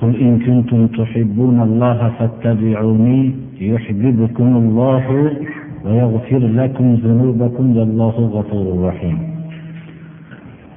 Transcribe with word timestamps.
قل 0.00 0.16
إن 0.16 0.38
كنتم 0.38 0.86
تحبون 0.86 1.62
الله 1.62 2.10
فاتبعوني 2.18 3.34
يحببكم 3.60 4.56
الله 4.56 5.30
ويغفر 5.84 6.38
لكم 6.38 6.94
ذنوبكم 6.94 7.76
والله 7.76 8.10
غفور 8.10 8.88
رحيم. 8.88 9.18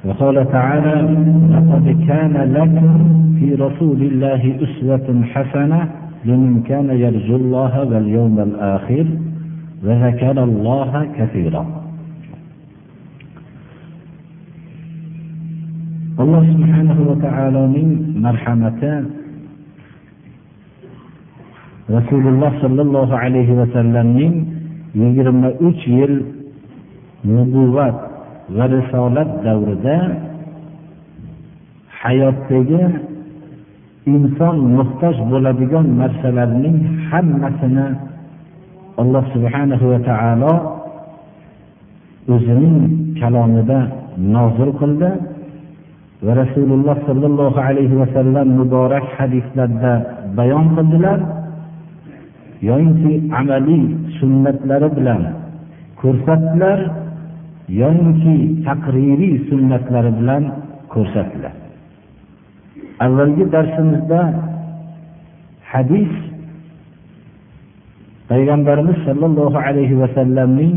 وقال 0.06 0.52
تعالى 0.52 0.96
لقد 1.52 2.06
كان 2.08 2.54
لكم 2.54 2.88
في 3.40 3.56
رسول 3.56 4.02
الله 4.02 4.56
أسوة 4.64 5.24
حسنة 5.24 5.90
لمن 6.26 6.62
كان 6.62 6.90
يرجو 6.90 7.36
الله 7.36 7.84
واليوم 7.84 8.40
الآخر 8.40 9.06
وذكر 9.84 10.44
الله 10.44 11.08
كثيرا. 11.18 11.79
Alloh 16.20 16.44
subhanahu 16.44 17.02
va 17.10 17.16
taoloning 17.24 17.92
marhamati 18.20 18.92
rasululloh 21.88 22.52
sollallohu 22.60 23.16
alayhi 23.16 23.56
vasallamning 23.56 24.34
yigirma 25.00 25.56
uch 25.64 25.80
yil 25.88 26.28
nubuvat 27.24 27.96
va 28.52 28.66
risolat 28.68 29.30
davrida 29.48 29.98
hayotdagi 32.04 32.84
inson 34.16 34.56
muhtoj 34.76 35.16
bo'ladigan 35.32 35.88
narsalarning 36.02 36.78
hammasini 37.08 37.88
alloh 39.02 39.24
subhanahu 39.34 39.86
va 39.92 40.00
taolo 40.10 40.54
o'zining 42.34 42.76
kalomida 43.20 43.80
nozil 44.36 44.72
qildi. 44.82 45.39
Va 46.26 46.34
rasululloh 46.42 46.98
sollallohu 47.08 47.60
alayhi 47.68 47.96
vasallam 48.02 48.48
muborak 48.60 49.06
hadislarda 49.18 49.94
bayon 50.38 50.66
qildilar. 50.76 51.20
Yoyinki 52.70 53.14
amaliy 53.40 53.84
sunnatlari 54.20 54.90
bilan 54.98 55.22
ko'rsatdilar 56.02 56.80
yoyinki 57.82 58.36
taqririy 58.68 59.36
sunnatlari 59.50 60.12
bilan 60.20 60.44
ko'rsatdilar. 60.94 61.54
Avvalgi 63.06 63.46
darsimizda 63.56 64.22
hadis 65.72 66.12
payg'ambarimiz 68.32 68.98
sollallohu 69.08 69.58
alayhi 69.68 69.96
vasallamning 70.04 70.76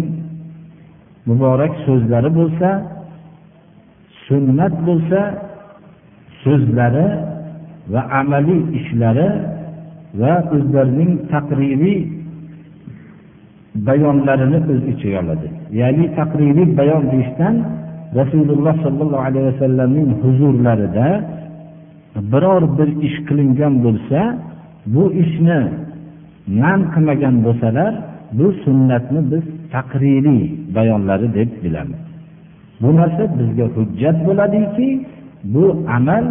muborak 1.29 1.73
so'zlari 1.87 2.31
bo'lsa 2.39 2.69
sunnat 4.33 4.75
bo'lsa 4.86 5.20
so'zlari 6.42 7.08
va 7.92 8.02
amaliy 8.20 8.62
ishlari 8.78 9.28
va 10.20 10.34
o'zlarining 10.56 11.12
taqririy 11.33 11.98
bayonlarini 13.89 14.58
o'z 14.73 14.83
ichiga 14.92 15.18
oladi. 15.24 15.48
Ya'ni 15.80 16.07
taqririy 16.18 16.68
bayon 16.80 17.02
deyishdan 17.12 17.55
rasululloh 18.18 18.74
sollallohu 18.84 19.24
alayhi 19.29 19.46
vasallamning 19.52 20.08
huzurlarida 20.23 21.08
biror 22.33 22.62
bir 22.78 22.89
ish 23.07 23.18
qilingan 23.28 23.74
bo'lsa 23.84 24.20
bu 24.95 25.05
ishni 25.23 25.61
man 26.61 26.80
qilmagan 26.92 27.36
bo'lsalar 27.46 27.92
bu 28.39 28.46
sunnatni 28.64 29.20
biz 29.33 29.45
taqririy 29.74 30.42
bayonlari 30.77 31.28
deb 31.39 31.51
bilamiz. 31.64 32.11
Bu 32.83 32.91
narsa 32.98 33.25
bizga 33.39 33.67
hujjat 33.77 34.17
bo'ladiki 34.27 34.89
bu 35.55 35.65
amal 35.97 36.25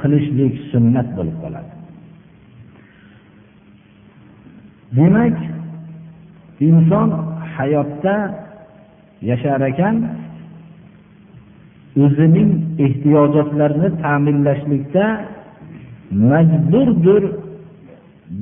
qilishlik 0.00 0.54
sunnat 0.70 1.08
bo'lib 1.16 1.36
qoladi. 1.42 1.72
Demak 4.96 5.36
inson 6.68 7.08
hayotda 7.56 8.16
yashar 9.30 9.60
ekan 9.70 9.96
o'zining 12.04 12.50
ehtiyojotlarini 12.84 13.88
ta'minlashlikda 14.02 15.04
majburdir 16.32 17.22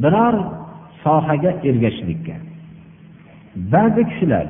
biror 0.03 0.37
sohaga 1.03 1.51
ergashishlikka. 1.69 2.37
Ba'zi 3.73 4.03
kishilar 4.11 4.47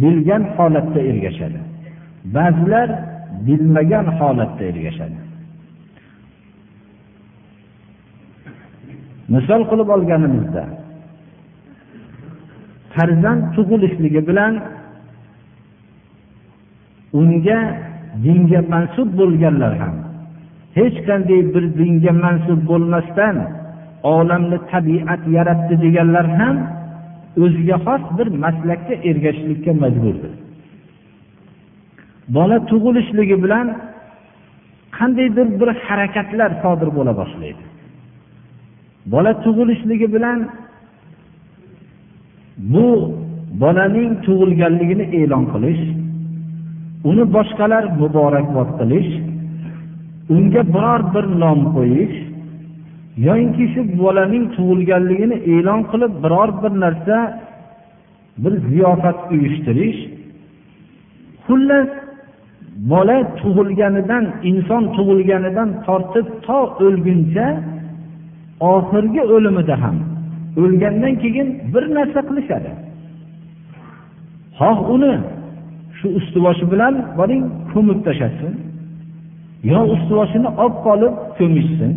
bilgan 0.00 0.42
holatda 0.56 1.00
ergashadi. 1.10 1.60
Ba'zilar 2.24 2.88
bilmagan 3.46 4.06
holatda 4.18 4.64
ergashadi 4.70 5.20
misol 9.34 9.62
qilib 9.70 9.88
olganimizda 9.96 10.64
farzand 12.94 13.42
tug'ilishligi 13.54 14.22
bilan 14.28 14.54
unga 17.20 17.60
dinga 18.24 18.60
mansub 18.72 19.08
bo'lganlar 19.20 19.72
ham 19.82 19.96
hech 20.78 20.96
qanday 21.08 21.40
bir 21.54 21.64
dinga 21.80 22.12
mansub 22.24 22.60
bo'lmasdan 22.70 23.36
olamni 24.16 24.58
tabiat 24.72 25.22
yaratdi 25.36 25.74
deganlar 25.84 26.26
ham 26.38 26.56
o'ziga 27.44 27.76
xos 27.86 28.02
bir 28.18 28.28
maslakka 28.44 28.94
ergashishlikka 29.08 29.72
majburdir. 29.82 30.32
Bola 32.36 32.58
tug'ilishligi 32.70 33.36
bilan 33.44 33.66
qandaydir 34.98 35.46
bir 35.60 35.68
harakatlar 35.86 36.50
sodir 36.62 36.88
bo'la 36.98 37.12
boshlaydi. 37.20 37.62
Bola 39.12 39.32
tug'ilishligi 39.44 40.08
bilan 40.14 40.38
bu 42.72 42.86
bolaning 43.62 44.10
tug'ilganligini 44.26 45.04
e'lon 45.20 45.44
qilish 45.52 45.82
uni 47.10 47.24
boshqalar 47.36 47.84
muborakbod 48.00 48.70
qilish 48.80 49.10
unga 50.34 50.62
biror 50.74 51.00
bir 51.14 51.24
nom 51.42 51.60
qo'yish 51.76 52.16
yoyinki 53.26 53.64
shu 53.72 53.80
bolaning 54.02 54.44
tug'ilganligini 54.56 55.36
e'lon 55.54 55.80
qilib 55.90 56.12
biror 56.24 56.50
bir 56.62 56.72
narsa 56.84 57.16
bir 58.42 58.52
ziyofat 58.68 59.18
uyushtirish 59.34 60.00
xullas 61.46 61.88
bola 62.90 63.16
tug'ilganidan 63.40 64.24
inson 64.50 64.82
tug'ilganidan 64.96 65.68
tortib 65.86 66.26
to 66.46 66.58
o'lguncha 66.86 67.46
oxirgi 68.74 69.22
o'limida 69.34 69.76
ham 69.82 69.96
o'lgandan 70.62 71.14
keyin 71.22 71.48
bir 71.72 71.84
narsa 71.96 72.20
qilishadi. 72.28 72.70
Xoh 74.58 74.78
uni 74.94 75.14
shu 75.98 76.06
usti 76.18 76.38
boshi 76.46 76.64
bilan 76.72 76.94
boring 77.18 77.44
ko'mib 77.72 77.98
tashlasin. 78.06 78.52
Yo 79.70 79.80
ustiboshini 79.94 80.48
olib 80.62 80.76
qolib 80.86 81.14
ko'mishsin. 81.38 81.92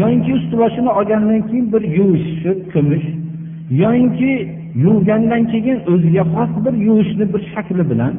Yoyinki 0.00 0.30
ustiboshini 0.38 0.90
olgandan 0.98 1.40
keyin 1.48 1.66
bir 1.72 1.82
yuvishni 1.98 2.52
ko'mish. 2.72 3.06
Yoyinki 3.82 4.32
yuvgandan 4.84 5.42
keyin 5.52 5.78
o'ziga 5.92 6.24
xos 6.34 6.50
bir 6.64 6.74
yuvishni 6.86 7.24
bir 7.32 7.42
shakli 7.52 7.84
bilan. 7.90 8.12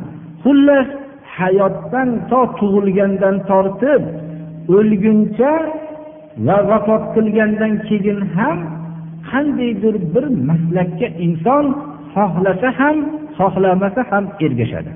Xullas 0.44 0.90
hayotdan 1.39 2.10
to 2.30 2.39
tug'ilgandan 2.60 3.36
tortib 3.50 4.04
o'lguncha 4.78 5.54
va 6.48 6.57
vafot 6.69 7.04
qilgandan 7.16 7.74
keyin 7.88 8.19
ham 8.38 8.57
qandaydir 9.30 9.95
bir 10.13 10.25
maslakka 10.50 11.07
inson 11.25 11.66
xohlasa 12.13 12.69
ham 12.80 12.98
xohlamasa 13.38 14.01
ham 14.12 14.24
ergashadi. 14.45 14.92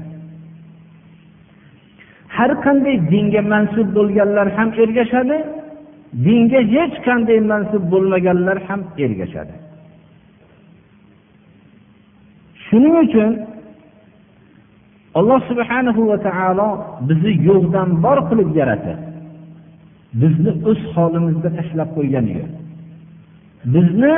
Har 2.35 2.51
qanday 2.65 2.95
dinga 3.11 3.41
mansub 3.53 3.87
bo'lganlar 3.97 4.47
ham 4.57 4.69
ergashadi 4.83 5.37
dinga 6.25 6.61
hech 6.73 6.95
qanday 7.07 7.39
mansub 7.51 7.83
bo'lmaganlar 7.94 8.57
ham 8.67 8.81
ergashadi. 9.05 9.53
Shuning 12.65 12.95
uchun 13.05 13.31
alloh 15.19 15.39
subhanahu 15.49 16.01
va 16.11 16.17
taolo 16.27 16.67
bizni 17.07 17.33
yo'qdan 17.49 17.89
bor 18.05 18.17
qilib 18.29 18.49
yaratib 18.59 18.99
bizni 20.21 20.51
o'z 20.69 20.81
holimizda 20.95 21.49
tashlab 21.57 21.89
qo'ygani 21.97 22.31
yo'q 22.39 22.51
bizni 23.73 24.13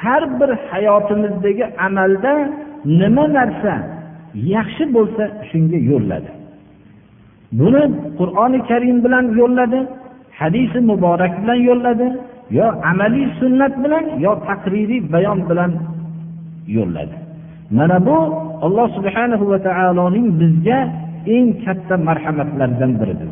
har 0.00 0.22
bir 0.38 0.50
hayotimizdagi 0.70 1.64
amalda 1.86 2.32
nima 3.00 3.24
narsa 3.36 3.74
yaxshi 4.54 4.84
bo'lsa 4.96 5.24
shunga 5.48 5.78
yo'lladi. 5.90 6.30
Buni 7.58 7.82
qur'oni 8.18 8.58
karim 8.70 8.96
bilan 9.04 9.24
yo'lladi 9.40 9.80
hadisi 10.40 10.78
muborak 10.90 11.32
bilan 11.42 11.60
yo'lladi 11.68 12.06
yo 12.58 12.66
amaliy 12.90 13.26
sunnat 13.40 13.74
bilan 13.84 14.04
yo 14.24 14.32
taqririy 14.48 15.00
bayon 15.12 15.38
bilan 15.50 15.70
yo'lladi. 16.76 17.16
Mana 17.70 17.98
bu 18.06 18.16
alloh 18.66 18.88
subhanahu 18.96 19.44
va 19.50 19.58
taoloning 19.68 20.28
bizga 20.40 20.78
eng 21.26 21.46
katta 21.64 21.94
marhamatlaridan 22.08 22.92
biridir. 23.00 23.30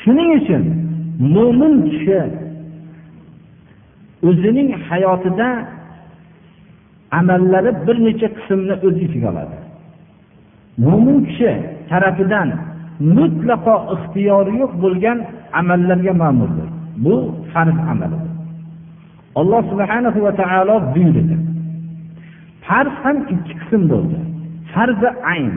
Shuning 0.00 0.30
uchun 0.38 0.62
mo'min 1.34 1.74
kishi 1.90 2.20
o'zining 4.28 4.68
hayotida 4.88 5.48
amallari 7.18 7.70
bir 7.86 7.96
necha 8.06 8.28
qismni 8.36 8.74
o'z 8.86 8.96
ichiga 9.06 9.28
oladi. 9.32 9.56
Mo'min 10.86 11.18
kishi 11.28 11.50
tarafidan 11.90 12.48
mutlaqo 13.16 13.76
ixtiyori 13.94 14.52
yo'q 14.62 14.72
bo'lgan 14.84 15.18
amallarga 15.60 16.12
ma'murdir. 16.22 16.68
Bu 17.04 17.14
farz 17.52 17.76
amalidir. 17.92 18.32
Alloh 19.40 19.62
subhanahu 19.70 20.18
va 20.26 20.32
taolo 20.40 20.76
buyurdi. 20.94 21.36
Farz 22.66 22.94
ham 23.04 23.16
ikki 23.34 23.52
qism 23.60 23.82
bo'ldi. 23.92 24.18
Farzi 24.72 25.10
ayn. 25.32 25.52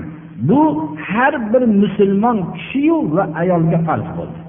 Bu 0.50 0.62
har 1.09 1.33
bir 1.51 1.63
musulmon 1.81 2.38
kishiyu 2.56 2.98
va 3.15 3.24
ayolga 3.42 3.77
farz 3.88 4.07
bo'ldi. 4.18 4.39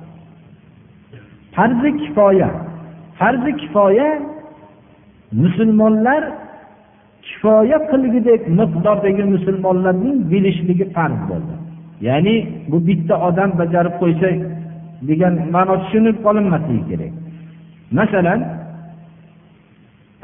Farzi 1.56 1.90
kifoya. 2.02 2.50
Farzi 3.18 3.52
kifoya 3.60 4.08
musulmonlar 5.42 6.22
kifoya 7.26 7.78
qilgudek 7.90 8.42
miqdordagi 8.58 9.24
musulmonlarning 9.34 10.16
bilishligi 10.30 10.86
farz 10.96 11.20
bo'ldi. 11.30 11.54
Ya'ni 12.08 12.36
bu 12.70 12.76
bitta 12.88 13.14
odam 13.28 13.50
bajarib 13.60 13.94
qo'ysa 14.02 14.28
degan 15.08 15.34
ma'no 15.54 15.74
tushunib 15.82 16.16
qolinmasligi 16.26 16.84
kerak. 16.90 17.12
Masalan 17.98 18.40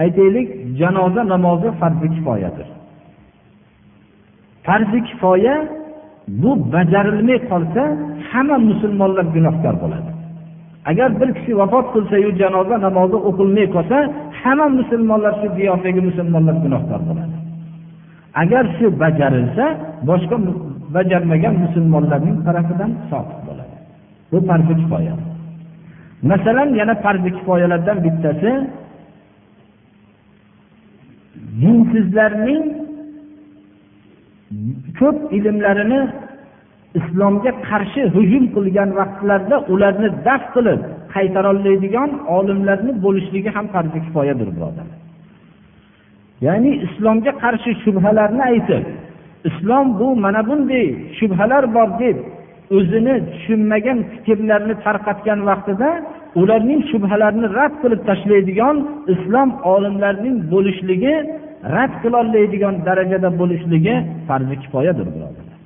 aytaylik 0.02 0.48
janoza 0.80 1.22
namozi 1.32 1.68
farzi 1.80 2.08
kifoyadir. 2.14 2.68
Farzi 4.66 4.98
kifoya 5.08 5.56
bu 6.28 6.50
bajarilmay 6.72 7.38
qolsa 7.50 7.82
hamma 8.30 8.56
musulmonlar 8.70 9.26
gunohkor 9.34 9.74
bo'ladi. 9.82 10.10
Agar 10.90 11.10
bir 11.20 11.28
kishi 11.36 11.52
vafot 11.60 11.86
qilsayu 11.94 12.28
janoza 12.40 12.76
namozi 12.86 13.16
o'qilmay 13.28 13.66
qolsa 13.76 13.96
hamma 14.42 14.66
musulmonlar 14.78 15.32
shu 15.40 15.48
diyordagi 15.56 16.00
musulmonlar 16.08 16.56
gunohkor 16.64 17.00
bo'ladi. 17.08 17.36
Agar 18.42 18.64
shu 18.76 18.86
bajarilsa 19.02 19.64
boshqa 20.08 20.36
bajarmagan 20.96 21.54
musulmonlarning 21.64 22.38
tarafidan 22.46 22.90
soqit 23.10 23.40
bo'ladi. 23.48 23.74
Bu 24.30 24.38
farzi 24.48 24.74
kifoya. 24.80 25.14
Masalan 26.30 26.68
yana 26.80 26.94
farzi 27.04 27.30
kifoyalardan 27.36 27.98
bittasi 28.04 28.50
dinsizlarning 31.60 32.64
ko'p 34.98 35.18
ilmlarini 35.36 36.00
islomga 37.00 37.52
qarshi 37.68 38.02
hujum 38.16 38.44
qilgan 38.54 38.90
vaqtlarda 39.00 39.56
ularni 39.72 40.08
daf 40.26 40.42
qilib 40.54 40.80
qaytarolmaydigan 41.14 42.10
olimlarni 42.36 42.92
bo'lishligi 43.04 43.50
ham 43.56 43.66
farzi 43.74 43.98
kifoyadir 44.06 44.48
birodarlar 44.56 45.00
ya'ni 46.46 46.72
islomga 46.86 47.32
qarshi 47.44 47.70
shubhalarni 47.84 48.42
aytib 48.52 48.84
islom 49.48 49.86
bu 50.00 50.08
mana 50.24 50.40
bunday 50.48 50.86
shubhalar 51.18 51.64
bor 51.76 51.88
deb 52.02 52.16
o'zini 52.76 53.14
tushunmagan 53.32 53.98
fikrlarni 54.12 54.74
tarqatgan 54.84 55.40
vaqtida 55.48 55.90
ularning 56.40 56.80
shubhalarini 56.90 57.48
rad 57.58 57.74
qilib 57.82 58.00
tashlaydigan 58.08 58.76
islom 59.14 59.48
olimlarining 59.74 60.36
bo'lishligi 60.52 61.14
rad 61.76 61.92
qilolmaydigan 62.02 62.74
darajada 62.86 63.28
bo'lishligi 63.40 63.94
farzi 64.28 64.54
kifoyadir 64.62 65.06
birodarlar. 65.14 65.58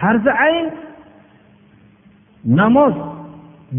Farzi 0.00 0.32
ayn 0.46 0.66
namoz 2.60 2.94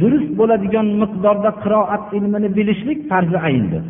durust 0.02 0.32
bo'ladigan 0.40 0.88
miqdorda 1.02 1.52
qiroat 1.64 2.04
ilmini 2.18 2.50
bilishlik 2.58 3.00
farzi 3.12 3.38
ayndir. 3.50 3.84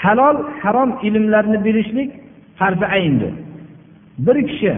Halol 0.00 0.36
harom 0.62 0.90
ilmlarni 1.08 1.58
bilishlik 1.66 2.10
farzi 2.58 2.86
ayndir. 2.96 3.32
Bir 4.26 4.38
kishi 4.50 4.72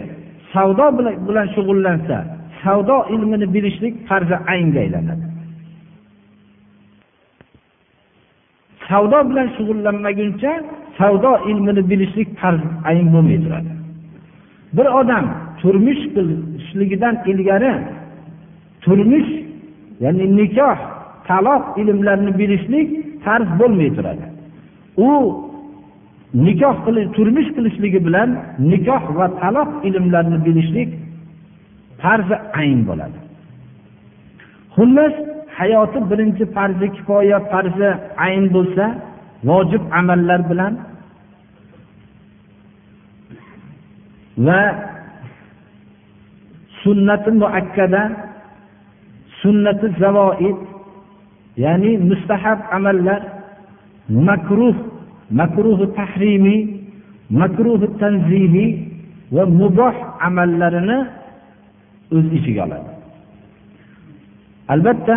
savdo 0.53 0.87
bilan 1.29 1.47
shug'ullansa 1.55 2.17
savdo 2.63 2.97
ilmini 3.15 3.47
bilishlik 3.55 3.95
farzi 4.09 4.37
aynga 4.53 4.79
aylanadi. 4.85 5.27
Savdo 8.89 9.19
bilan 9.31 9.49
shug'ullanmaguncha 9.57 10.53
savdo 10.99 11.33
ilmini 11.51 11.83
bilishlik 11.91 12.29
farz 12.41 12.63
ayn 12.89 13.07
bo'lmay 13.15 13.39
turadi. 13.45 13.73
Bir 14.77 14.87
odam 15.01 15.25
turmush 15.61 16.03
qilishligidan 16.15 17.15
ilgari 17.31 17.73
turmush 18.85 19.31
ya'ni 20.05 20.27
nikoh 20.39 20.79
taloq 21.29 21.63
ilmlarini 21.81 22.33
bilishlik 22.41 22.89
farz 23.25 23.49
bo'lmay 23.61 23.91
turadi. 23.97 24.25
U 25.07 25.11
nikoh 26.35 26.77
turmush 27.17 27.51
qilishligi 27.57 28.01
bilan 28.07 28.29
nikoh 28.71 29.03
va 29.19 29.27
taloq 29.41 29.71
ilmlarini 29.89 30.39
bilishlik 30.47 30.91
farzi 32.03 32.37
ayn 32.61 32.81
bo'ladi. 32.89 33.19
Xullas 34.75 35.15
hayoti 35.59 35.99
birinchi 36.11 36.45
farzi 36.55 36.87
kifoya 36.97 37.39
farzi 37.51 37.91
ayn 38.27 38.45
bo'lsa 38.55 38.85
vojib 39.49 39.83
amallar 39.99 40.41
bilan 40.51 40.75
va 44.47 44.61
sunnati 46.83 47.31
muakkada 47.43 48.03
sunnati 49.43 49.87
zavoid 50.03 50.59
ya'ni 51.65 51.93
mustahab 52.11 52.59
amallar 52.77 53.21
makruh 54.29 54.77
makruhi 55.39 55.87
tahrimiy 55.99 56.61
makruhi 57.41 57.87
tanzimiy 58.03 58.71
va 59.35 59.45
muboh 59.61 59.97
amallarini 60.27 60.99
o'z 62.17 62.27
ichiga 62.39 62.63
oladi. 62.67 62.91
Albatta 64.73 65.17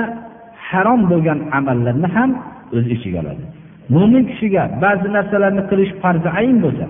harom 0.70 1.02
bo'lgan 1.12 1.40
amallarni 1.58 2.08
ham 2.16 2.32
o'z 2.78 2.86
ichiga 2.96 3.20
oladi. 3.24 3.44
Mo'min 3.94 4.24
kishiga 4.30 4.64
ba'zi 4.84 5.08
narsalarni 5.16 5.64
qilish 5.70 5.92
farzi 6.02 6.30
ayn 6.40 6.58
bo'lsa 6.64 6.86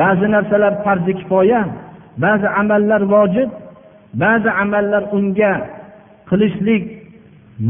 ba'zi 0.00 0.26
narsalar 0.34 0.72
farzi 0.84 1.12
kifoya 1.20 1.60
ba'zi 2.24 2.48
amallar 2.60 3.02
vojib 3.14 3.50
ba'zi 4.22 4.50
amallar 4.62 5.02
unga 5.16 5.52
qilishlik 6.30 6.84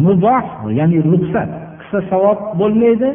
muboh 0.05 0.45
ya'ni 0.79 0.99
ruxsat 1.13 1.51
qilsa 1.81 1.99
savob 2.11 2.39
bo'lmaydi. 2.61 3.11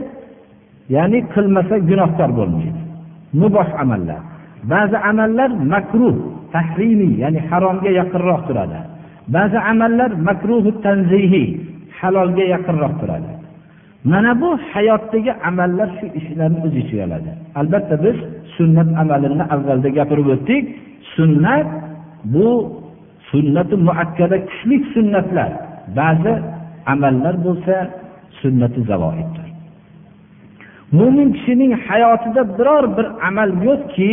Ya'ni 0.95 1.19
qilmasa 1.33 1.75
gunohkor 1.89 2.29
bo'lmaydi. 2.39 2.81
Muboh 3.41 3.69
amallar. 3.83 4.21
Ba'zi 4.71 4.97
amallar 5.09 5.49
makruh 5.73 6.15
tahrimiy 6.55 7.13
ya'ni 7.23 7.39
haromga 7.49 7.91
yaqinroq 7.99 8.41
turadi. 8.47 8.79
Ba'zi 9.35 9.57
amallar 9.71 10.11
makruhi 10.27 10.71
tanzihiy 10.85 11.47
halolga 11.99 12.45
yaqinroq 12.53 12.93
turadi. 13.01 13.31
Mana 14.11 14.31
bu 14.41 14.49
hayotdagi 14.71 15.31
amallar 15.49 15.89
shu 15.97 16.05
ishlarni 16.19 16.59
o'z 16.65 16.73
ichiga 16.81 17.03
oladi. 17.07 17.31
Albatta 17.59 17.95
biz 18.05 18.17
sunnat 18.55 18.89
amalini 19.01 19.45
avvalda 19.55 19.89
gapirib 19.97 20.27
o'tdik. 20.35 20.63
Sunnat 21.15 21.67
bu 22.33 22.47
sunnati 23.29 23.75
muakkada 23.87 24.37
kuchli 24.49 24.75
sunnatlar. 24.93 25.51
Ba'zi 25.99 26.33
amallar 26.93 27.35
bo'lsa 27.45 27.75
sunnati 28.41 28.79
zavoiddir 28.91 29.44
mo'min 30.97 31.29
kishining 31.37 31.71
hayotida 31.87 32.41
biror 32.57 32.85
bir 32.97 33.07
amal 33.27 33.49
yo'qki 33.67 34.11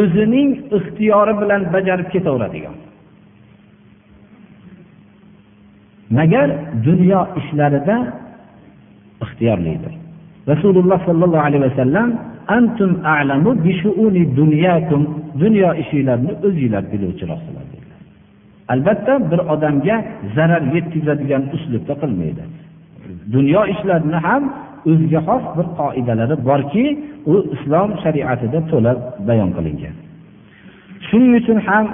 o'zining 0.00 0.50
ixtiyori 0.76 1.34
bilan 1.40 1.62
bajarib 1.74 2.08
ketaveradigan. 2.14 2.76
Magar 6.18 6.48
dunyo 6.88 7.20
ishlarida 7.40 7.96
ixtiyorlidir. 9.24 9.92
Rasululloh 10.52 10.98
sollallohu 11.08 11.44
alayhi 11.48 11.64
vasallam 11.68 12.08
antum 12.56 12.90
a'lamu 13.14 13.50
bi 13.64 13.72
shu'uni 13.82 14.22
dunyakum 14.40 15.02
dunyo 15.42 15.70
ishinglarni 15.82 16.32
o'zinglar 16.46 16.84
biluvchiroqsizlar 16.92 17.70
albatta 18.72 19.30
bir 19.30 19.38
odamga 19.54 19.96
zarar 20.36 20.62
yetkazadigan 20.74 21.42
uslubda 21.56 21.94
qilmaydi. 22.02 22.42
Dunyo 23.34 23.62
ishlarini 23.72 24.18
ham 24.26 24.42
o'ziga 24.88 25.20
xos 25.28 25.44
bir 25.56 25.66
qoidalari 25.80 26.36
borki 26.48 26.84
u 27.32 27.34
islom 27.54 27.90
shariatida 28.02 28.58
to'la 28.70 28.92
bayon 29.28 29.50
qilingan. 29.56 29.94
Shuning 31.08 31.32
uchun 31.40 31.58
ham 31.68 31.86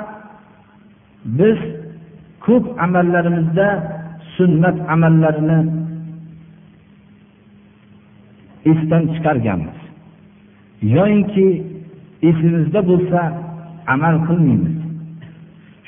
biz 1.39 1.59
ko'p 2.47 2.65
amallarimizda 2.85 3.69
sunnat 4.37 4.77
amallarini 4.95 5.59
esdan 8.71 9.03
chiqarganmiz. 9.15 9.79
Yoyinki 10.97 11.47
esimizda 12.29 12.81
bo'lsa 12.91 13.21
amal 13.95 14.17
qilmaymiz. 14.29 14.77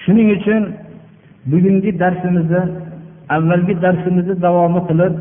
Shuning 0.02 0.28
uchun 0.38 0.62
bugungi 1.50 1.90
darsimizni 2.02 2.62
avvalgi 3.36 3.74
darsimizni 3.84 4.34
davomi 4.44 4.80
qilib 4.88 5.14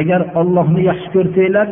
agar 0.00 0.20
ollohni 0.40 0.82
yaxshi 0.90 1.08
ko'rsanglar 1.14 1.68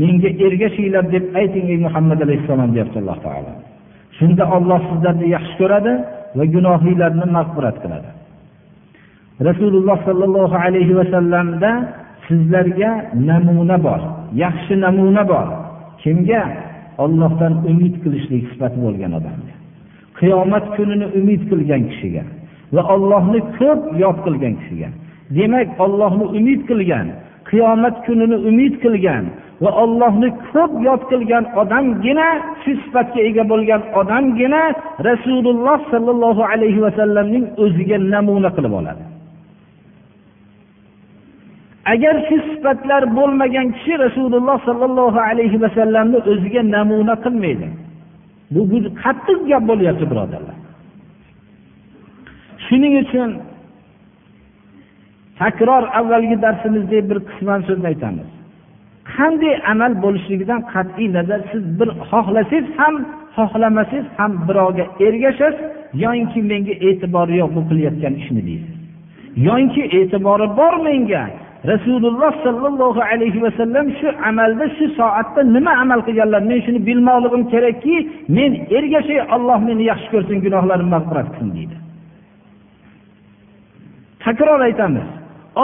menga 0.00 0.30
ergashinglar 0.46 1.04
deb 1.14 1.24
ayting 1.40 1.66
ey 1.72 1.78
muhammad 1.86 2.18
alayhissalom 2.26 2.70
deyapti 2.74 2.98
alloh 3.02 3.18
taolo. 3.26 3.52
Shunda 4.18 4.44
olloh 4.56 4.80
sizlarni 4.90 5.26
yaxshi 5.36 5.54
ko'radi 5.60 5.92
va 6.36 6.44
gunohinglarni 6.54 7.26
mag'firat 7.36 7.76
qiladi. 7.82 8.10
Rasululloh 9.48 9.98
sollallohu 10.08 10.56
alayhi 10.66 10.92
vasallamda 11.00 11.70
sizlarga 12.26 12.90
namuna 13.30 13.76
bor 13.86 14.00
yaxshi 14.44 14.74
namuna 14.84 15.22
bor. 15.32 15.48
Kimga? 16.02 16.42
Ollohdan 17.04 17.52
umid 17.70 17.94
qilishlik 18.02 18.44
sifati 18.50 18.78
bo'lgan 18.84 19.12
odamga. 19.18 19.54
Qiyomat 20.18 20.64
kunini 20.76 21.06
umid 21.18 21.42
qilgan 21.50 21.82
kishiga 21.90 22.24
va 22.74 22.82
ollohni 22.94 23.40
ko'p 23.58 23.80
yod 24.02 24.18
qilgan 24.26 24.54
kishiga. 24.60 24.88
Demak 25.36 25.68
ollohni 25.84 26.24
umid 26.38 26.60
qilgan 26.70 27.06
qiyomat 27.48 27.96
kunini 28.06 28.36
umid 28.50 28.74
qilgan 28.84 29.24
va 29.62 29.70
ollohni 29.84 30.28
ko'p 30.52 30.72
yod 30.88 31.02
qilgan 31.10 31.44
odamgina 31.60 32.28
shu 32.62 32.72
sifatga 32.82 33.20
ega 33.28 33.44
bo'lgan 33.52 33.82
odamgina 34.00 34.62
rasululloh 35.08 35.78
sollallohu 35.92 36.42
alayhi 36.52 36.80
vasallamning 36.86 37.44
o'ziga 37.64 37.96
namuna 38.14 38.50
qilib 38.56 38.74
oladi. 38.80 39.04
Agar 41.92 42.14
shu 42.28 42.36
sifatlar 42.48 43.02
bo'lmagan 43.18 43.66
kishi 43.76 43.94
rasululloh 44.04 44.56
sollallohu 44.68 45.18
alayhi 45.28 45.58
vasallamni 45.64 46.18
o'ziga 46.30 46.62
namuna 46.76 47.14
qilmaydi. 47.24 47.68
Bu 48.54 48.60
qattiq 49.02 49.38
gap 49.50 49.62
bo'lyapti 49.70 50.04
birodarlar. 50.10 50.56
Shuning 52.66 52.94
uchun 53.04 53.30
takror 55.40 55.84
avvalgi 55.98 56.36
darsimizdek 56.44 57.02
bir 57.10 57.18
qisman 57.28 57.60
so'zni 57.68 57.86
aytamiz. 57.92 58.28
Qanday 59.14 59.54
amal 59.72 59.92
bo'lishligidan 60.04 60.60
qat'iy 60.72 61.08
nazar 61.16 61.40
siz 61.52 61.62
bir 61.78 61.88
xohlasangiz 62.10 62.66
ham 62.78 62.94
xohlamasangiz 63.36 64.06
ham 64.18 64.32
birovga 64.48 64.84
ergashasiz 65.06 65.66
yoinki 66.04 66.40
menga 66.50 66.74
e'tibori 66.88 67.34
yo'q 67.42 67.50
bu 67.56 67.62
qilayotgan 67.68 68.14
ishni 68.22 68.42
deysiz. 68.48 68.76
Yoinki 69.48 69.82
e'tibori 69.98 70.46
bor 70.58 70.74
menga. 70.88 71.24
Rasululloh 71.72 72.32
sollallohu 72.46 73.00
alayhi 73.10 73.42
vasallam 73.46 73.86
shu 73.98 74.08
amalda 74.28 74.66
shu 74.76 74.84
soatda 74.98 75.40
nima 75.56 75.72
amal 75.82 76.00
qilganlar? 76.06 76.42
Men 76.50 76.58
shuni 76.66 76.80
bilmoqligim 76.88 77.42
kerakki 77.52 77.94
men 78.36 78.50
ergashay 78.78 79.20
olloh 79.34 79.58
meni 79.68 79.82
yaxshi 79.90 80.08
ko'rsin 80.14 80.38
gunohlarimni 80.44 80.92
mag'firat 80.96 81.28
qilsin 81.32 81.50
deydi. 81.56 81.76
Takror 84.24 84.60
aytamiz. 84.68 85.06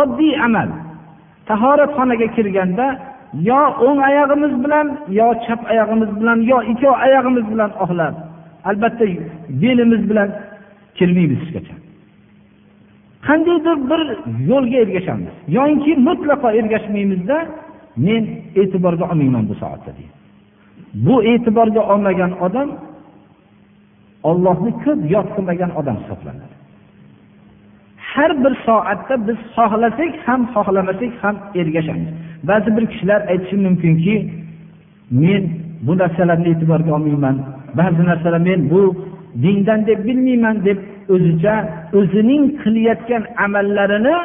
Oddiy 0.01 0.35
amal. 0.47 0.69
Tahoratxonaga 1.49 2.29
kirganda 2.37 2.87
yo 3.51 3.61
o'ng 3.87 4.01
oyog'imiz 4.09 4.55
bilan 4.65 4.87
yo 5.19 5.29
chap 5.45 5.61
oyog'imiz 5.73 6.11
bilan 6.21 6.39
yo 6.51 6.59
ikkov 6.73 6.95
oyog'imiz 7.07 7.47
bilan 7.53 7.71
oxlab 7.85 8.15
albatta 8.69 9.05
belimiz 9.63 10.03
bilan 10.11 10.29
kirmaymiz 10.99 11.43
hech 11.55 11.69
qandaydir 13.27 13.77
bir 13.91 14.03
yo'lga 14.51 14.77
ergashamiz. 14.85 15.35
Yoinki 15.57 15.93
mutlaqo 16.09 16.49
ergashmaymizda 16.61 17.39
men 18.07 18.23
e'tiborga 18.61 19.05
olmayman 19.13 19.45
bu 19.51 19.55
soatda 19.63 19.91
deydi. 19.97 20.15
Bu 21.07 21.17
e'tiborga 21.33 21.83
olmagan 21.93 22.33
odam 22.47 22.69
ollohni 24.31 24.71
ko'p 24.85 25.01
yod 25.15 25.29
qilmagan 25.35 25.71
odam 25.81 25.97
hisoblanadi. 26.03 26.55
Har 28.15 28.31
bir 28.45 28.55
soatda 28.67 29.15
biz 29.29 29.39
xohlasak 29.57 30.13
ham 30.27 30.41
xohlamasak 30.55 31.13
ham 31.23 31.37
ergashamiz. 31.61 32.11
Ba'zi 32.49 32.69
bir 32.77 32.85
kishilar 32.93 33.21
aytishi 33.33 33.57
mumkinki 33.67 34.15
men 35.23 35.43
bu 35.87 35.93
narsalarni 35.99 36.49
e'tiborga 36.55 36.91
olmayman. 36.97 37.37
Ba'zi 37.79 38.03
narsalar 38.11 38.41
men 38.49 38.61
bu 38.73 38.83
dindan 39.43 39.81
deb 39.87 40.01
bilmayman 40.09 40.57
deb 40.69 40.79
o'zicha 41.15 41.55
o'zining 41.99 42.45
qilayotgan 42.63 43.23
amallarini 43.45 44.17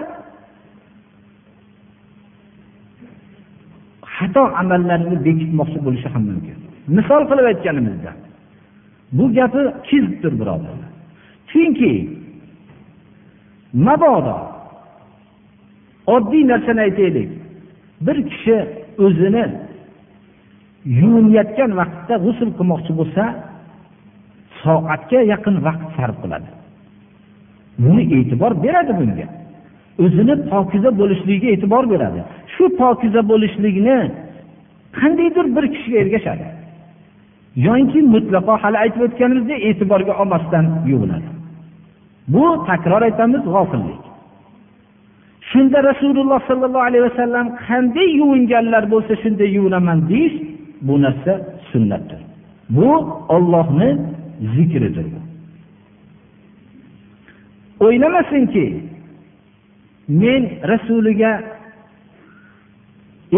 xato 4.16 4.44
amallarini 4.62 5.18
bekitmoqchi 5.28 5.80
bo'lishi 5.86 6.08
ham 6.14 6.24
mumkin. 6.30 6.58
Misol 6.98 7.22
qilib 7.30 7.46
aytganimizda 7.52 8.12
bu 9.18 9.24
gapi 9.38 9.62
kizibdir 9.88 10.34
birodarlar. 10.40 10.90
Chunki 11.52 11.92
mabodo. 13.74 14.38
Oddiy 16.16 16.48
narsani 16.48 16.82
aytaylik. 16.88 17.30
Bir 18.06 18.18
kishi 18.30 18.58
o'zini 19.06 19.46
yuvinayotgan 21.00 21.72
vaqtda 21.80 22.16
g'usul 22.26 22.50
qilmoqchi 22.58 22.92
bo'lsa 23.00 23.24
soatga 24.62 25.20
yaqin 25.34 25.56
vaqt 25.68 25.88
sarf 25.96 26.18
qiladi. 26.24 26.50
Buni 27.84 28.04
e'tibor 28.18 28.52
beradi 28.66 28.94
bunga. 29.00 29.28
O'zini 30.04 30.36
pokiza 30.52 30.90
bo'lishligiga 31.00 31.48
e'tibor 31.56 31.84
beradi. 31.94 32.20
Shu 32.54 32.64
pokiza 32.82 33.22
bo'lishlikni 33.32 33.98
qandaydir 35.00 35.46
bir 35.56 35.66
kishiga 35.74 35.98
ergashadi. 36.04 36.46
Yoinki 37.66 38.00
mutlaqo 38.14 38.54
hali 38.64 38.78
aytib 38.84 39.02
o'tganimizdek 39.08 39.60
e'tiborga 39.70 40.14
olmasdan 40.22 40.66
yuvinadi. 40.92 41.33
Bu 42.28 42.66
takror 42.68 43.02
aytamiz 43.02 43.42
g'ofillik. 43.56 44.02
Shunda 45.50 45.84
rasululloh 45.84 46.40
sollallohu 46.50 46.86
alayhi 46.90 47.06
vasallam 47.10 47.48
qanday 47.68 48.10
yuvinganlar 48.22 48.84
bo'lsa 48.94 49.14
shunday 49.24 49.50
yuvinaman 49.58 50.00
deyish 50.10 50.36
bu 50.88 51.02
narsa 51.02 51.34
sunnatdir. 51.72 52.20
Bu 52.70 52.90
ollohni 53.36 53.90
zikridir 54.56 55.08
o'ylamasinki 57.86 58.66
men 60.08 60.44
rasuliga 60.72 61.32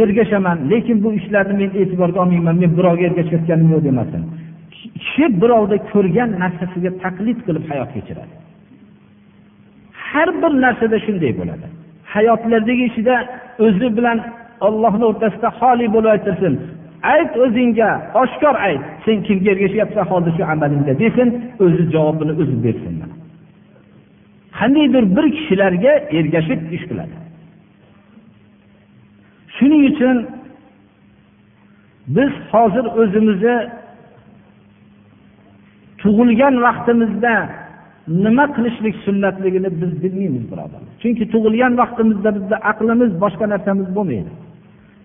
ergashaman 0.02 0.58
lekin 0.72 1.04
bu 1.04 1.14
ishlarni 1.14 1.54
men 1.62 1.72
e'tiborga 1.82 2.20
olmayman 2.24 2.56
men 2.62 2.72
birovga 2.78 3.04
ergashayotganim 3.10 3.68
yo'q 3.74 3.84
demasin. 3.88 4.22
Kishi 4.76 5.26
birovda 5.42 5.78
ko'rgan 5.92 6.30
narsasiga 6.44 6.92
taqlid 7.04 7.40
qilib 7.46 7.64
hayot 7.72 7.90
kechiradi. 7.96 8.34
Har 10.12 10.30
bir 10.42 10.52
narsada 10.66 10.98
shunday 11.06 11.32
bo'ladi. 11.40 11.68
Hayotlardagi 12.14 12.84
ishida 12.90 13.16
o'zi 13.66 13.88
bilan 13.98 14.18
ollohni 14.68 15.06
o'rtasida 15.10 15.50
xoli 15.60 15.86
bo'lib 15.96 16.10
aytirsin 16.16 16.54
ayt 17.14 17.32
o'zingga 17.44 17.90
oshkor 18.22 18.56
ayt. 18.68 18.84
Sen 19.06 19.18
kimga 19.28 19.50
ergashyapsan 19.54 20.06
hozir 20.12 20.32
shu 20.38 20.44
amalingda 20.54 20.94
desin 21.04 21.28
o'zi 21.64 21.84
javobini 21.94 22.34
o'zi 22.42 22.58
bersin 22.66 22.96
qandaydir 24.60 25.04
bir 25.16 25.26
kishilarga 25.38 25.94
ergashib 26.18 26.60
ish 26.76 26.86
qiladi. 26.90 27.16
Shuning 29.56 29.84
uchun 29.92 30.18
biz 32.16 32.32
hozir 32.52 32.86
o'zimizni 33.02 33.58
tug'ilgan 36.02 36.56
vaqtimizda 36.66 37.34
nima 38.08 38.46
qilishlik 38.56 38.96
sunnatligini 39.06 39.70
biz 39.82 39.92
bilmaymiz 40.04 40.44
birodarlar 40.52 40.92
chunki 41.02 41.24
tug'ilgan 41.34 41.74
vaqtimizda 41.82 42.30
bizda 42.38 42.56
aqlimiz 42.72 43.12
boshqa 43.24 43.46
narsamiz 43.54 43.88
bo'lmaydi. 43.98 44.32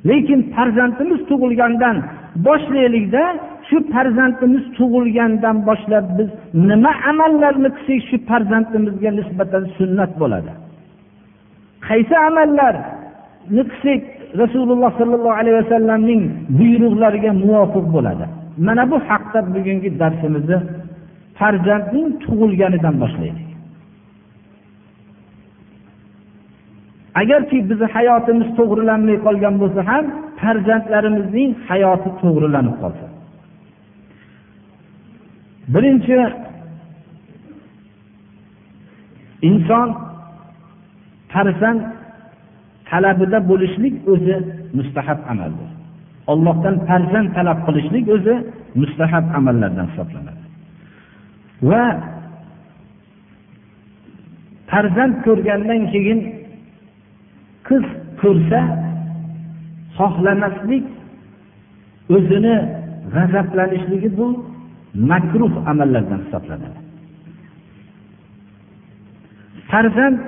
Lekin 0.09 0.41
farzandimiz 0.55 1.21
tug'ilgandan 1.31 1.97
boshlaylikda 2.47 3.25
shu 3.69 3.77
farzandimiz 3.93 4.65
tug'ilgandan 4.79 5.57
boshlab 5.69 6.07
biz 6.19 6.29
nima 6.69 6.93
amallarni 7.11 7.71
qilsak 7.77 8.01
shu 8.11 8.17
farzandimizga 8.29 9.11
nisbatan 9.19 9.65
sunnat 9.79 10.13
bo'ladi? 10.23 10.53
Qaysi 11.89 12.15
amallarni 12.29 13.63
qilsak 13.73 14.01
rasululloh 14.43 14.91
sollallohu 15.01 15.37
alayhi 15.41 15.57
vasallamning 15.63 16.23
buyruqlariga 16.59 17.31
muvofiq 17.45 17.87
bo'ladi? 17.97 18.25
Mana 18.67 18.83
bu 18.91 18.97
haqda 19.09 19.41
bugungi 19.55 19.91
darsimizni 20.03 20.59
farzandning 21.41 22.09
tug'ilganidan 22.25 22.97
boshlaylik 23.03 23.51
agarki 27.23 27.59
bizni 27.71 27.89
hayotimiz 27.97 28.49
to'g'rilanmay 28.59 29.17
qolgan 29.27 29.55
bo'lsa 29.63 29.81
ham 29.91 30.05
farzandlarimizning 30.41 31.51
hayoti 31.69 32.11
to'g'rilanib 32.23 32.77
qolsa. 32.83 33.07
Birinchi 35.75 36.17
inson 39.49 39.89
farzand 41.33 41.81
talabida 42.91 43.39
bo'lishlik 43.51 43.95
o'zi 44.13 44.37
mustahab 44.79 45.21
amaldir. 45.33 45.71
Ollohdan 46.33 46.77
farzand 46.89 47.29
talab 47.37 47.59
qilishlik 47.67 48.07
o'zi 48.17 48.35
mustahab 48.81 49.25
amallardan 49.39 49.87
hisoblanadi. 49.91 50.50
Va 51.63 51.85
farzand 54.71 55.15
ko'rgandan 55.25 55.83
keyin 55.93 56.21
qiz 57.69 57.85
ko'rsa 58.21 58.61
xohlamaslik 59.99 60.87
o'zini 62.17 62.57
g'azablanishligi 63.15 64.11
bu 64.19 64.27
makruh 65.11 65.53
amallardan 65.71 66.21
hisoblanadi. 66.25 66.79
Farzand 69.71 70.19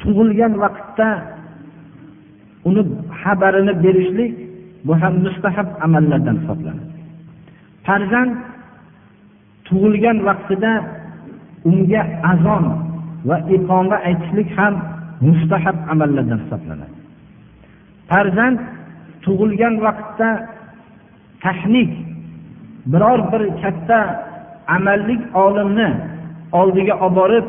tug'ilgan 0.00 0.52
vaqtda 0.62 1.08
uni 2.68 2.82
xabarini 3.22 3.74
berishlik 3.84 4.32
bu 4.86 4.92
ham 5.00 5.14
mustahab 5.26 5.68
amallardan 5.86 6.36
hisoblanadi. 6.40 6.92
Farzand 7.86 8.32
tug'ilgan 9.72 10.18
vaqtida 10.28 10.72
unga 11.70 12.02
azon 12.32 12.64
va 13.28 13.36
iqoma 13.56 13.96
aytishlik 14.08 14.48
ham 14.58 14.74
mustahab 15.26 15.76
amallardan 15.92 16.38
hisoblanadi. 16.44 16.94
Farzand 18.10 18.58
tug'ilgan 19.24 19.74
vaqtda 19.86 20.28
tahnik 21.44 21.90
biror 22.92 23.20
bir 23.32 23.42
katta 23.62 23.98
amallik 24.76 25.22
olimni 25.44 25.90
oldiga 26.60 26.94
olib 27.06 27.16
borib 27.18 27.46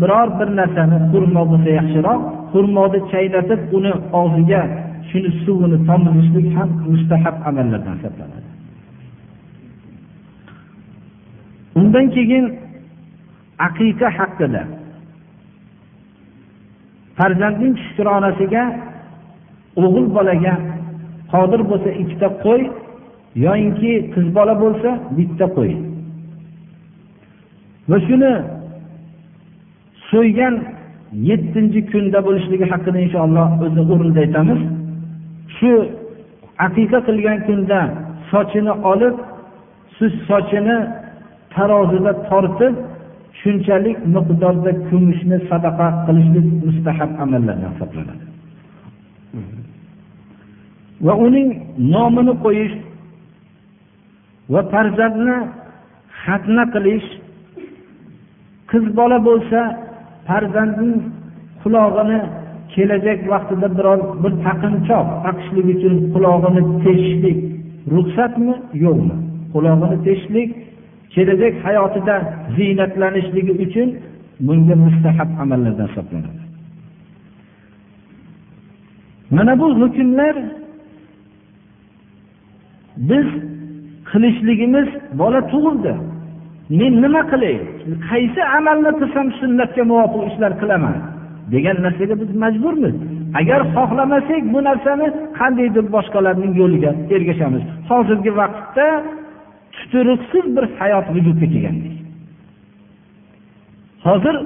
biror 0.00 0.28
bir 0.38 0.48
narsani 0.60 0.98
xurmo 1.10 1.42
bo'lsa 1.50 1.70
yaxshiroq 1.78 2.20
xurmoni 2.52 2.98
chaynatib 3.12 3.60
uni 3.76 3.92
og'ziga 4.20 4.62
shuni 5.08 5.30
suvini 5.44 5.78
tomizishlik 5.88 6.48
ham 6.56 6.68
mustahab 6.90 7.36
amallardan 7.48 7.94
hisoblanadi. 7.98 8.35
Undan 11.78 12.06
keyin 12.16 12.44
aqiqa 13.66 14.08
haqida 14.18 14.62
farzandning 17.18 17.74
shukronasiga 17.84 18.62
o'g'il 19.84 20.06
bolaga 20.16 20.54
qodir 21.32 21.60
bo'lsa 21.70 21.90
ikkita 22.02 22.28
qo'y 22.44 22.62
yoyinki 23.44 23.92
qiz 24.14 24.26
bola 24.36 24.54
bo'lsa 24.64 24.90
bitta 25.16 25.46
qo'y. 25.56 25.72
Va 27.90 27.96
shuni 28.06 28.32
so'ygan 30.10 30.54
yettinchi 31.28 31.80
kunda 31.92 32.18
bo'lishligi 32.26 32.66
haqida 32.72 32.98
inshaalloh 33.06 33.48
o'zi 33.64 33.82
o'rinda 33.92 34.20
aytamiz. 34.26 34.60
Shu 35.56 35.72
aqiqa 36.66 36.98
qilgan 37.08 37.38
kunda 37.48 37.80
sochini 38.30 38.72
olib 38.92 39.16
siz 39.96 40.12
sochini 40.28 40.78
tarozida 41.56 42.12
tortib 42.28 42.74
shunchalik 43.40 43.98
miqdorda 44.14 44.72
kumushni 44.88 45.38
sadaqa 45.50 45.86
qilishlik 46.06 46.46
mustahab 46.66 47.10
amallardan 47.24 47.70
hisoblanadi. 47.74 48.24
Va 51.06 51.14
uning 51.26 51.48
nomini 51.94 52.34
qo'yish 52.44 52.74
va 54.52 54.60
farzandni 54.72 55.36
xatna 56.22 56.64
qilish 56.74 57.08
qiz 58.70 58.84
bola 58.98 59.18
bo'lsa 59.28 59.60
farzandning 60.28 60.94
qulog'ini 61.62 62.18
kelajak 62.74 63.20
vaqtida 63.32 63.68
biror 63.78 64.00
bir 64.22 64.32
taqinchoq 64.46 65.06
taqishlik 65.26 65.66
uchun 65.74 65.94
qulog'ini 66.14 66.62
teshishlik 66.84 67.38
ruxsatmi 67.94 68.54
yo'qmi? 68.84 69.16
Qulog'ini 69.54 69.96
teshishlik 70.06 70.50
kelajak 71.16 71.54
hayotida 71.66 72.14
ziynatlanishligi 72.56 73.52
uchun 73.64 73.88
bunga 74.46 74.74
mustahab 74.84 75.30
amallardan 75.42 75.86
hisoblanadi. 75.90 76.42
Mana 79.36 79.52
bu 79.60 79.66
hukmlar 79.80 80.36
biz 83.10 83.26
qilishligimiz 84.10 84.88
bola 85.20 85.40
tug'ildi. 85.52 85.94
Men 86.78 86.92
nima 87.02 87.22
qilay? 87.32 87.56
Qaysi 88.08 88.40
amalni 88.58 88.90
qilsam 89.00 89.26
sunnatga 89.40 89.82
muvofiq 89.90 90.22
ishlar 90.30 90.52
qilaman? 90.60 90.96
Degan 91.52 91.76
narsaga 91.84 92.14
biz 92.22 92.30
majburmiz. 92.44 92.94
Agar 93.40 93.60
xohlamasak 93.74 94.42
bu 94.54 94.58
narsani 94.68 95.06
qandaydir 95.38 95.84
boshqalarning 95.96 96.52
yo'liga 96.60 96.90
ergashamiz? 97.16 97.62
Hozirgi 97.90 98.30
vaqtda 98.40 98.86
tuturuqsiz 99.78 100.44
bir 100.56 100.64
hayot 100.78 101.06
vujudga 101.14 101.46
kelgandek 101.52 101.96
hozir 104.06 104.36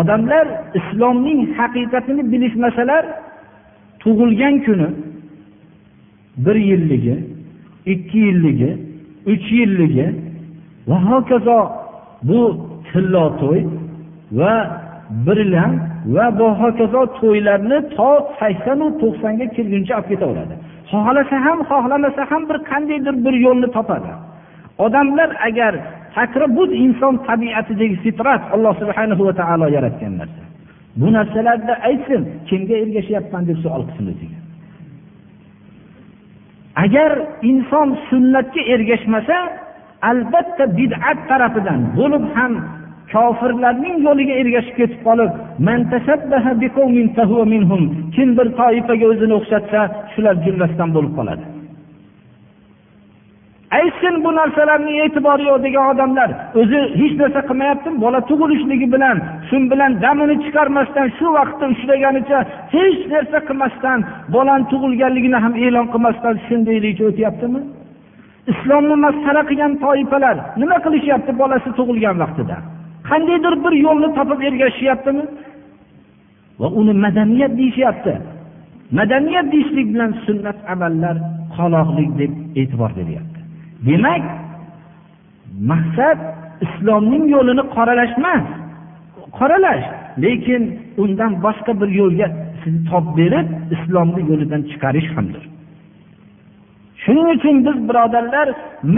odamlar 0.00 0.46
islomning 0.78 1.40
haqiqatini 1.58 2.22
bilishmasalar 2.32 3.04
tug'ilgan 4.02 4.54
kuni 4.66 4.88
bir 6.44 6.56
yilligi 6.70 7.16
ikki 7.92 8.18
yilligi 8.18 8.70
uch 9.32 9.46
yilligi 9.58 10.06
va 10.88 10.98
hokazo 11.10 11.60
bu 12.28 12.40
tillo 12.92 13.24
to'y 13.40 13.60
va 14.40 14.54
birlam 15.26 15.72
va 16.14 16.38
bu 16.38 16.46
hokazo 16.62 17.02
to'ylarni 17.20 17.78
to 17.96 18.10
saksonu 18.40 18.86
to'qsonga 19.00 19.46
kirguncha 19.56 19.92
olib 19.98 20.08
ketaveradi. 20.12 20.54
Xohlasa 20.90 21.36
ham 21.46 21.58
xohlamasa 21.70 22.22
ham 22.30 22.42
bir 22.50 22.58
qandaydir 22.70 23.14
bir 23.24 23.34
yo'lni 23.46 23.68
topadi. 23.76 24.10
Odamlar 24.84 25.30
agar 25.48 25.72
takra 26.14 26.46
bu 26.56 26.62
inson 26.84 27.14
tabiatidagi 27.28 27.96
fitrat 28.04 28.42
alloh 28.54 28.74
subhanahu 28.82 29.22
va 29.28 29.32
taolo 29.40 29.66
yaratgan 29.76 30.12
narsa. 30.20 30.42
Bu 31.00 31.08
narsalarda 31.16 31.74
aytsin 31.88 32.22
kimga 32.48 32.76
ergashyapman 32.84 33.42
deb 33.48 33.58
savol 33.64 33.82
qilsin 33.88 34.06
o'ziga 34.12 34.38
agar 36.84 37.12
inson 37.50 37.88
sunnatga 38.08 38.62
ergashmasa 38.74 39.36
albatta 40.10 40.64
bid'at 40.78 41.18
tarafidan 41.30 41.80
bo'lib 41.98 42.24
ham 42.36 42.52
kofirlarning 43.14 43.96
yo'liga 44.06 44.34
ergashib 44.42 44.74
ketib 44.80 45.00
qolib 45.08 45.32
kim 48.16 48.28
bir 48.38 48.48
toifaga 48.60 49.06
o'zini 49.12 49.34
o'xshatsa 49.40 49.80
shular 50.12 50.34
jumlasidan 50.44 50.90
bo'lib 50.96 51.12
qoladi. 51.18 51.44
Aytsin 53.78 54.14
bu 54.24 54.30
narsalarni 54.38 54.92
e'tibori 55.04 55.44
yo'q 55.50 55.62
degan 55.66 55.84
odamlar. 55.92 56.30
O'zi 56.60 56.80
hech 57.00 57.14
narsa 57.20 57.40
qilmayapti 57.48 57.88
bola 58.04 58.20
tug'ilishligi 58.30 58.86
bilan 58.94 59.16
shu 59.48 59.56
bilan 59.72 59.92
damini 60.04 60.36
chiqarmasdan 60.44 61.06
shu 61.18 61.26
vaqtda 61.38 61.66
ushlaganicha 61.74 62.38
hech 62.74 63.00
narsa 63.12 63.38
qilmasdan 63.48 63.98
bolani 64.34 64.64
tug'ilganligini 64.72 65.38
ham 65.44 65.54
e'lon 65.64 65.86
qilmasdan 65.92 66.34
shundaylikcha 66.46 67.04
o'tyaptimi? 67.10 67.60
Islomni 68.52 68.96
masxara 69.04 69.42
qilgan 69.50 69.72
toifalar 69.84 70.36
nima 70.60 70.76
qilishyapti 70.84 71.32
bolasi 71.42 71.70
tug'ilgan 71.78 72.16
vaqtida? 72.22 72.56
Qandaydir 73.08 73.54
bir 73.64 73.74
yo'lni 73.86 74.08
topib 74.18 74.40
ergashishyaptimi 74.48 75.24
va 76.60 76.68
uni 76.80 76.92
madaniyat 77.04 77.52
deyishyapti. 77.60 78.12
Madaniyat 78.98 79.46
deyishlik 79.52 79.86
bilan 79.94 80.12
sunnat 80.26 80.58
amallar 80.72 81.16
qoloqlik 81.56 82.10
deb 82.20 82.32
e'tibor 82.60 82.92
beryapti. 83.00 83.39
Demak 83.88 84.24
maqsad 85.70 86.18
islomning 86.66 87.24
yo'lini 87.34 87.64
qoralash 87.76 88.14
emas. 88.20 88.44
Qoralash. 89.38 89.86
Lekin 90.24 90.62
undan 91.02 91.32
boshqa 91.44 91.72
bir 91.80 91.90
yo'lga 92.00 92.26
sizni 92.60 92.82
topib 92.90 93.12
berib 93.20 93.46
islomni 93.74 94.22
yo'lidan 94.30 94.62
chiqarish 94.70 95.08
hamdir. 95.16 95.44
Shuning 97.02 97.28
uchun 97.36 97.56
biz 97.66 97.76
birodarlar 97.88 98.48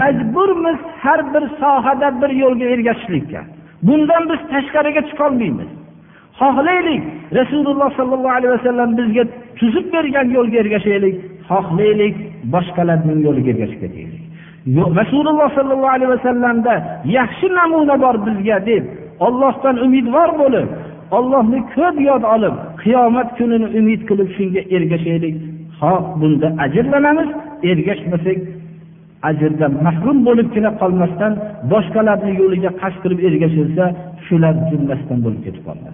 majburmiz 0.01 0.79
har 1.03 1.19
bir 1.33 1.43
sohada 1.61 2.09
bir 2.21 2.31
yo'lga 2.43 2.65
ergashishlikka. 2.75 3.41
Bundan 3.87 4.23
biz 4.29 4.41
tashqariga 4.53 5.01
chiqolmaymiz. 5.09 5.69
Xohlaylik 6.39 7.03
rasululloh 7.39 7.89
sollallohu 7.99 8.35
alayhi 8.39 8.53
vasallam 8.57 8.89
bizga 8.99 9.23
tuzib 9.59 9.85
bergan 9.93 10.27
yo'lga 10.37 10.57
ergashaylik 10.63 11.15
xohlaylik 11.49 12.15
boshqalarning 12.53 13.19
yo'liga 13.27 13.49
ergashib 13.53 13.79
ketaylik. 13.83 14.22
Rasululloh 14.99 15.47
sollallohu 15.57 15.95
alayhi 15.97 16.11
vasallamda 16.15 16.73
yaxshi 17.17 17.47
namuna 17.59 17.95
bor 18.03 18.15
bizga 18.25 18.57
deb 18.69 18.83
ollohdan 19.25 19.75
umidvor 19.85 20.29
bo'lib 20.41 20.67
ollohni 21.17 21.59
ko'p 21.75 21.95
yod 22.09 22.23
olib 22.35 22.55
qiyomat 22.83 23.29
kunini 23.37 23.67
umid 23.79 24.01
qilib 24.09 24.29
shunga 24.37 24.61
ergashaylik. 24.75 25.35
Ho 25.79 25.93
bunda 26.19 26.47
ajrlanamiz 26.65 27.29
ergashmasak 27.71 28.39
ajrdan 29.29 29.73
mahrum 29.85 30.17
bo'libgina 30.27 30.71
qolmasdan 30.81 31.33
boshqalarni 31.71 32.31
yo'liga 32.41 32.71
qasd 32.81 32.97
qilib 33.03 33.19
ergashilsa 33.29 33.85
shular 34.25 34.53
jumlasidan 34.69 35.19
bo'lib 35.25 35.41
ketib 35.45 35.63
qoladi 35.67 35.91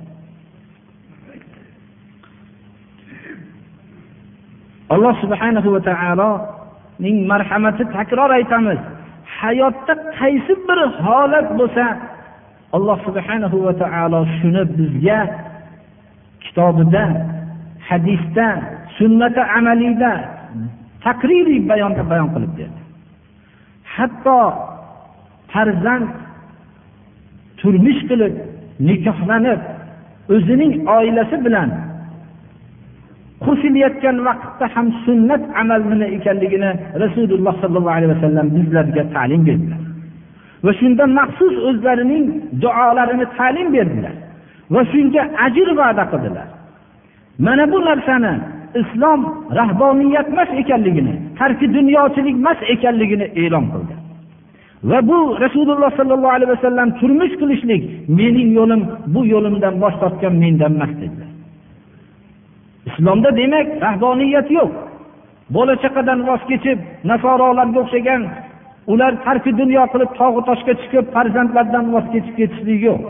alloh 4.94 5.14
subhanahu 5.24 5.70
va 5.76 5.82
taolo 5.90 6.30
ning 7.04 7.16
marhamati 7.32 7.84
takror 7.96 8.32
aytamiz. 8.40 8.80
Hayotda 9.40 9.94
qaysi 10.20 10.54
bir 10.68 10.80
holat 11.06 11.48
bo'lsa 11.60 11.86
alloh 12.76 12.98
subhanahu 13.08 13.58
va 13.66 13.74
taolo 13.84 14.20
shuni 14.38 14.64
bizga 14.78 15.20
kitobida 16.44 17.04
hadisda 17.90 18.48
sunnati 18.98 19.42
amaliyda 19.58 20.12
taqririy 21.06 21.62
bayonda 21.72 22.04
bayon 22.12 22.30
qilib 22.34 22.54
berdi. 22.60 22.82
Hatto 23.96 24.40
farzand 25.54 26.08
turmush 27.60 28.02
qilib 28.10 28.34
nikohlanib 28.88 29.62
o'zining 30.36 30.74
oilasi 30.98 31.38
bilan 31.46 31.70
qo'shilayotgan 33.46 34.18
vaqtda 34.28 34.66
ham 34.76 34.88
sunnat 35.06 35.44
amal 35.62 35.82
nima 35.92 36.08
ekanligini 36.18 36.72
rasululloh 37.04 37.54
sollallohu 37.62 37.96
alayhi 37.98 38.12
vasallam 38.16 38.48
bizlarga 38.56 39.04
ta'lim 39.16 39.42
berdilar. 39.48 39.82
Va 40.66 40.72
shunda 40.80 41.04
maxsus 41.20 41.56
o'zlarining 41.70 42.26
duolarini 42.64 43.26
ta'lim 43.38 43.68
berdilar 43.76 44.16
va 44.74 44.82
shunga 44.92 45.22
ajr 45.46 45.68
va'da 45.80 46.04
qildilar. 46.12 46.48
Mana 47.46 47.64
bu 47.72 47.78
narsani 47.90 48.34
islom 48.82 49.22
rahboniyat 49.60 50.28
emas 50.34 50.50
ekanligini 50.62 51.14
tarki 51.40 51.66
dunyochilik 51.78 52.36
emas 52.42 52.60
ekanligini 52.74 53.26
e'lon 53.42 53.66
qildi. 53.74 53.96
Va 54.90 55.00
bu 55.10 55.20
rasululloh 55.44 55.92
sollallohu 56.00 56.34
alayhi 56.38 56.52
vasallam 56.56 56.90
turmush 57.00 57.34
qilishlik 57.42 57.84
mening 58.20 58.50
yo'lim 58.60 58.82
bu 59.14 59.22
yo'limdan 59.34 59.74
bosh 59.84 59.96
tortgan 60.02 60.34
mendan 60.44 60.72
emas 60.78 60.92
dedilar. 61.02 61.29
Islomda 63.00 63.38
demak 63.38 63.68
rahboniyat 63.82 64.52
yo'q. 64.52 64.72
Bola 65.56 65.76
chaqadan 65.84 66.20
voz 66.28 66.42
kechib 66.52 66.80
nasorolarga 67.10 67.80
o'xshagan 67.84 68.22
ular 68.92 69.14
tarki 69.26 69.52
dunyo 69.62 69.84
qilib 69.94 70.12
tog'u 70.20 70.42
toshga 70.50 70.74
chiqib 70.82 71.06
farzandlardan 71.16 71.86
voz 71.94 72.06
kechib 72.14 72.36
ketishlik 72.40 72.80
yo'q. 72.88 73.02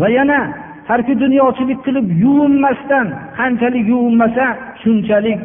Va 0.00 0.08
yana 0.18 0.40
tarki 0.88 1.14
dunyochilik 1.22 1.80
qilib 1.86 2.06
yuvinmasdan 2.24 3.06
qanchalik 3.38 3.84
yuvinmasa 3.92 4.46
shunchalik 4.82 5.40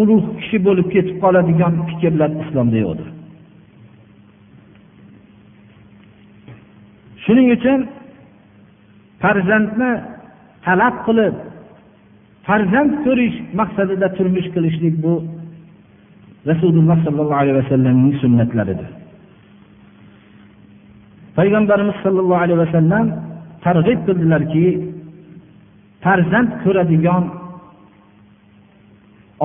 ulug' 0.00 0.28
kishi 0.38 0.58
bo'lib 0.66 0.88
ketib 0.94 1.16
qoladigan 1.24 1.72
fikrlar 1.88 2.30
islomda 2.42 2.78
yo'qdir. 2.84 3.08
Shuning 7.24 7.48
uchun 7.56 7.80
farzandni 9.22 9.92
talab 10.66 10.96
qilib 11.06 11.34
farzand 12.46 12.92
ko'rish 13.04 13.36
maqsadida 13.60 14.08
turmush 14.16 14.48
qilishlik 14.54 14.94
bu 15.04 15.14
rasululloh 16.50 16.96
sollallohu 17.06 17.40
alayhi 17.42 17.56
vasallamning 17.62 18.14
sunnatlaridir. 18.22 18.90
Payg'ambarimiz 21.38 21.96
sollallohu 22.04 22.42
alayhi 22.44 22.60
vasallam 22.64 23.06
targ'ib 23.66 24.00
qildilarki 24.06 24.66
farzand 26.04 26.50
ko'radigan 26.64 27.24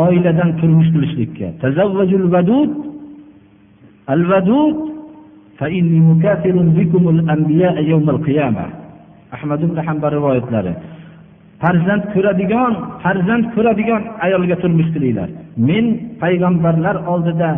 oiladan 0.06 0.50
turmush 0.60 0.90
qilishlikka. 0.96 1.48
Al 4.14 4.24
vadud 4.32 4.88
ahmad 9.36 9.60
ibn 9.68 9.78
hambal 9.88 10.12
rivoyatlari 10.18 10.74
farzand 11.64 12.04
ko'radigan 12.14 12.74
farzand 13.04 13.46
ko'radigan 13.56 14.02
ayolga 14.26 14.56
turmush 14.64 14.90
qilinglar 14.96 15.30
men 15.70 15.86
payg'ambarlar 16.22 16.96
oldida 17.14 17.50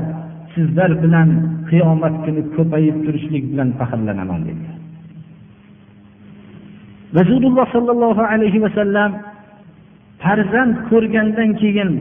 sizlar 0.54 0.92
bilan 1.04 1.30
qiyomat 1.70 2.16
kuni 2.26 2.42
ko'payib 2.56 2.98
turishlik 3.06 3.44
bilan 3.52 3.70
faxrlanaman 3.80 4.42
dedilar. 4.48 4.78
Rasululloh 7.20 7.66
sollallohu 7.76 8.24
alayhi 8.34 8.60
vasallam 8.66 9.12
farzand 10.24 10.76
ko'rgandan 10.90 11.50
keyin 11.62 11.92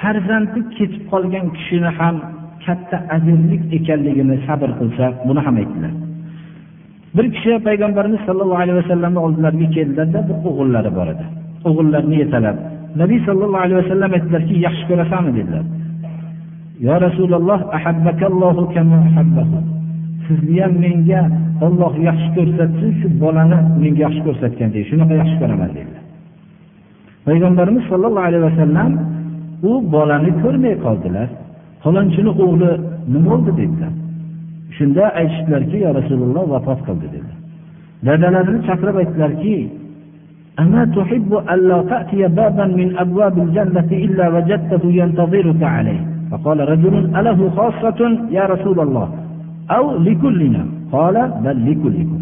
farzandi 0.00 0.60
ketib 0.76 1.02
qolgan 1.12 1.46
kishini 1.56 1.90
ham 1.98 2.16
katta 2.64 2.96
ajrlik 3.16 3.62
ekanligini 3.78 4.36
sabr 4.46 4.70
qilsa 4.80 5.06
buni 5.26 5.40
ham 5.46 5.54
aytdilar. 5.62 5.92
Bir 7.16 7.26
kishi 7.34 7.52
payg'ambarimiz 7.68 8.20
sollallohu 8.28 8.60
alayhi 8.64 8.78
vasallamni 8.82 9.20
oldilariga 9.26 9.68
keldilarda 9.76 10.18
bir 10.28 10.36
o'g'illari 10.48 10.90
bor 10.98 11.08
edi. 11.14 11.24
O'g'illarini 11.68 12.16
yetalab 12.22 12.56
nabiy 13.02 13.20
sollallohu 13.28 13.62
alayhi 13.66 13.78
vasallam 13.82 14.10
aytdilarki 14.16 14.54
yaxshi 14.66 14.84
ko'rasanmi 14.90 15.32
dedilar. 15.38 15.64
Yo 16.86 16.94
rasululloh 17.06 17.60
sizni 20.26 20.56
ham 20.62 20.74
menga 20.84 21.20
olloh 21.66 21.92
yaxshi 22.08 22.28
ko'rsatsin 22.36 22.90
shu 23.00 23.06
bolani 23.22 23.58
menga 23.82 24.00
yaxshi 24.06 24.22
ko'rsatgan 24.26 24.68
deydi. 24.74 24.86
Shunaqa 24.90 25.14
yaxshi 25.20 25.36
ko'raman 25.42 25.70
dedilar. 25.76 26.02
Payg'ambarimiz 27.26 27.84
sollallohu 27.90 28.26
alayhi 28.28 28.44
vasallam 28.50 28.90
u 29.70 29.72
bolani 29.94 30.30
ko'rmay 30.42 30.74
qoldilar. 30.84 31.28
Falonchini 31.82 32.30
o'g'li 32.44 32.70
nima 33.12 33.26
bo'ldi 33.30 33.50
dedilar. 33.60 33.92
shunda 34.77 35.05
aytishdilarki 35.19 35.77
yo 35.85 35.89
rasululloh 35.99 36.43
vafot 36.53 36.79
qildi 36.87 37.07
dedi 37.15 37.31
dadalarini 38.07 38.61
chaqirib 38.67 38.97
aytdilarki 39.03 39.57
أما 40.63 40.81
تحب 40.97 41.31
ألا 41.53 41.77
تأتي 41.91 42.21
بابا 42.27 42.65
من 42.79 42.97
أبواب 43.03 43.35
الجنة 43.45 43.89
إلا 44.05 44.25
وجدته 44.35 44.83
ينتظرك 45.01 45.61
عليه 45.63 46.01
فقال 46.31 46.57
رجل 46.73 46.93
أله 47.19 47.39
خاصة 47.57 47.99
يا 48.37 48.45
رسول 48.53 48.77
الله 48.85 49.07
أو 49.77 49.83
لكلنا 50.05 50.63
قال 50.91 51.15
بل 51.45 51.57
لكلكم 51.71 52.17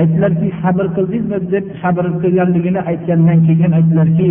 aytdilarki 0.00 0.48
sabr 0.62 0.86
qildingizmi 0.96 1.38
deb 1.54 1.66
sabr 1.82 2.04
qilganligini 2.22 2.80
aytgandan 2.90 3.38
keyin 3.46 3.72
aytdilarki 3.78 4.28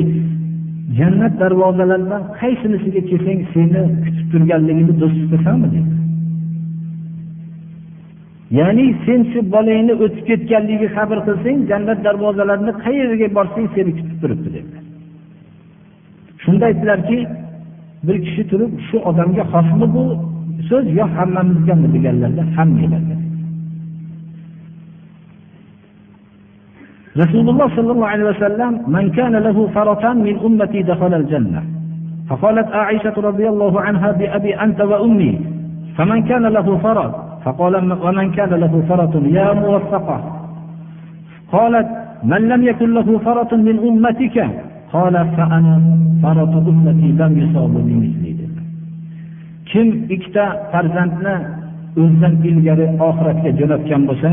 jannat 0.97 1.33
darvozalaridan 1.41 2.23
qaysinisiga 2.39 3.01
kelsang 3.09 3.41
seni 3.53 3.81
kutib 4.03 4.25
turganligini 4.33 4.93
do'st 5.01 5.17
tutasanmi 5.21 5.67
dedi 5.75 5.89
ya'ni 8.57 8.85
sen 9.05 9.21
shu 9.31 9.39
bolangni 9.53 9.93
o'tib 10.03 10.23
ketganligiga 10.29 10.89
sabr 10.97 11.17
qilsang 11.27 11.57
jannat 11.71 11.99
darvozalarini 12.05 12.73
qayerga 12.85 13.27
borsang 13.37 13.67
seni 13.75 13.91
kutib 13.97 14.17
turibdi 14.21 14.49
dedilar 14.55 14.83
shunda 16.43 16.63
aytdilarki 16.69 17.19
bir 18.07 18.17
kishi 18.25 18.43
turib 18.51 18.71
shu 18.87 18.97
odamga 19.09 19.43
xosmi 19.53 19.87
bu 19.95 20.03
so'z 20.69 20.85
yo 20.99 21.05
hammamizgami 21.15 21.87
deganlarda 21.95 22.43
hammanglarga 22.57 23.15
rasululloh 27.21 27.67
sollallohu 27.77 28.11
alayhi 28.13 28.29
vasallam 28.33 28.73
man 28.95 29.05
kana 29.17 29.37
lahu 29.47 29.61
faratan 29.75 30.15
min 30.27 30.35
ummati 30.47 30.79
dakhala 30.91 31.17
al-jannah 31.23 31.65
فقالت 32.29 32.67
عائشة 32.67 33.13
رضي 33.29 33.49
الله 33.53 33.81
عنها 33.81 34.11
بأبي 34.19 34.51
أنت 34.65 34.79
وأمي 34.81 35.33
فمن 35.97 36.19
كان 36.29 36.43
له 36.57 36.67
فرط 36.77 37.13
فقال 37.45 37.73
ومن 38.05 38.27
كان 38.37 38.49
له 38.63 38.73
فرط 38.89 39.13
يا 39.37 39.47
موفقة 39.53 40.17
قالت 41.51 41.87
من 42.31 42.41
لم 42.51 42.61
يكن 42.69 42.89
له 42.97 43.07
فرط 43.25 43.51
من 43.67 43.75
أمتك 43.89 44.37
قال 44.93 45.15
فأنا 45.37 45.75
فرط 46.23 46.53
أمتي 46.71 47.09
لم 47.21 47.31
يصاب 47.43 47.73
بمثلي 47.87 48.35
kim 49.75 49.87
ikkita 50.15 50.45
farzandni 50.71 51.35
o'zidan 52.01 52.33
ilgari 52.49 52.85
oxiratga 53.07 53.51
jo'natgan 53.59 54.01
bo'lsa 54.09 54.29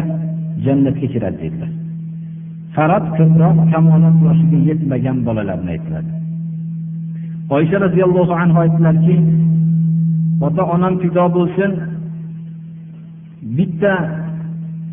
jannatga 0.64 1.06
kiradi 1.12 1.38
dedilar 1.42 1.70
farod 2.74 3.04
ko'proq 3.18 3.56
kamonat 3.72 4.16
yoshiga 4.26 4.58
yetmagan 4.68 5.16
bolalarni 5.26 5.70
aytiladi 5.76 6.12
oysha 7.56 7.76
roziyallohu 7.86 8.32
anhu 8.42 8.58
aytdilarki 8.64 9.16
ota 10.46 10.62
onam 10.74 10.94
fido 11.02 11.24
bo'lsin 11.36 11.70
bitta 13.57 13.93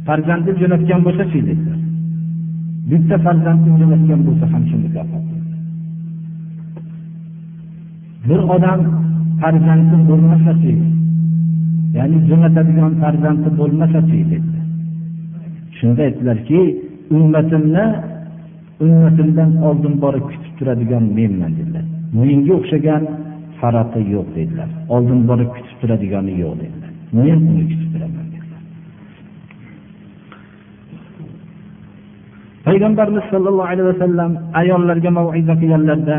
farzandni 0.07 0.53
jo'natgan 0.63 1.01
bo'lsachi 1.07 1.39
dedilar. 1.49 1.79
Bitta 2.91 3.17
farzandni 3.27 3.71
jo'natgan 3.81 4.21
bo'lsa 4.27 4.45
ham 4.53 4.63
shu 4.71 4.77
mukofot 4.85 5.25
bir 8.29 8.41
odam 8.55 8.81
farzandi 9.41 9.97
bo'lmasachi 10.09 10.75
ya'ni 11.97 12.19
jo'natadigan 12.31 12.93
farzandi 13.03 13.49
bo'lmasachi 13.61 14.21
dedilar 14.33 14.65
shunda 15.79 16.01
aytdilarki 16.09 16.61
ummatimni 17.17 17.87
ummatimdan 18.85 19.51
oldin 19.69 19.95
borib 20.05 20.25
kutib 20.31 20.53
turadigan 20.59 21.05
menman 21.19 21.53
dedilar. 21.59 21.85
Menga 22.19 22.53
o'xshagan 22.59 23.03
farati 23.61 24.01
yo'q 24.15 24.29
dedilar. 24.39 24.71
Oldin 24.95 25.21
borib 25.29 25.51
kutib 25.57 25.77
turadigani 25.81 26.35
yo'q 26.43 26.55
dedilar. 26.63 26.91
Men 27.17 27.39
uni 27.51 27.65
kutib 27.71 27.89
turaman 27.95 28.27
dedilar 28.35 28.35
payg'ambarimiz 32.68 33.26
sollallohu 33.34 33.70
alayhi 33.72 33.90
vasallam 33.92 34.32
ayollarga 34.62 35.10
mav'iza 35.18 35.54
qilganlarida 35.62 36.18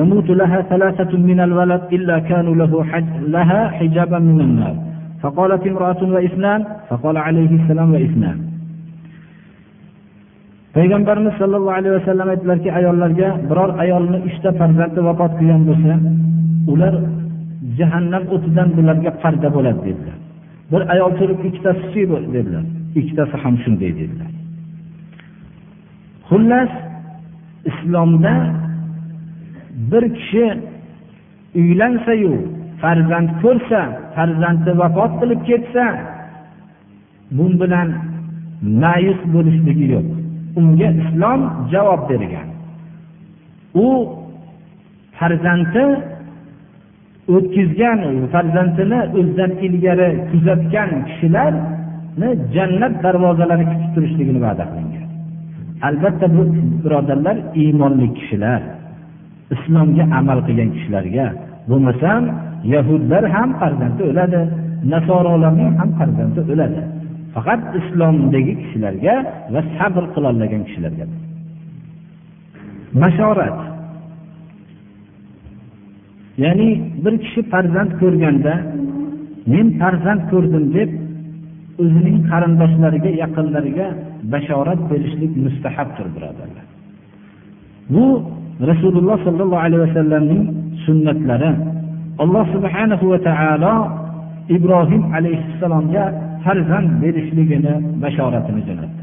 يموت 0.00 0.28
لها 0.40 0.58
ثلاثة 0.72 1.12
من 1.30 1.38
الولد 1.40 1.82
إلا 1.96 2.16
كانوا 2.30 2.54
له 2.60 2.72
حج 2.90 3.12
لها 3.36 3.60
حجابا 3.76 4.18
من 4.18 4.40
النار 4.46 4.74
فقالت 5.22 5.62
امرأة 5.66 6.00
وإثنان 6.14 6.60
فقال 6.88 7.16
عليه 7.26 7.50
السلام 7.60 7.88
وإثنان 7.94 8.38
payg'ambarimiz 10.76 11.34
sollallohu 11.40 11.76
alayhi 11.78 11.94
vasallam 12.00 12.28
aytdilarki 12.32 12.70
ayollarga 12.78 13.28
biror 13.48 13.70
ayolni 13.84 14.18
uchta 14.28 14.50
farzandi 14.60 15.00
vafot 15.08 15.32
qilgan 15.38 15.62
bo'lsa 15.68 15.94
ular 16.72 16.94
jahannam 17.78 18.24
o'tidan 18.34 18.68
bularga 18.76 19.10
parda 19.22 19.48
bo'ladi 19.56 19.80
dedilar 19.88 20.16
bir 20.72 20.82
ayol 20.94 21.10
turib 21.18 21.38
ikkitasi 21.48 22.02
dedilar 22.36 22.64
Ikkitasi 22.99 23.35
ham 23.43 23.55
shunday 23.63 23.91
dedilar. 23.99 24.31
Xullas 26.29 26.71
islomda 27.69 28.33
bir 29.91 30.03
kishi 30.17 30.45
uylansayu 31.59 32.33
farzand 32.81 33.29
ko'rsa 33.41 33.81
farzandi 34.15 34.71
vafot 34.81 35.11
qilib 35.19 35.41
ketsa 35.49 35.85
bu 37.37 37.45
bilan 37.61 37.89
ma'yus 38.81 39.21
bo'lishligi 39.33 39.85
yo'q. 39.93 40.07
Unga 40.59 40.89
islom 41.01 41.41
javob 41.73 42.01
bergan. 42.09 42.47
U 43.85 43.87
farzandi 45.19 45.85
o'tkazgan 47.35 47.99
farzandini 48.33 48.99
o'zidan 49.19 49.51
ilgari 49.65 50.09
kuzatgan 50.31 50.89
kishilar 51.07 51.53
jannat 52.55 52.93
darvozalari 53.03 53.65
kutib 53.71 53.89
turishligini 53.95 54.39
va'da 54.45 54.63
qilingan. 54.71 55.05
Albatta 55.87 56.27
bu 56.35 56.43
birodarlar 56.83 57.37
iymonli 57.61 58.07
kishilar 58.17 58.61
islomga 59.55 60.05
amal 60.19 60.39
qilgan 60.47 60.69
kishilarga 60.75 61.25
bo'lmasam 61.69 62.21
yahudlar 62.73 63.23
ham 63.35 63.49
farzandi 63.59 64.01
o'ladi 64.11 64.41
nasorolarning 64.93 65.71
ham 65.79 65.89
farzandi 65.99 66.39
o'ladi. 66.53 66.81
Faqat 67.35 67.61
islomdagi 67.79 68.53
kishilarga 68.61 69.15
va 69.53 69.61
sabr 69.77 70.03
qilolmagan 70.15 70.61
kishilarga. 70.67 71.05
Mashorat 73.01 73.57
ya'ni 76.43 76.69
bir 77.03 77.13
kishi 77.23 77.41
farzand 77.51 77.91
ko'rganda 78.01 78.53
men 79.53 79.67
farzand 79.81 80.21
ko'rdim 80.31 80.65
deb 80.77 80.89
o'zining 81.81 82.17
qarindoshlariga 82.31 83.11
yaqinlariga 83.23 83.87
bashorat 84.33 84.79
berishlik 84.91 85.31
mustahabdir 85.45 86.07
birodarlar. 86.15 86.65
Bu 87.93 88.05
rasululloh 88.71 89.17
sollallohu 89.27 89.63
alayhi 89.65 89.81
vasallamning 89.87 90.43
sunnatlari. 90.85 91.51
Alloh 92.23 92.45
subhanahu 92.55 93.05
va 93.11 93.19
taolo 93.29 93.73
ibrohim 94.57 95.03
alayhissalomga 95.17 96.03
farzand 96.43 96.89
berishligini 97.03 97.73
bashoratini 98.03 98.61
jo'natdi. 98.67 99.01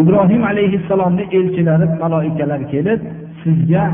Ibrohim 0.00 0.42
alayhissalomni 0.50 1.24
elchilari 1.38 1.86
maloikalar 2.02 2.60
kelib 2.72 3.00
sizga 3.42 3.84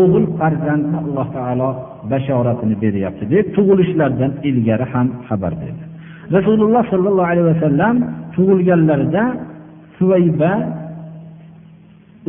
o'g'il 0.00 0.26
farzandni 0.38 0.96
alloh 1.02 1.26
taolo 1.36 1.68
bashoratini 2.10 2.76
beryapti 2.84 3.24
deb 3.34 3.46
tug'ilishlaridan 3.56 4.32
ilgari 4.48 4.86
ham 4.92 5.06
xabar 5.28 5.52
berdi. 5.62 5.84
Rasululloh 6.36 6.82
sollallohu 6.92 7.28
alayhi 7.32 7.48
vasallam 7.52 7.96
tug'ilganlarida 8.34 9.24
suvayba 9.98 10.52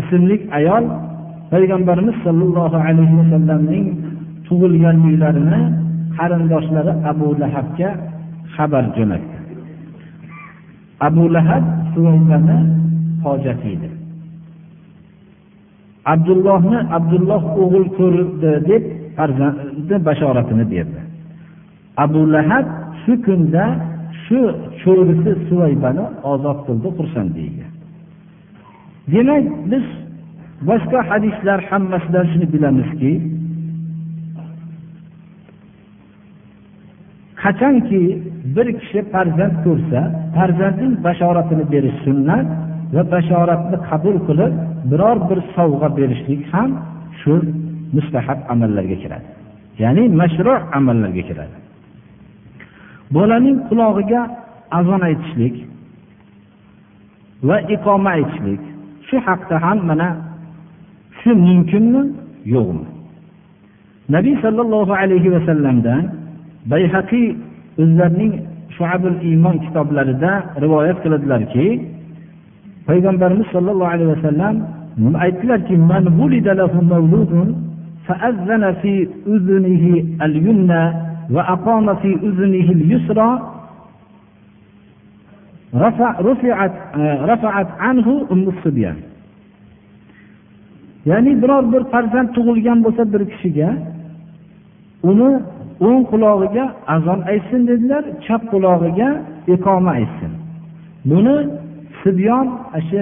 ismli 0.02 0.36
ayol 0.60 0.84
payg'ambarimiz 1.54 2.16
sollallohu 2.26 2.78
alayhi 2.88 3.16
vasallamning 3.22 3.86
tug'ilganliklarini 4.48 5.62
qarindoshlari 6.18 6.94
abu 7.12 7.28
lahabga 7.42 7.90
xabar 8.56 8.84
jo'natdi. 8.98 9.38
Abu 11.08 11.24
lahab 11.36 11.64
suvaybani 11.94 12.58
hojati 13.24 13.68
edi. 13.76 13.97
Abdullohni 16.14 16.80
abdulloh 16.98 17.44
o'g'il 17.62 17.86
ko'rdi 18.00 18.52
deb 18.70 18.84
farzandni 19.18 19.98
bashoratini 20.08 20.66
berdi. 20.74 21.00
Abu 22.04 22.22
lahab 22.34 22.66
shu 23.02 23.14
kunda 23.26 23.66
shu 24.26 24.40
cho'risi 24.82 25.32
suvaybani 25.48 26.06
ozod 26.32 26.58
qildi 26.68 26.90
xursandligiga 26.98 27.68
demak 29.14 29.46
biz 29.72 29.86
boshqa 30.70 31.00
hadislar 31.10 31.60
hammasidan 31.70 32.26
shuni 32.32 32.48
bilamizki 32.54 33.12
qachonki 37.42 38.02
bir 38.56 38.68
kishi 38.80 39.00
farzand 39.14 39.56
ko'rsa 39.66 40.00
farzandning 40.36 40.94
bashoratini 41.06 41.66
berish 41.74 41.98
sunnat 42.06 42.48
va 42.96 43.02
bashoratni 43.14 43.78
qabul 43.90 44.18
qilib 44.28 44.54
biror 44.92 45.18
bir 45.30 45.40
sovg'a 45.56 45.90
berishlik 45.98 46.42
ham 46.54 46.70
shu 47.20 47.34
mustahab 47.96 48.40
amallarga 48.54 48.98
kiradi. 49.04 49.28
Ya'ni 49.84 50.04
mashru 50.22 50.54
amallarga 50.78 51.24
kiradi. 51.30 51.58
Bolaning 53.16 53.58
qulog'iga 53.70 54.22
azon 54.80 55.02
aytishlik 55.10 55.56
va 57.48 57.58
iqoma 57.76 58.10
aytishlik 58.18 58.62
shu 59.08 59.16
haqda 59.28 59.56
ham 59.66 59.78
mana 59.90 60.10
shu 61.20 61.32
mumkinmi? 61.48 62.04
Yo'qmi? 62.56 62.86
Nabiy 64.16 64.36
sollallohu 64.44 64.94
alayhi 65.04 65.30
vasallamdan 65.36 66.04
bayhaqiy 66.72 67.28
o'zlarining 67.82 68.34
shuabul 68.78 69.18
iymon 69.30 69.56
kitoblarida 69.66 70.32
rivoyat 70.64 70.98
qiladilarki 71.04 71.68
payg'ambarimiz 72.89 73.47
sollallohu 73.55 73.91
alayhi 73.95 74.11
vasallam 74.15 74.55
aytdilarki 75.25 75.75
فأذن 78.09 78.73
في 78.83 79.09
أذنه 79.27 79.85
اليمنى 80.23 80.85
وأقام 81.31 81.95
في 81.95 82.11
أذنه 82.15 82.69
اليسرى 82.73 83.31
رفع 85.75 86.21
رفعت 86.21 86.73
رفعت 87.31 87.69
عنه 87.79 88.27
أم 88.33 88.49
الصبيان 88.49 88.97
ya'ni 91.07 91.43
biror 91.43 91.65
bir 91.73 91.83
farzand 91.93 92.29
tug'ilgan 92.35 92.79
bo'lsa 92.85 93.03
bir 93.13 93.23
kishiga 93.33 93.71
uni 95.11 95.31
o'ng 95.87 96.03
qulog'iga 96.13 96.65
azon 96.95 97.21
aytsin 97.33 97.63
dedilar 97.71 98.05
chap 98.27 98.43
qulog'iga 98.53 99.09
iqoma 99.55 99.91
aytsin 99.99 100.33
buni 101.11 101.37
sibyon 102.02 102.48
shu 102.90 103.02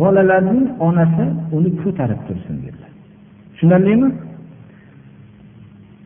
bolalarning 0.00 0.66
onasi 0.86 1.24
uni 1.56 1.70
ko'tarib 1.82 2.20
tursin 2.28 2.56
dedilar. 2.64 2.92
Tushunarlimi? 3.52 4.08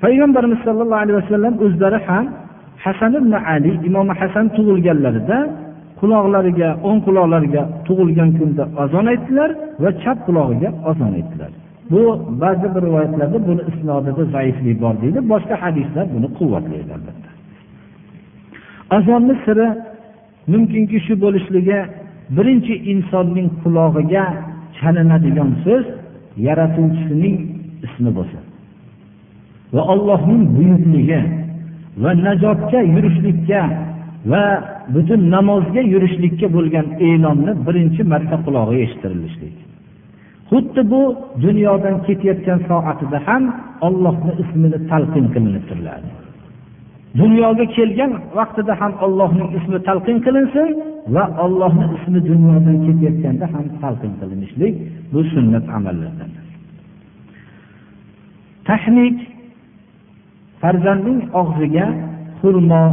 Payg'ambarimiz 0.03 0.61
sollallohu 0.67 1.03
alayhi 1.05 1.19
vasallam 1.23 1.55
o'zlari 1.65 1.99
ham 2.07 2.25
hasan 2.85 3.13
ibn 3.21 3.33
ali 3.53 3.71
imom 3.89 4.09
hasan 4.21 4.47
tug'ilganlarida 4.57 5.39
quloqlariga 6.01 6.69
o'ng 6.89 7.01
quloqlariga 7.07 7.63
tug'ilgan 7.87 8.31
kunda 8.39 8.65
azon 8.83 9.07
aytdilar 9.13 9.51
va 9.83 9.91
chap 10.03 10.19
qulog'iga 10.27 10.69
azon 10.91 11.13
aytdilar. 11.19 11.51
Bu 11.93 12.03
ba'zi 12.43 12.67
bir 12.75 12.83
rivoyatlarda 12.87 13.39
buni 13.49 13.63
isnodida 13.71 14.23
zaiflik 14.35 14.77
bor 14.85 14.95
deydi 15.03 15.19
boshqa 15.33 15.55
hadislar 15.65 16.05
buni 16.15 16.29
quvvatlaydi 16.39 16.91
albatta. 16.97 17.31
Azonni 18.97 19.35
siri 19.45 19.67
mumkinki 20.53 20.99
shu 21.07 21.15
bo'lishligi 21.25 21.79
birinchi 22.37 22.75
insonning 22.93 23.49
qulog'iga 23.63 24.25
chalinadigan 24.79 25.51
so'z 25.65 25.85
yaratuvchisining 26.47 27.37
ismi 27.87 28.11
bo'lsin 28.19 28.43
va 29.75 29.83
Allohning 29.93 30.43
buyukligi 30.57 31.21
va 32.03 32.11
najotga 32.27 32.81
yurishlikka 32.95 33.61
va 34.33 34.45
butun 34.95 35.21
namozga 35.35 35.83
yurishlikka 35.93 36.47
bo'lgan 36.57 36.87
e'lonni 37.09 37.53
birinchi 37.67 38.03
marta 38.13 38.37
qulog'iga 38.47 38.83
eshittirilishlik 38.87 39.57
xuddi 40.51 40.83
bu 40.93 41.03
dunyodan 41.45 41.97
ketayotgan 42.07 42.61
soatida 42.69 43.19
ham 43.27 43.43
ollohni 43.87 44.33
ismini 44.43 44.79
talqin 44.91 45.27
qilinib 45.35 45.65
turiladi. 45.71 46.09
Dunyoga 47.21 47.65
kelgan 47.77 48.13
vaqtida 48.39 48.73
ham 48.81 48.93
Allohning 49.05 49.49
ismi 49.59 49.79
talqin 49.89 50.19
qilinsin 50.27 50.69
va 51.15 51.25
Allohning 51.45 51.91
ismi 51.99 52.21
dunyodan 52.31 52.77
ketayotganda 52.87 53.47
ham 53.55 53.67
talqin 53.83 54.13
qilinishlik 54.21 54.75
bu 55.13 55.21
sunnat 55.33 55.67
amallardan. 55.77 56.31
Tahnik 58.69 59.17
farzandning 60.61 61.21
og'ziga 61.41 61.87
xurmo 62.41 62.85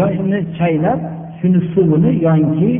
yoki 0.00 0.38
chaylab 0.58 1.00
shuni 1.38 1.60
suvini 1.72 2.12
yoki 2.26 2.72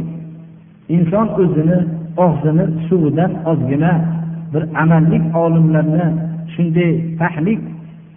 inson 0.96 1.26
o'zini 1.42 1.78
og'zini 2.24 2.64
suvidan 2.88 3.32
ozgina 3.50 3.92
bir 4.52 4.62
amallik 4.82 5.24
olimlarni 5.42 6.06
shunday 6.54 6.90
tahlik 7.20 7.60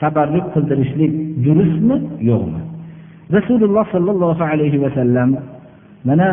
tabarruk 0.02 0.46
qildirishlik 0.54 1.12
durustmi 1.46 1.98
yo'qmi? 2.30 2.62
Rasululloh 3.36 3.86
sollallohu 3.96 4.44
alayhi 4.52 4.78
vasallam 4.86 5.30
mana 6.08 6.30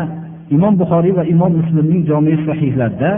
imom 0.55 0.73
buxoriy 0.81 1.13
va 1.19 1.23
imom 1.33 1.51
muslimning 1.59 2.01
jomi 2.09 2.33
sahihlarida 2.47 3.11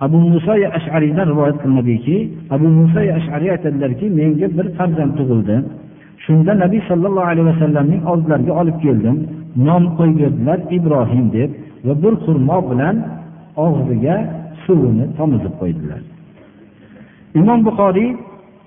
abu 0.00 0.18
muso 0.32 0.52
ashariydan 0.78 1.26
rivoyat 1.32 1.56
qilinadiki 1.62 2.16
abu 2.54 2.66
muso 2.78 3.00
ashariy 3.18 3.50
aytadilarki 3.56 4.06
menga 4.18 4.48
bir 4.56 4.66
farzand 4.78 5.12
tug'ildi. 5.18 5.56
Shunda 6.24 6.52
nabiy 6.64 6.80
sollallohu 6.90 7.28
alayhi 7.32 7.48
vasallamning 7.52 8.02
oldilariga 8.12 8.52
olib 8.60 8.76
keldim. 8.84 9.16
Nom 9.66 9.82
qo'ygandilar 9.98 10.58
ibrohim 10.76 11.26
deb 11.36 11.50
va 11.86 11.94
bir 12.02 12.14
xurmo 12.24 12.58
bilan 12.70 12.96
og'ziga 13.66 14.16
suvini 14.64 15.04
tomizib 15.18 15.54
qo'ydilar. 15.60 16.00
Imom 17.40 17.60
buxoriy 17.68 18.10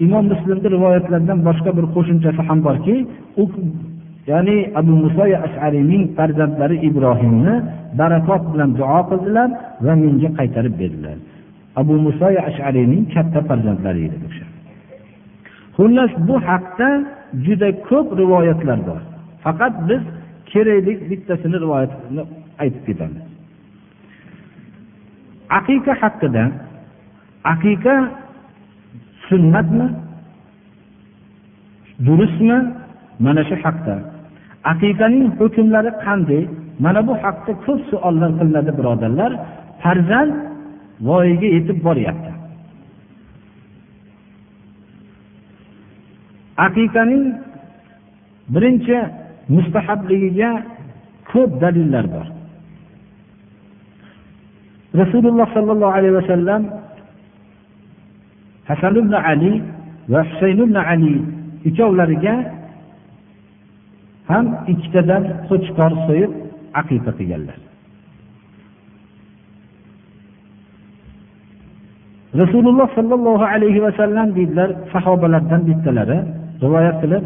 imom 0.05 0.25
muslimni 0.31 0.67
rivoyatlaridan 0.75 1.39
boshqa 1.47 1.69
bir 1.77 1.85
qo'shimchasi 1.95 2.41
ham 2.49 2.59
borki 2.67 2.95
ya'ni 4.27 4.55
abu 4.79 4.93
muso 5.03 5.23
ashariyning 5.47 6.03
farzandlari 6.17 6.77
ibrohimni 6.87 7.53
barakot 7.99 8.43
bilan 8.53 8.69
duo 8.79 8.99
qildilar 9.09 9.49
va 9.85 9.93
menga 10.03 10.29
qaytarib 10.37 10.73
berdilar. 10.81 11.17
Abu 11.81 11.93
muso 12.05 12.27
ashariyning 12.49 13.03
katta 13.13 13.39
farzandlari 13.49 14.01
edi 14.07 14.17
xullas 15.75 16.11
bu 16.27 16.35
haqda 16.49 16.89
juda 17.45 17.69
ko'p 17.89 18.07
rivoyatlar 18.21 18.79
bor. 18.87 19.01
Faqat 19.43 19.73
biz 19.89 20.03
kerakli 20.51 20.93
bittasini 21.09 21.57
rivoyatini 21.63 22.23
aytib 22.61 22.83
ketamiz. 22.87 23.23
Aqiqa 25.59 25.93
haqida 26.01 26.43
aqiqa 27.53 27.95
sunnatmi 29.27 29.87
durustmi 32.05 32.57
mana 33.25 33.41
shu 33.49 33.55
haqda. 33.63 33.95
Aqiqaning 34.71 35.25
hukmlari 35.39 35.91
qanday? 36.05 36.43
Mana 36.83 36.99
bu 37.07 37.13
haqda 37.23 37.51
ko'p 37.65 37.79
savollar 37.91 38.29
qilinadi 38.39 38.71
birodarlar. 38.79 39.31
Farzand 39.83 40.33
voyaga 41.07 41.47
yetib 41.55 41.77
boryapti. 41.87 42.31
Aqiqaning 46.67 47.23
birinchi 48.53 48.97
mustahabligiga 49.55 50.51
ko'p 51.31 51.51
dalillar 51.63 52.05
bor. 52.15 52.27
Rasululloh 55.01 55.47
sollallohu 55.55 55.93
alayhi 55.99 56.15
vasallam 56.21 56.61
hasan 58.69 58.93
ibn 59.01 59.13
ali 59.31 59.53
va 60.11 60.21
husayn 60.29 60.59
ibn 60.65 60.75
ali 60.93 61.15
ikkovlariga 61.69 62.35
ham 64.31 64.45
ikkitadan 64.73 65.23
qo'chqor 65.47 65.91
so'yib 66.07 66.31
aqiqa 66.81 67.11
qilganlar. 67.19 67.57
Rasululloh 72.41 72.87
sollallohu 72.97 73.45
alayhi 73.53 73.79
vasallam 73.87 74.27
deydilar 74.37 74.69
sahobalardan 74.93 75.61
bittalari 75.69 76.19
rivoyat 76.63 76.97
qilib 77.03 77.23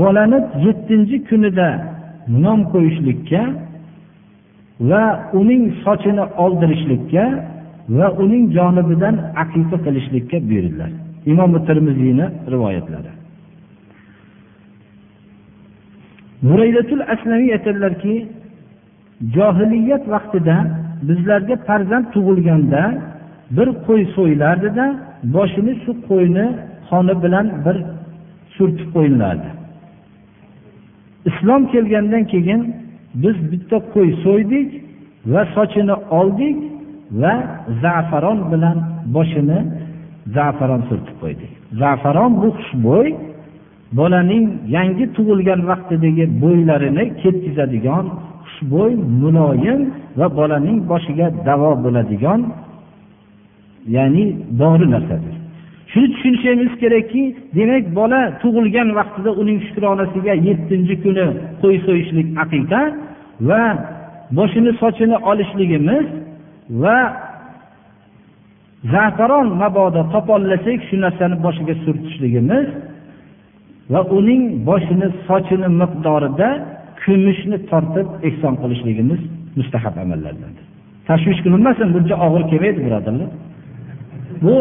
bolani 0.00 0.38
yettinchi 0.66 1.16
kunida 1.28 1.68
nom 2.44 2.60
qo'yishlikka 2.72 3.42
va 4.90 5.04
uning 5.40 5.62
sochini 5.84 6.24
oldirishlikka 6.44 7.24
va 7.98 8.06
uning 8.22 8.44
jonibidan 8.56 9.14
aqiqa 9.42 9.76
qilishlikka 9.86 10.36
buyurdilar. 10.48 10.90
Imom 11.32 11.52
termiziyni 11.68 12.26
rivoyatlari. 12.54 13.17
Muraydatul 16.42 17.02
aslamiy 17.14 17.52
aytadilarki 17.56 18.14
johiliyat 19.34 20.04
vaqtida 20.14 20.56
bizlarga 21.08 21.56
farzand 21.68 22.06
tug'ilganda 22.14 22.82
bir 23.56 23.68
qo'y 23.86 24.02
so'yilardida 24.16 24.86
boshini 25.34 25.74
shu 25.82 25.92
qo'yni 26.08 26.46
qoni 26.88 27.14
bilan 27.22 27.46
bir 27.64 27.76
surtib 28.56 28.88
qo'yilardi 28.96 29.48
islom 31.30 31.62
kelgandan 31.72 32.24
keyin 32.32 32.62
biz 33.22 33.36
bitta 33.52 33.76
qo'y 33.94 34.10
so'ydik 34.24 34.68
va 35.32 35.42
sochini 35.56 35.96
oldik 36.20 36.56
va 37.22 37.34
zafaron 37.82 38.38
bilan 38.52 38.76
boshini 39.14 39.58
zafaron 40.36 40.82
surtib 40.88 41.16
qo'ydik. 41.22 41.50
Zafaron 41.82 42.32
bu 42.42 42.48
xushbo'y 42.58 43.08
bolaning 43.92 44.44
yangi 44.76 45.04
tug'ilgan 45.16 45.60
vaqtidagi 45.70 46.24
bo'ylarini 46.42 47.04
ketkizadigan 47.22 48.04
xushbo'y 48.48 48.92
muloyim 49.22 49.80
va 50.18 50.26
bolaning 50.38 50.78
boshiga 50.90 51.26
davo 51.48 51.70
bo'ladigan 51.84 52.40
ya'ni 53.96 54.24
dori 54.60 54.86
narsadir. 54.94 55.34
Shuni 55.92 56.08
tushunishimiz 56.12 56.72
kerakki 56.82 57.22
demak 57.56 57.84
bola 57.98 58.20
tug'ilgan 58.42 58.88
vaqtida 58.98 59.30
uning 59.42 59.58
shukronasiga 59.66 60.34
yettinchi 60.48 60.94
kuni 61.04 61.26
qo'y 61.62 61.76
so'yishlik 61.86 62.28
aqiqa 62.44 62.80
va 63.48 63.62
boshini 64.38 64.72
sochini 64.80 65.16
olishligimiz 65.30 66.06
va 66.82 66.98
zafaron 68.92 69.48
mabodo 69.62 70.02
topollasak 70.14 70.80
shu 70.88 70.96
narsani 71.04 71.36
boshiga 71.44 71.74
surtishligimiz 71.84 72.66
va 73.92 74.00
uning 74.18 74.42
boshini 74.68 75.08
sochini 75.28 75.68
miqdorida 75.80 76.48
kumushni 77.02 77.56
tortib 77.70 78.06
ehson 78.28 78.54
qilishligimiz 78.62 79.20
mustahab 79.58 79.94
amallardandir 80.04 80.68
tashvish 81.08 81.40
qilinmasin 81.44 81.88
buncha 81.94 82.16
og'ir 82.26 82.42
kelmaydi 82.50 82.80
birodarlar. 82.86 83.30
Bu 84.44 84.54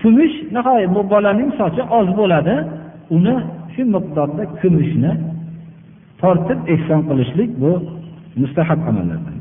kumush 0.00 0.34
nihoyat 0.56 0.90
bu 0.96 1.00
bolaning 1.12 1.50
sochi 1.60 1.82
oz 1.98 2.08
bo'ladi. 2.20 2.54
Uni 3.16 3.36
shu 3.74 3.82
miqdorda 3.94 4.42
kumushni 4.60 5.12
tortib 6.22 6.60
ehson 6.74 7.00
qilishlik 7.08 7.50
bu 7.62 7.72
mustahab 8.42 8.80
amallardan. 8.90 9.36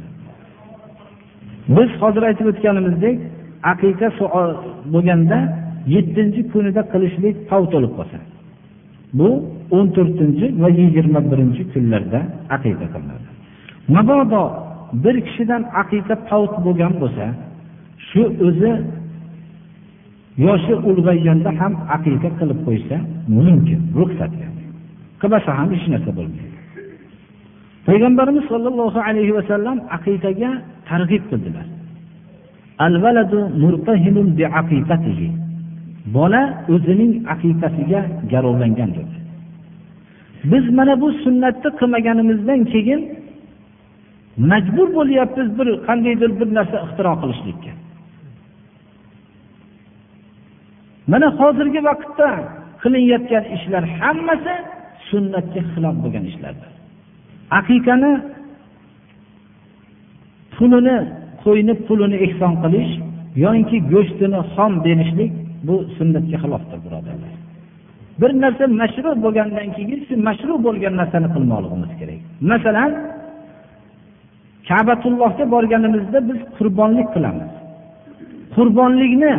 Biz 1.76 1.90
hozir 2.02 2.24
aytib 2.30 2.46
o'tganimizdek 2.52 3.18
aqiqa 3.72 4.08
bo'lganda 4.94 5.38
yettinchi 5.96 6.42
kunida 6.52 6.82
qilishlik 6.94 7.36
favt 7.50 7.70
bo'lib 7.76 7.92
qolsa. 7.98 8.18
Bu 9.18 9.30
o'n 9.78 9.88
to'rtinchi 9.96 10.46
va 10.62 10.70
yigirma 10.80 11.20
birinchi 11.32 11.64
kunlarda 11.74 12.20
aqida 12.56 12.86
qilinadi. 12.94 13.28
Mabodo 13.96 14.44
bir 15.04 15.16
kishidan 15.28 15.64
aqida 15.82 16.16
favt 16.30 16.54
bo'lgan 16.66 16.94
bo'lsa 17.02 17.26
shu 18.10 18.24
o'zi 18.48 18.72
yoshi 20.46 20.74
ulg'ayganda 20.90 21.52
ham 21.60 21.74
aqiqa 21.96 22.30
qilib 22.40 22.60
qo'ysa 22.68 22.98
mumkin 23.36 23.80
ruxsat 24.00 24.32
qilmasa 25.22 25.50
ham 25.60 25.68
hech 25.74 25.86
narsa 25.94 26.12
bo'lmaydi. 26.18 26.58
Payg'ambarimiz 27.88 28.46
sollallohu 28.52 29.00
alayhi 29.10 29.34
vasallam 29.40 29.78
aqiqaga 29.98 30.52
targ'ib 30.90 31.24
qildilar. 31.32 31.68
Bola 36.16 36.44
o'zining 36.74 37.14
aqiqasiga 37.34 38.02
garovlangan 38.32 38.92
dedi 38.98 39.16
biz 40.52 40.66
mana 40.78 41.02
bu 41.02 41.08
sunnatni 41.24 41.70
qilmaganimizdan 41.80 42.62
keyin 42.74 43.02
majbur 44.52 44.88
bo'lyapmiz 44.98 45.48
bir 45.60 45.68
qandaydir 45.88 46.32
bir 46.40 46.50
narsa 46.58 46.78
ixtiro 46.86 47.14
qilishlikka. 47.22 47.72
Mana 51.12 51.28
hozirgi 51.40 51.82
vaqtda 51.90 52.30
qilinayotgan 52.82 53.46
ishlar 53.56 53.84
hammasi 54.00 54.56
sunnatga 55.10 55.62
xilof 55.72 55.96
bo'lgan 56.04 56.26
ishlardir. 56.32 56.72
Aqiqani 57.60 58.12
pulini 60.56 60.98
qo'yni 61.44 61.74
pulini 61.88 62.18
ehson 62.26 62.54
qilish 62.64 62.92
yoki 63.46 63.78
go'shtini 63.94 64.40
xom 64.54 64.72
berishlik 64.86 65.34
bu 65.68 65.76
sunnatga 65.98 66.38
xilofdir 66.44 66.80
birodarlar. 66.86 67.34
Bir 68.22 68.32
narsa 68.44 68.66
mashru 68.82 69.10
bo'lgandan 69.26 69.68
keyin 69.78 70.00
shu 70.08 70.14
mashru 70.28 70.54
bo'lgan 70.66 70.94
narsani 71.02 71.28
qilmoqligimiz 71.36 71.92
kerak. 72.00 72.22
Masalan 72.52 72.92
kabatullohga 74.70 75.46
borganimizda 75.56 76.20
biz 76.30 76.40
qurbonlik 76.58 77.08
qilamiz. 77.16 77.52
Qurbonlikni 78.56 79.34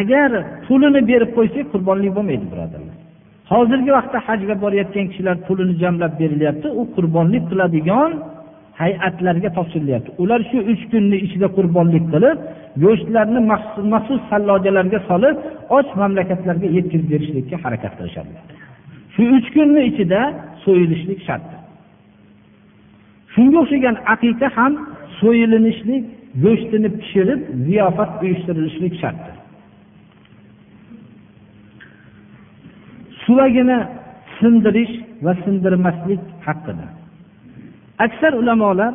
agar 0.00 0.30
pulini 0.66 1.00
berib 1.10 1.30
qo'ysak 1.36 1.66
qurbonlik 1.72 2.12
bo'lmaydi 2.16 2.46
birodarlar. 2.52 2.96
Hozirgi 3.52 3.90
vaqtda 3.98 4.18
hajga 4.26 4.54
borayotgan 4.64 5.06
kishilar 5.10 5.36
pulini 5.46 5.74
jamlab 5.82 6.12
berilyapti 6.20 6.68
u 6.80 6.82
qurbonlik 6.96 7.44
qiladigan 7.50 8.10
hay'atlarga 8.80 9.50
topshirilyapti. 9.56 10.10
Ular 10.22 10.40
shu 10.50 10.58
uch 10.72 10.82
kunni 10.92 11.16
ichida 11.26 11.48
qurbonlik 11.56 12.04
qilib 12.12 12.38
go'shtlarni 12.84 13.40
maxsus 13.94 14.20
sallojalarga 14.30 15.00
solib 15.10 15.36
och 15.76 15.88
mamlakatlarga 16.00 16.68
yetkazib 16.76 17.08
berishlikka 17.12 17.56
harakat 17.64 17.92
qilishadilar 17.98 18.42
shu 19.14 19.22
uch 19.36 19.48
kunni 19.56 19.80
ichida 19.90 20.20
so'yilishlik 20.64 21.20
shart. 21.28 21.48
Shunga 23.34 23.56
o'xshagan 23.62 23.96
aqiqa 24.14 24.48
ham 24.58 24.72
so'yilinishlik 25.20 26.04
go'shtini 26.44 26.88
pishirib 26.98 27.40
ziyofat 27.66 28.10
uyushtirilishlik 28.24 28.94
shartdir 29.02 29.36
suvagini 33.24 33.78
sindirish 34.38 34.94
va 35.24 35.32
sindirmaslik 35.44 36.22
haqida 36.46 36.86
aksar 38.04 38.32
ulamolar 38.40 38.92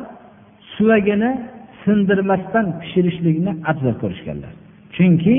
suvagini 0.74 1.30
sindirmasdan 1.82 2.66
pishirishlikni 2.80 3.52
afzal 3.70 3.94
ko'rishganlar. 4.02 4.52
Chunki 4.96 5.36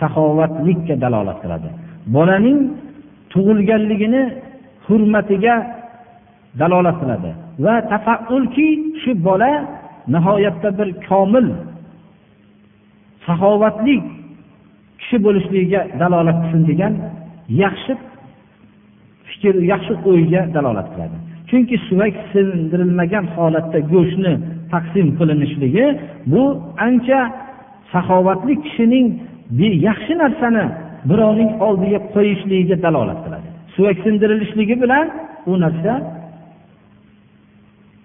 saxovatlikka 0.00 0.94
dalolat 1.04 1.38
qiladi. 1.42 1.68
Bolaning 2.14 2.58
tug'ilganligini 3.32 4.22
hurmatiga 4.86 5.54
dalolat 6.60 6.96
qiladi. 7.02 7.30
Va 7.64 7.74
tafaulki 7.92 8.68
shu 9.02 9.12
bola 9.28 9.52
nihoyatda 10.14 10.70
bir 10.78 10.88
komil 11.08 11.46
saxovatli 13.26 13.96
kishi 15.00 15.16
bo'lishligiga 15.24 15.80
dalolat 16.02 16.38
qilsin 16.42 16.62
degan 16.70 16.92
yaxshi 17.62 17.92
fikr 19.28 19.54
yaxshi 19.72 19.94
o'yga 20.10 20.42
dalolat 20.56 20.88
qiladi. 20.92 21.16
Chunki 21.50 21.76
suvak 21.88 22.14
sindirilmagan 22.32 23.26
holatda 23.36 23.78
go'shtni 23.92 24.34
taqsim 24.72 25.06
qilinishligi 25.18 25.86
bu 26.32 26.42
ancha 26.86 27.20
saxovatli 27.92 28.54
kishining 28.64 29.06
yaxshi 29.88 30.14
narsani 30.22 30.64
birovning 31.10 31.50
oldiga 31.66 31.98
qo'yishligiga 32.14 32.76
dalolat 32.84 33.20
qiladi. 33.24 33.48
Suvak 33.74 33.96
sindirilishligi 34.04 34.76
bilan 34.82 35.06
u 35.50 35.52
narsa 35.64 35.92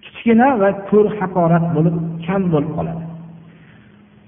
kichkina 0.03 0.47
va 0.61 0.69
ko'r 0.89 1.07
haqorat 1.19 1.65
bo'lib 1.75 1.95
kam 2.25 2.41
bo'lib 2.53 2.71
qoladi. 2.77 3.03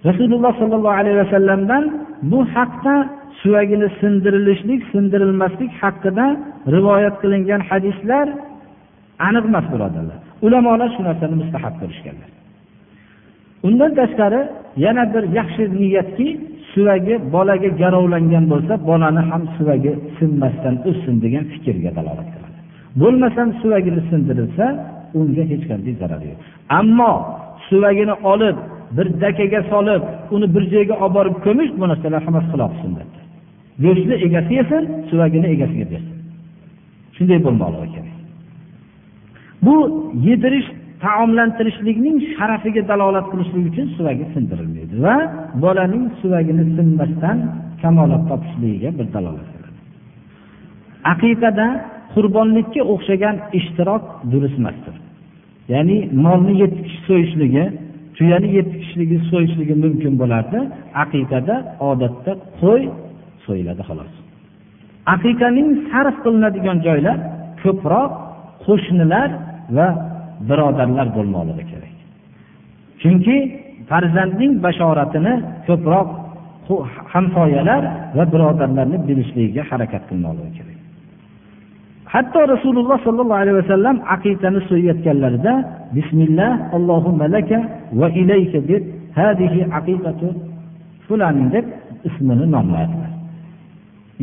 Rasululloh 0.09 0.53
sollallohu 0.61 0.97
alayhi 1.01 1.17
vasallamdan 1.23 1.83
bu 2.31 2.39
haqda 2.55 2.95
suvagini 3.41 3.87
sindirilishlik 3.99 4.81
sindirilmaslik 4.93 5.71
haqida 5.81 6.25
rivoyat 6.75 7.15
qilingan 7.21 7.61
hadislar 7.69 8.27
aniq 9.27 9.45
emas 9.51 9.65
birodarlar. 9.73 10.17
Ulamolar 10.45 10.89
shu 10.95 11.01
narsani 11.07 11.35
mustahab 11.41 11.73
ko'rishganlar. 11.81 12.29
Undan 13.67 13.91
tashqari 13.99 14.41
yana 14.85 15.03
bir 15.13 15.23
yaxshi 15.39 15.63
niyatki 15.79 16.27
suvagi 16.73 17.15
bolaga 17.33 17.69
garovlangan 17.81 18.45
bo'lsa 18.53 18.73
bolani 18.89 19.21
ham 19.29 19.43
suvagi 19.57 19.91
sinmasdan 20.17 20.75
o'ssin 20.89 21.15
degan 21.25 21.43
fikrga 21.53 21.91
dalolat 21.97 22.27
qiladi. 22.33 22.59
Bo'lmasam 23.01 23.47
suvagini 23.61 24.01
sindirilsa 24.09 24.65
unga 25.19 25.43
hech 25.51 25.63
qanday 25.69 25.93
zarari 26.01 26.25
yo'q. 26.31 26.39
Ammo 26.79 27.13
suvagini 27.69 28.15
olib 28.33 28.57
bir 28.97 29.07
dakaga 29.23 29.61
solib 29.71 30.03
uni 30.35 30.47
bir 30.55 30.63
joyga 30.73 30.95
olib 31.03 31.13
borib 31.17 31.35
ko'mish 31.45 31.71
bu 31.79 31.85
narsalar 31.91 32.21
hammasi 32.27 32.47
xilof 32.53 32.73
sunnatdir. 32.81 33.23
Go'shtni 33.83 34.15
egasi 34.25 34.53
yesin 34.59 34.83
suvagini 35.09 35.47
egasiga 35.55 35.85
bersin. 35.91 36.17
Shunday 37.15 37.39
bo'lmoqligi 37.45 37.89
kerak. 37.95 38.12
Bu 39.65 39.77
yedirish 40.27 40.69
taomlantirishlikning 41.05 42.17
sharafiga 42.35 42.83
dalolat 42.91 43.25
qilishlik 43.31 43.63
uchun 43.71 43.87
suvagi 43.97 44.25
sindirilmaydi 44.33 44.95
va 45.05 45.15
bolaning 45.63 46.05
suvagini 46.21 46.63
sinmasdan 46.77 47.37
kamolat 47.81 48.23
topishligiga 48.29 48.89
bir 48.99 49.07
dalolat 49.15 49.47
qiladi 49.53 49.79
aqiqada 51.13 51.67
qurbonlikka 52.13 52.81
o'xshagan 52.93 53.35
ishtirok 53.59 54.03
durust 54.31 54.57
emasdir. 54.61 54.95
Ya'ni 55.73 55.97
molni 56.25 56.53
yetti 56.63 56.81
kishi 56.87 56.99
so'yishligi 57.09 57.65
tuyani 58.17 58.49
yetti 58.57 58.75
kishligi 58.83 59.17
so'yishligi 59.31 59.75
mumkin 59.83 60.13
bo'lardi. 60.21 60.59
Aqiqada 61.03 61.55
odatda 61.89 62.31
qo'y 62.61 62.83
so'yiladi 63.45 63.83
xolos. 63.89 64.11
Aqiqaning 65.15 65.69
sarf 65.89 66.15
qilinadigan 66.23 66.77
joylar 66.87 67.17
ko'proq 67.63 68.11
qo'shnilar 68.65 69.29
va 69.77 69.87
birodarlar 70.49 71.07
bo'lmoqligi 71.17 71.63
kerak. 71.71 71.93
Chunki 73.01 73.35
farzandning 73.89 74.53
bashoratini 74.65 75.33
ko'proq 75.67 76.07
hamsoyalar 77.13 77.83
va 78.17 78.23
birodarlarni 78.33 78.97
bilishligiga 79.07 79.63
harakat 79.71 80.03
qilmoqligi 80.09 80.51
kerak. 80.57 80.77
Hatto 82.13 82.39
rasululloh 82.53 82.97
sollallohu 83.07 83.41
alayhi 83.43 83.57
vasallam 83.61 83.97
aqiqani 84.15 84.59
so'yayotganlarida 84.69 85.53
bismillah 85.95 86.51
allohumma 86.77 87.25
laka 87.35 87.59
va 87.99 88.07
ilayka 88.21 88.59
deb 88.71 88.83
hadihi 89.19 89.61
aqiqatu 89.79 90.27
fulanin 91.05 91.47
deb 91.55 91.65
ismini 92.07 92.45
nomladilar 92.55 93.11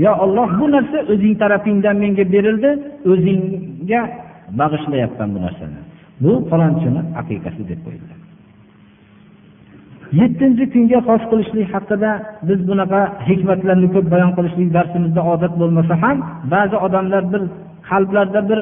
yo 0.05 0.13
olloh 0.25 0.49
bu 0.61 0.67
narsa 0.75 0.99
o'zing 1.13 1.35
tarafingdan 1.43 1.97
menga 2.03 2.25
berildi 2.35 2.71
o'zingga 3.13 4.03
bag'ishlayapman 4.61 5.29
bu 5.35 5.39
narsani. 5.47 5.81
Bu 6.23 6.33
falonchini 6.51 7.03
aqiqasi 7.21 7.63
deb 7.71 7.81
qo'yildi. 7.87 8.15
Yettinchi 10.21 10.65
kunga 10.75 11.01
xos 11.09 11.23
qilishlik 11.31 11.69
haqida 11.75 12.11
biz 12.49 12.61
bunaqa 12.69 13.01
hikmatlarni 13.29 13.89
ko'p 13.95 14.07
bayon 14.15 14.33
qilishlik 14.37 14.69
darsimizda 14.77 15.23
odat 15.33 15.53
bo'lmasa 15.61 15.95
ham 16.03 16.17
ba'zi 16.55 16.77
odamlar 16.87 17.23
bir 17.33 17.43
qalblarda 17.91 18.41
bir 18.51 18.61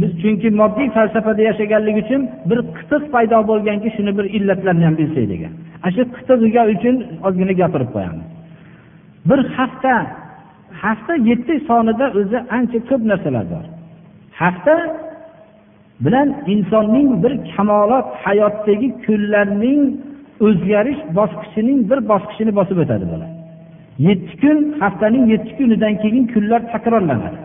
biz 0.00 0.12
chunki 0.22 0.48
moddiy 0.60 0.88
falsafada 0.96 1.42
yashaganlik 1.48 1.96
uchun 2.02 2.20
bir 2.50 2.58
qitiq 2.76 3.02
paydo 3.14 3.38
bo'lganki 3.50 3.88
shuni 3.96 4.12
bir 4.18 4.26
illatlarini 4.36 4.84
ham 4.88 4.94
bilsak 5.00 5.26
degan 5.32 5.52
ana 5.84 5.90
shu 5.96 6.02
qitig'iga 6.16 6.62
uchun 6.74 6.96
ozgina 7.26 7.54
gapirib 7.60 7.90
qo'yamiz. 7.94 8.26
Bir 9.28 9.40
hafta 9.56 9.94
hafta 10.82 11.14
yetti 11.30 11.54
sonida 11.68 12.06
o'zi 12.20 12.38
ancha 12.56 12.78
ko'p 12.88 13.02
narsalar 13.10 13.44
bor. 13.54 13.64
Hafta 14.42 14.74
bilan 16.04 16.28
insonning 16.52 17.08
bir 17.22 17.32
kamolot 17.56 18.08
hayotdagi 18.24 18.88
kunlarning 19.04 19.82
o'zgarish 20.46 21.00
bosqichining 21.18 21.78
bir 21.90 21.98
bosqichini 22.10 22.52
bosib 22.58 22.78
o'tadi 22.84 23.06
bular 23.12 23.30
yetti 24.06 24.34
kun 24.42 24.58
haftaning 24.80 25.24
yetti 25.32 25.52
kunidan 25.58 25.94
keyin 26.02 26.24
kunlar 26.32 26.60
takrorlanadi. 26.72 27.38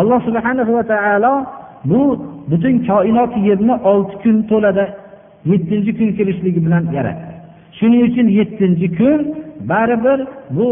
Alloh 0.00 0.20
subhana 0.28 0.62
va 0.76 0.82
taolo 0.92 1.34
bu 1.90 2.00
butun 2.50 2.74
koinot 2.88 3.32
yerni 3.48 3.74
olti 3.90 4.16
kun 4.22 4.36
to'lada 4.50 4.84
yettinchi 5.50 5.92
kun 5.98 6.08
kelishligi 6.18 6.60
bilan 6.66 6.84
yaratdi. 6.96 7.32
Shuning 7.78 8.02
uchun 8.08 8.26
yettinchi 8.38 8.88
kun 8.98 9.20
baribir 9.70 10.18
bu 10.56 10.68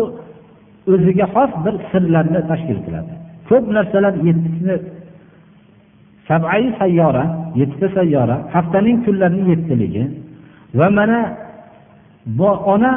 o'ziga 0.92 1.26
xos 1.34 1.50
bir 1.64 1.74
sirlarni 1.90 2.40
tashkil 2.50 2.78
qiladi. 2.86 3.12
Ko'p 3.48 3.64
narsalar 3.76 4.14
yettini 4.28 4.76
sabai 6.28 6.64
sayyora 6.80 7.24
yettita 7.60 7.88
sayyora 7.98 8.36
haftaning 8.54 8.98
kunlarini 9.06 9.44
yettiligi 9.52 10.04
va 10.78 10.88
mana 10.98 11.18
ona 12.72 12.92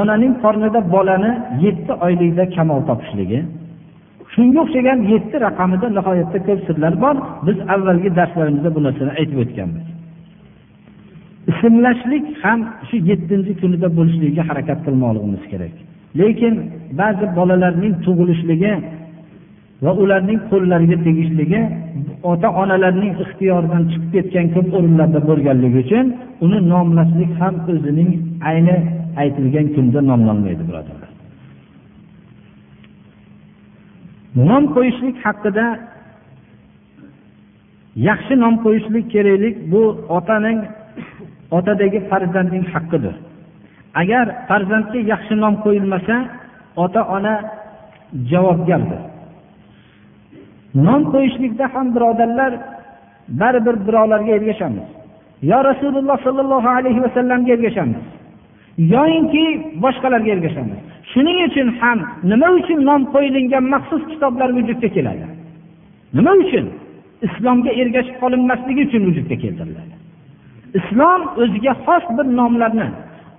onaning 0.00 0.34
qornida 0.44 0.80
bolani 0.94 1.32
yetti 1.64 1.92
oylikda 2.06 2.44
kamol 2.56 2.80
topishligi. 2.88 3.40
Shunga 4.34 4.58
o'xshagan 4.64 4.98
yetti 5.12 5.36
raqamida 5.46 5.86
nihoyatda 5.98 6.38
ko'p 6.46 6.60
sirlar 6.66 6.94
bor. 7.04 7.16
Biz 7.46 7.56
avvalgi 7.74 8.10
darslarimizda 8.18 8.70
bu 8.76 8.80
narsani 8.86 9.12
aytib 9.20 9.38
o'tganmiz. 9.44 9.84
Ismlashlik 11.52 12.26
ham 12.42 12.60
shu 12.88 12.96
yettinchi 13.10 13.52
kunida 13.60 13.88
bo'lishligiga 13.98 14.42
harakat 14.50 14.78
qilmoqligimiz 14.86 15.42
kerak. 15.52 15.74
Lekin 16.20 16.54
ba'zi 17.00 17.26
bolalarning 17.38 17.94
tug'ilishligi 18.04 18.72
va 19.84 19.92
ularning 20.02 20.40
qo'llariga 20.50 20.96
tegishligi 21.06 21.60
ota 22.30 22.48
onalarning 22.62 23.12
ixtiyoridan 23.24 23.82
chiqib 23.90 24.10
ketgan 24.16 24.46
ko'p 24.54 24.68
o'rinlarda 24.78 25.20
bo'lganligi 25.28 25.78
uchun 25.84 26.06
uni 26.44 26.58
nomlaslik 26.72 27.32
ham 27.40 27.54
o'zining 27.72 28.10
ayni 28.50 28.76
aytilgan 29.22 29.66
kunda 29.74 30.00
nomlanmaydi 30.10 30.62
birodarlar. 30.68 31.10
Nom 34.48 34.64
qo'yishlik 34.74 35.16
haqida 35.26 35.66
yaxshi 38.10 38.34
nom 38.44 38.54
qo'yishlik 38.64 39.06
keraklik 39.14 39.56
bu 39.72 39.82
otaning 40.18 40.58
otadagi 41.58 41.98
farzandning 42.10 42.64
haqqidir. 42.74 43.14
Agar 44.00 44.26
farzandga 44.48 45.00
yaxshi 45.12 45.34
nom 45.44 45.54
qo'yilmasa 45.64 46.16
ota 46.84 47.00
ona 47.16 47.34
javobgardir. 48.30 49.11
Nom 50.74 51.02
qo'yishlikda 51.12 51.64
ham 51.74 51.86
birodarlar 51.94 52.52
baribir 53.40 53.76
birovlarga 53.86 54.32
ergashamiz. 54.38 54.86
Yo 55.50 55.58
rasululloh 55.70 56.18
sollallohu 56.26 56.68
alayhi 56.78 57.00
vasallamga 57.06 57.52
ergashamiz 57.56 58.04
yoyinki 58.78 59.44
boshqalarga 59.84 60.30
ergashamiz. 60.36 60.78
Shuning 61.12 61.38
uchun 61.48 61.68
ham 61.80 61.98
nima 62.30 62.48
uchun 62.58 62.78
nom 62.88 63.02
qo'yilgan 63.14 63.64
maxsus 63.74 64.02
kitoblar 64.12 64.48
vujudga 64.56 64.88
keladi? 64.96 65.26
Nima 66.16 66.32
uchun? 66.42 66.66
Islomga 67.26 67.72
ergashib 67.82 68.16
qolinmasligi 68.22 68.82
uchun 68.88 69.02
vujudga 69.08 69.36
keltiriladi. 69.44 69.94
Islom 70.78 71.20
o'ziga 71.42 71.72
xos 71.84 72.04
bir 72.16 72.26
nomlarni 72.40 72.88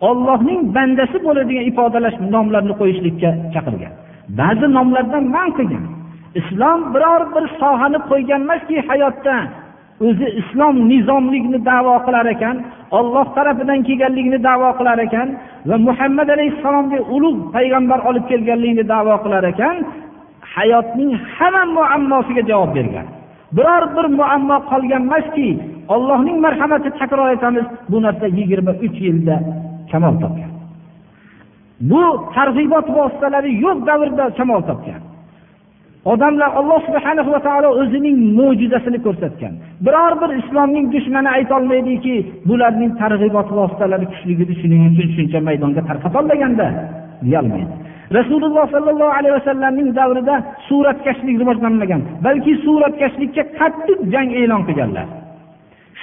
ollohning 0.09 0.59
bandasi 0.75 1.17
bo'ladigan 1.25 1.65
ifodalash 1.71 2.17
nomlarni 2.36 2.73
qo'yishlikka 2.81 3.29
chaqirgan. 3.53 3.93
Ba'zi 4.39 4.67
nomlardan 4.77 5.23
man 5.36 5.49
qilgan. 5.57 5.84
Islom 6.39 6.79
biror 6.93 7.21
bir 7.36 7.45
sohani 7.61 7.99
qo'ygan 8.09 8.41
emaski 8.45 8.77
hayotda 8.89 9.36
o'zi 10.07 10.27
islom 10.41 10.75
nizomlikni 10.91 11.59
davo 11.71 11.95
qilar 12.05 12.25
ekan 12.36 12.55
olloh 12.97 13.27
tarafidan 13.36 13.79
kelganligini 13.88 14.39
davo 14.49 14.69
qilar 14.79 14.97
ekan 15.07 15.27
va 15.69 15.77
muhammad 15.88 16.29
alayhissalomga 16.36 16.99
ulug' 17.15 17.41
payg'ambar 17.55 17.99
olib 18.09 18.25
kelganligini 18.31 18.84
davo 18.93 19.15
qilar 19.23 19.43
ekan 19.53 19.75
hayotning 20.55 21.11
hamma 21.36 21.63
muammosiga 21.77 22.43
javob 22.49 22.71
bergan. 22.77 23.07
Biror 23.57 23.84
bir 23.95 24.05
muammo 24.19 24.57
qolgan 24.71 25.03
emaski 25.07 25.47
ollohning 25.95 26.38
marhamati 26.45 26.89
takror 26.99 27.27
aytamiz 27.34 27.65
bu 27.91 27.97
narsa 28.05 28.27
yigirma 28.38 28.73
uch 28.86 28.97
yilda 29.07 29.36
kamol 29.91 30.15
topgan. 30.23 30.51
Bu 31.89 32.03
targ'ibot 32.36 32.88
vositalari 32.97 33.51
yo'q 33.65 33.77
davrda 33.89 34.25
kamol 34.38 34.61
topgan. 34.69 35.01
Odamlar 36.12 36.49
alloh 36.60 36.80
subhana 36.88 37.22
va 37.34 37.39
taolo 37.47 37.70
o'zining 37.82 38.18
mo'jizasini 38.39 38.99
ko'rsatgan. 39.06 39.54
Biror 39.86 40.14
bir 40.22 40.32
islomning 40.41 40.86
dushmani 40.95 41.30
aytolmaydiki 41.38 42.16
bularning 42.49 42.91
targ'ibot 43.01 43.49
vositalari 43.60 44.06
kuchligi 44.12 44.45
shuning 44.62 44.82
uchun 44.89 45.08
shuncha 45.16 45.39
maydonga 45.47 45.82
tarqatolmaganda 45.89 46.68
deyolmaydi. 47.26 47.74
Rasululloh 48.18 48.66
sollallohu 48.76 49.14
alayhi 49.20 49.36
vasallamning 49.39 49.89
davrida 49.99 50.36
suratkashlik 50.70 51.36
rivojlanmagan 51.41 52.01
balki 52.26 52.54
suratkashlikka 52.66 53.43
qattiq 53.60 53.99
jang 54.14 54.30
e'lon 54.41 54.62
qilganlar. 54.68 55.08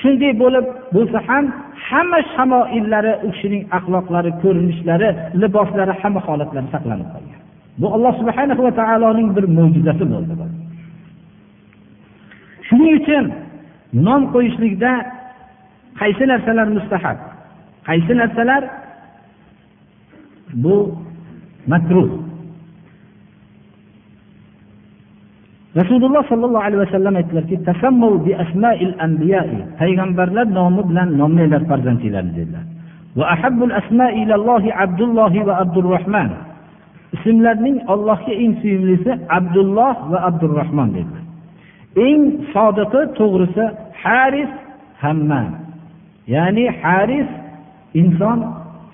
Shunday 0.00 0.32
bo'lib 0.42 0.66
bo'lsa 0.96 1.18
ham 1.28 1.44
hamma 1.88 2.20
shamoillari 2.34 3.12
u 3.26 3.28
kishining 3.34 3.62
axloqlari 3.78 4.30
ko'rinishlari 4.42 5.08
liboslari 5.42 5.92
hamma 6.02 6.20
holatlari 6.28 6.68
saqlanib 6.74 7.08
qolgan. 7.14 7.39
Bu 7.80 7.86
alloh 7.94 8.12
subhana 8.20 8.54
va 8.66 8.72
taoloning 8.80 9.28
bir 9.36 9.44
mo'jizasi 9.56 10.04
bo'ldi 10.12 10.34
shuning 12.68 12.94
uchun 13.00 13.24
nom 14.06 14.22
qo'yishlikda 14.34 14.92
qaysi 16.00 16.24
narsalar 16.32 16.68
mustahab? 16.76 17.18
Qaysi 17.88 18.12
narsalar 18.20 18.62
bu 20.62 20.76
makruh? 21.72 22.10
Rasululloh 25.80 26.22
sollallohu 26.30 26.64
alayhi 26.66 26.82
vasallam 26.86 27.14
aytdilarki 27.20 27.56
payg'ambarlar 29.80 30.46
nomi 30.58 30.82
bilan 30.90 31.08
nomlanglar 31.20 31.62
farzandinglarni 31.70 32.32
dedilar. 32.38 32.64
Abdulloh 34.84 35.32
va 35.48 35.54
abdurahmon 35.62 36.28
ismlarning 37.14 37.76
ollohga 37.92 38.32
eng 38.42 38.52
suyumlisi 38.60 39.10
abdulloh 39.38 39.94
va 40.10 40.18
abdurahmon 40.28 40.88
dedilar 40.96 41.24
eng 42.08 42.22
sodiqi 42.52 43.00
to'g'risi 43.18 43.64
haris 44.02 44.52
hamma 45.02 45.42
ya'ni 46.34 46.64
haris 46.82 47.28
inson 48.00 48.38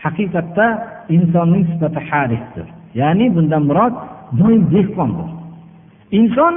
haqiqatda 0.04 0.66
insonning 1.16 1.64
sifati 1.70 2.00
harisdir. 2.10 2.66
Ya'ni 3.00 3.26
bundan 3.36 3.62
murod 3.68 3.94
doim 4.38 4.62
dehqondir. 4.74 5.30
Inson 6.18 6.54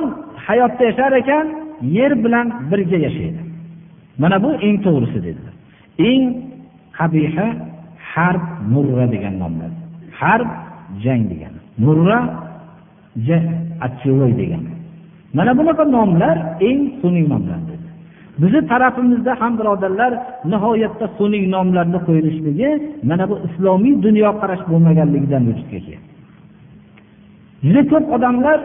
hayotda 0.47 0.83
yashar 0.89 1.11
ekan 1.21 1.47
yer 1.97 2.11
bilan 2.23 2.47
birga 2.71 2.97
yashaydi. 3.05 3.41
Mana 4.21 4.37
bu 4.43 4.49
eng 4.67 4.77
to'g'risi 4.85 5.19
dedilar. 5.27 5.55
Eng 6.09 6.23
qabiha 6.97 7.47
harb 8.13 8.43
murra 8.73 9.05
degan 9.13 9.35
nomlar. 9.43 9.71
Harb 10.19 10.49
jang 11.03 11.23
degani 11.31 11.59
murra 11.85 12.19
achchivoy 13.85 14.31
degani 14.41 14.71
mana 15.37 15.51
bunaqa 15.59 15.83
nomlar 15.97 16.35
eng 16.69 16.81
sun'iy 17.01 17.25
nomlar 17.33 17.59
bizni 18.41 18.61
tarafimizda 18.71 19.31
ham 19.41 19.53
birodarlar 19.59 20.11
nihoyatda 20.51 21.05
sun'iy 21.17 21.45
nomlarni 21.55 21.99
qo'yilishligi 22.07 22.69
mana 23.09 23.23
bu 23.29 23.35
islomiy 23.47 23.95
dunyoqarash 24.05 24.63
bo'lmaganligidan 24.71 25.41
vujudga 25.47 25.79
kelgan 25.85 26.03
juda 27.65 27.81
ko'p 27.91 28.05
odamlar 28.15 28.59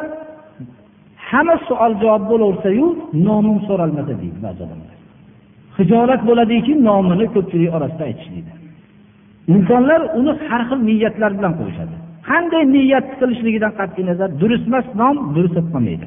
hamma 1.30 1.56
savol 1.68 1.92
javob 2.02 2.24
bo'laversayu 2.30 2.86
nomim 3.28 3.58
so'ralmasa 3.68 4.12
deydi 4.22 4.38
ba'zi 4.46 4.60
odamlar. 4.66 4.96
Hijolat 5.78 6.20
bo'ladiki 6.28 6.72
nomini 6.88 7.26
ko'pchilik 7.34 7.70
orasida 7.76 8.04
aytishlikda 8.10 8.54
insonlar 9.54 10.00
uni 10.18 10.32
har 10.48 10.62
xil 10.68 10.80
niyatlar 10.88 11.30
bilan 11.38 11.52
qo'yishadi. 11.60 11.96
Qanday 12.28 12.64
niyat 12.74 13.06
qilishligidan 13.20 13.72
qat'iy 13.78 14.04
nazar 14.10 14.28
durustemas 14.40 14.86
nom 15.00 15.16
durust 15.34 15.54
bo'lib 15.56 15.68
qolmaydi 15.74 16.06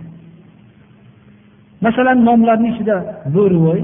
masalan 1.86 2.18
nomlarni 2.28 2.68
ichida 2.74 2.96
bo'rivoy 3.36 3.82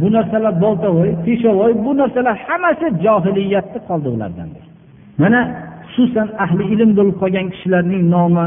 bu 0.00 0.08
narsalar 0.16 0.54
boltavoy 0.64 1.10
teshovoy 1.26 1.72
bu 1.84 1.92
narsalar 2.00 2.36
hammasi 2.46 2.86
johiliyatni 3.04 3.78
qoldi 3.88 4.08
mana 5.22 5.40
xususan 5.92 6.28
ahli 6.44 6.64
ilm 6.74 6.90
bo'lib 6.98 7.16
qolgan 7.22 7.46
kishilarning 7.54 8.02
nomi 8.14 8.46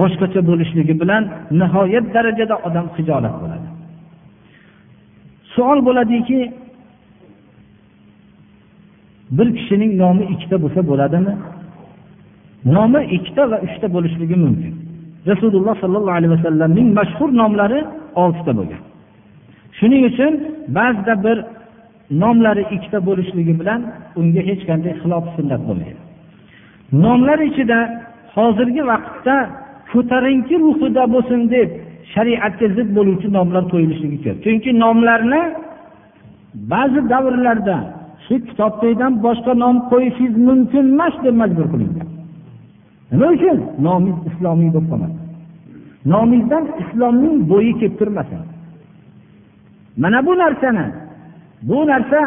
boshqacha 0.00 0.40
bo'lishligi 0.50 0.94
bilan 1.02 1.22
nihoyat 1.60 2.06
darajada 2.14 2.56
odam 2.68 2.86
hijolat 2.96 3.34
bo'ladi. 3.42 3.68
Savol 5.54 5.78
bo'ladiki 5.88 6.40
bir 9.36 9.48
kishining 9.58 9.92
nomi 10.02 10.24
ikkita 10.34 10.56
bo'lsa 10.64 10.80
bo'ladimi? 10.90 11.32
Nomi 12.64 13.00
ikkita 13.16 13.50
va 13.50 13.58
uchta 13.66 13.86
bo'lishligi 13.94 14.36
mumkin. 14.44 14.72
Rasululloh 15.30 15.74
sollallohu 15.82 16.16
alayhi 16.20 16.32
vasallamning 16.36 16.88
mashhur 16.98 17.30
nomlari 17.40 17.80
oltita 18.22 18.52
bo'lgan. 18.58 18.82
Shuning 19.78 20.02
uchun 20.10 20.32
ba'zida 20.78 21.14
bir 21.24 21.38
nomlari 22.22 22.64
ikkita 22.74 22.98
bo'lishligi 23.08 23.54
bilan 23.60 23.80
unga 24.20 24.42
hech 24.48 24.62
qanday 24.68 24.92
xilof 25.02 25.24
sunnat 25.36 25.62
bo'lmaydi. 25.68 26.00
Nomlar 27.04 27.38
ichida 27.48 27.78
hozirgi 28.34 28.82
vaqtda 28.92 29.36
ko'tarinki 29.92 30.54
ruhida 30.64 31.04
bo'lsin 31.14 31.40
deb 31.54 31.68
shariatga 32.14 32.66
zid 32.76 32.88
bo'luvchi 32.96 33.28
nomlar 33.36 33.62
qo'yilishligi 33.72 34.18
kerak. 34.24 34.38
Chunki 34.44 34.70
nomlarni 34.84 35.42
ba'zi 36.72 37.00
davrlarda 37.12 37.76
shu 38.26 38.34
kitobdagidan 38.48 39.12
boshqa 39.26 39.52
nom 39.62 39.76
qo'yishingiz 39.90 40.36
mumkin 40.48 40.84
emas 40.94 41.14
deb 41.24 41.34
majbur 41.42 41.66
qilingan. 41.72 42.08
Nima 43.10 43.26
uchun? 43.36 43.58
Nomiz 43.86 44.16
islomiy 44.30 44.70
bo'lib 44.74 44.88
qolmasin 44.92 45.28
nomizdan 46.12 46.64
islomning 46.82 47.36
bo'yi 47.50 47.72
kelib 47.78 47.94
turmasin. 47.98 48.40
Mana 50.02 50.18
bu 50.26 50.32
narsani 50.42 50.86
bu 51.68 51.86
narsa 51.90 52.20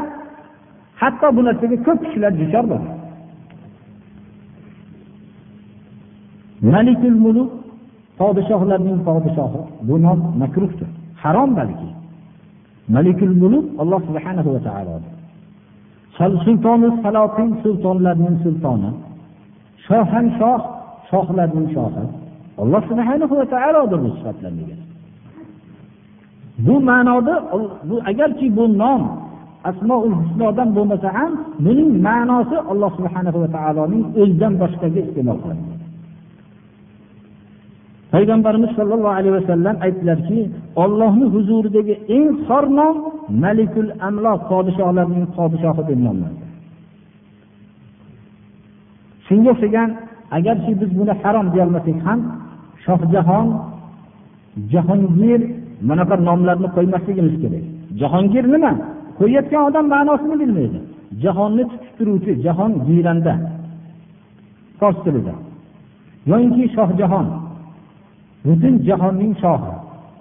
hatto 1.01 1.27
bu 1.35 1.41
narsaga 1.47 1.77
ko'p 1.87 1.99
kishilar 2.03 2.31
duchor 2.41 2.65
bo'lgan 2.71 2.97
malikul 6.73 7.17
muluk 7.25 7.49
podshohlarning 8.19 8.99
podshohi. 9.07 9.61
Bu 9.87 9.95
nom 10.05 10.19
makruhdir 10.41 10.89
harom 11.23 11.51
balki. 11.59 11.89
Malikul 12.95 13.35
muluk 13.41 13.65
alloh 13.81 14.01
subhanahu 14.07 14.49
va 14.55 14.61
taolo 14.67 14.95
sultoni 16.45 16.89
salotin 17.03 17.49
sultonlarning 17.63 18.35
sultoni. 18.43 18.91
Shoh 19.87 20.05
ham 20.13 20.25
shoh 20.39 20.61
shohlarning 21.09 21.67
shohi 21.75 22.05
alloh 22.63 22.81
subhanahu 22.89 23.33
va 23.39 23.45
taolodir 23.55 23.99
bu 24.05 24.09
sifatlarni 24.17 24.63
bu 26.65 26.75
ma'noda 26.89 27.35
bu 27.89 27.95
agarki 28.11 28.47
bu 28.57 28.63
nom 28.81 29.01
asmoul 29.69 30.13
husnodan 30.19 30.69
bo'lmasa 30.77 31.09
ham 31.17 31.31
buning 31.65 31.89
ma'nosi 32.07 32.57
alloh 32.71 32.91
subhanahu 32.97 33.37
va 33.43 33.49
taoloning 33.57 34.03
o'zidan 34.21 34.53
boshqaga 34.61 34.99
iste'mol 35.07 35.37
qilinadi 35.43 35.75
payg'ambarimiz 38.13 38.71
sollallohu 38.77 39.15
alayhi 39.19 39.35
vasallam 39.39 39.75
aytdilarki 39.85 40.39
ollohni 40.83 41.25
huzuridagi 41.35 41.93
eng 42.17 42.27
xor 42.47 42.65
nom 42.79 42.95
malikul 43.43 43.89
amlo 44.07 44.33
podshohlarning 44.49 45.25
podshohi 45.37 45.81
deb 45.89 45.99
nomlanadi 46.07 46.50
shunga 49.31 49.49
o'xshagan 49.53 49.89
agarki 50.37 50.71
biz 50.81 50.89
buni 50.99 51.13
harom 51.21 51.47
deyolmasak 51.53 51.97
ham 52.07 52.19
shohjahon 52.85 53.47
jahongir 54.73 55.41
bunaqa 55.87 56.15
nomlarni 56.29 56.67
qo'ymasligimiz 56.75 57.35
kerak. 57.43 57.65
Jahongir 58.01 58.45
nima? 58.53 58.71
Qo'yayotgan 59.19 59.61
odam 59.69 59.85
ma'nosini 59.93 60.35
bilmaydi. 60.41 60.79
Jahonni 61.23 61.63
tutib 61.71 61.93
turuvchi 61.97 62.31
jahon 62.45 62.71
giyranda 62.87 63.33
fors 64.79 64.97
tilida. 65.05 65.33
Yoinki 66.31 66.63
shohjahon. 66.75 67.27
Butun 68.45 68.73
jahonning 68.87 69.33
shohi. 69.43 69.73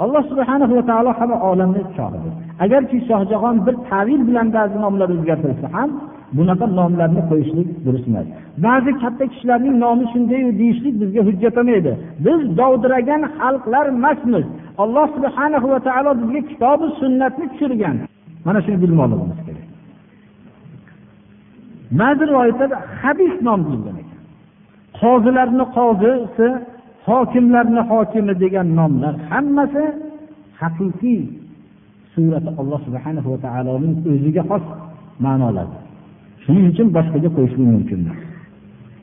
Alloh 0.03 0.23
subhana 0.31 0.65
va 0.73 0.83
taolo 0.91 1.11
hamma 1.19 1.37
olamni 1.51 1.83
shohidir 1.99 2.35
agarki 2.65 2.99
shohjahon 3.09 3.57
bir 3.67 3.75
tavil 3.91 4.21
bilan 4.29 4.49
ba'zi 4.57 4.77
nomlar 4.85 5.09
o'zgartirilsa 5.17 5.69
ham 5.77 5.91
bunaqa 6.37 6.67
nomlarni 6.79 7.23
qo'yishlik 7.31 7.69
durust 7.85 8.07
emas. 8.11 8.27
Ba'zi 8.67 8.91
katta 9.03 9.25
kishilarning 9.33 9.75
nomi 9.85 10.05
shunday 10.13 10.43
deyishlik 10.61 10.95
bizga 11.03 11.21
hujjat 11.29 11.55
bo'lmaydi 11.59 11.93
biz 12.27 12.41
dovdiragan 12.59 13.23
xalqlar 13.39 13.85
emasmiz. 13.95 14.47
Alloh 14.83 15.07
subhana 15.17 15.59
va 15.73 15.79
taolo 15.89 16.11
bizga 16.21 16.41
kitobi 16.51 16.87
sunnatni 17.01 17.47
tushirgan. 17.53 17.97
Mana 18.47 18.59
shuni 18.65 18.79
bilmoqligimiz 18.83 19.41
kerak. 19.47 19.67
Ba'zi 22.01 22.23
rivoyatlarda 22.31 22.79
habis 23.03 23.35
nom 23.47 23.61
deyilgan 23.67 23.97
ekan. 24.03 24.21
Qozilarni 25.01 25.65
qozisi 25.77 26.49
hokimlarni 27.09 27.83
hokimi 27.91 28.35
degan 28.43 28.69
nomlar 28.79 29.15
hammasi 29.31 29.85
haqiqiy 30.61 31.23
surati 32.15 32.51
alloh 32.61 32.81
subhana 32.87 33.21
va 33.33 33.39
taoloning 33.47 33.95
o'ziga 34.11 34.43
xos 34.51 34.65
ma'nolardir 35.25 35.90
shuning 36.45 36.65
uchun 36.73 36.89
boshqaga 36.97 37.29
qo'yishlik 37.37 37.69
mumkin. 37.75 38.01
Emas 38.05 38.21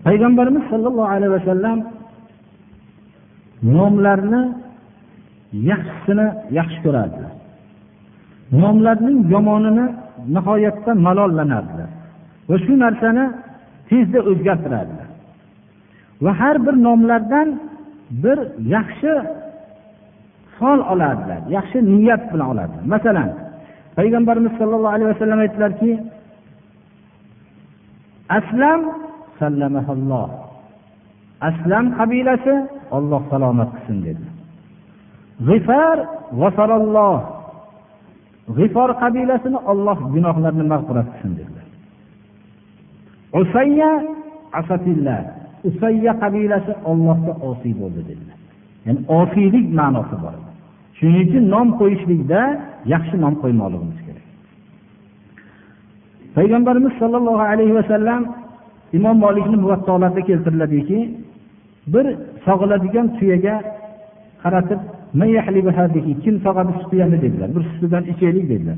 payg'ambarimiz 0.05 0.63
sollallohu 0.71 1.09
alayhi 1.15 1.33
vasallam 1.37 1.77
nomlarni 3.77 4.41
yaxshisini 5.71 6.27
yaxshi 6.59 6.79
ko'rardilar 6.85 7.33
nomlarning 8.61 9.17
yomonini 9.33 9.85
nihoyatda 10.35 10.91
malollanardilar 11.07 11.89
va 12.49 12.55
shu 12.65 12.73
narsani 12.85 13.25
tezda 13.89 14.19
o'zgartirardilar 14.29 15.09
va 16.23 16.31
har 16.41 16.55
bir 16.65 16.75
nomlardan 16.87 17.47
bir 18.23 18.37
yaxshi 18.75 19.13
fol 20.57 20.79
olardilar 20.93 21.41
yaxshi 21.57 21.77
niyat 21.93 22.23
bilan 22.31 22.47
olardilar. 22.53 22.83
Masalan 22.93 23.29
payg'ambarimiz 23.97 24.53
sollallohu 24.59 24.93
alayhi 24.97 25.09
vasallam 25.13 25.39
aytdilarki 25.45 25.91
aslam 28.29 28.81
sallamahalloh 29.39 30.27
aslam 31.49 31.85
qabilasi 31.99 32.55
olloh 32.97 33.21
salomat 33.31 33.69
qilsin 33.75 33.97
dedi. 34.07 34.25
G'ifar 35.47 35.97
vafaralloh 36.41 37.17
g'ifor 38.57 38.89
qabilasini 39.03 39.59
olloh 39.71 39.97
gunohlarini 40.13 40.65
mag'firat 40.73 41.07
qilsin 41.13 41.31
dedilar. 41.39 41.67
Usayya 43.41 43.91
asatillah. 44.59 45.19
Usayya 45.69 46.13
qabilasi 46.23 46.71
ollohga 46.89 47.33
osiy 47.49 47.73
bo'ldi 47.81 48.01
dedilar. 48.09 48.37
Ya'ni 48.85 49.01
osiylik 49.19 49.67
ma'nosi 49.79 50.15
bor. 50.23 50.35
Shuning 50.97 51.23
uchun 51.27 51.43
nom 51.53 51.67
qo'yishlikda 51.79 52.41
yaxshi 52.93 53.15
nom 53.23 53.33
qo'ymoqligimiz 53.43 53.99
kerak. 54.05 54.06
Payg'ambarimiz 56.37 56.93
sollallohu 57.01 57.43
alayhi 57.51 57.75
vasallam 57.79 58.21
imom 58.97 59.17
molikni 59.25 59.57
muvattolarida 59.63 60.21
keltiriladiki 60.29 60.99
bir 61.93 62.05
sog'iladigan 62.45 63.07
tuyaga 63.17 63.55
qaratib 64.43 64.79
kim 66.23 66.35
sog'adi 66.45 66.71
tuyani? 66.91 67.17
dedilar. 67.21 67.49
Bir 67.55 67.63
sutidan 67.69 68.03
ichaylik 68.03 68.49
dedilar. 68.49 68.75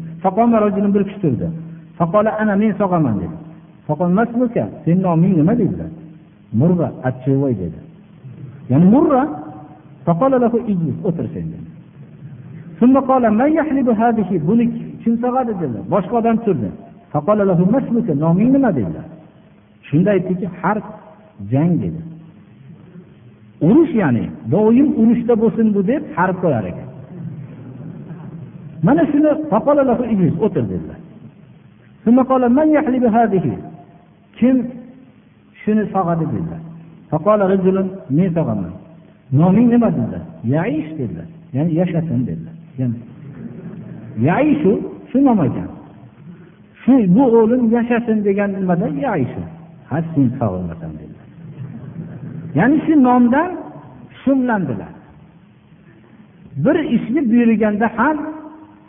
Bir 0.95 1.03
kishi 1.03 1.21
turdi. 1.21 1.47
Ana 2.41 2.55
men 2.55 2.71
sog'aman 2.81 3.15
dedi. 3.21 3.35
Seni 4.85 5.01
noming 5.01 5.37
nima? 5.37 5.53
dedilar. 5.61 5.87
Murra 6.53 6.91
achchivoy 7.03 7.53
dedi. 7.63 7.79
Ya'ni 8.69 8.85
murra 8.95 9.23
o'tir 11.07 11.27
sen 11.33 11.45
dedi. 11.53 11.67
Buni 14.47 14.65
kim 15.03 15.13
sog'adi? 15.23 15.51
dedilar. 15.61 15.83
Boshqa 15.93 16.13
odam 16.17 16.37
turdi. 16.45 16.69
Noming 17.13 18.53
nima? 18.53 18.71
dedilar. 18.75 19.05
Shunda 19.87 20.09
aytdiki 20.15 20.47
harb 20.61 20.85
jang 21.51 21.73
dedi. 21.83 22.01
Urush 23.67 23.93
ya'ni 24.01 24.25
doim 24.51 24.87
urushda 25.01 25.33
bo'lsin 25.41 25.67
bu 25.75 25.81
deb 25.91 26.03
harb 26.15 26.37
qo'yar 26.43 26.65
ekan. 26.71 26.89
Mana 28.85 29.03
shuni 29.11 29.31
o'tir 30.45 30.65
dedilar. 30.71 30.99
Kim 34.39 34.57
shuni 35.61 35.83
sog'adi 35.93 36.25
dedilar. 36.33 36.61
Men 38.17 38.29
sog'aman. 38.37 38.73
Noming 39.41 39.67
nima? 39.73 39.89
dedilar. 39.97 40.23
Yaish 40.55 40.89
dedilar. 40.99 41.27
Ya'ni 41.55 41.71
yashasin 41.79 42.21
dedilar. 42.29 42.55
Yaishu 44.27 44.71
shu 45.09 45.17
nom 45.25 45.39
ekan 45.47 45.78
shu 46.89 47.15
bu 47.15 47.23
o'g'lim 47.37 47.63
yashasin 47.75 48.17
degan 48.27 48.49
nimada? 48.61 48.87
Yaishu 49.05 49.41
ha 49.89 49.97
sen 50.13 50.27
sog'ilmasan 50.39 50.91
dedilar 50.99 51.27
ya'ni 52.59 52.77
shu 52.85 52.93
nomdan 53.07 53.49
shumlandilar. 54.21 54.91
Bir 56.65 56.75
ishni 56.95 57.21
buyurganda 57.31 57.87
ham 57.97 58.17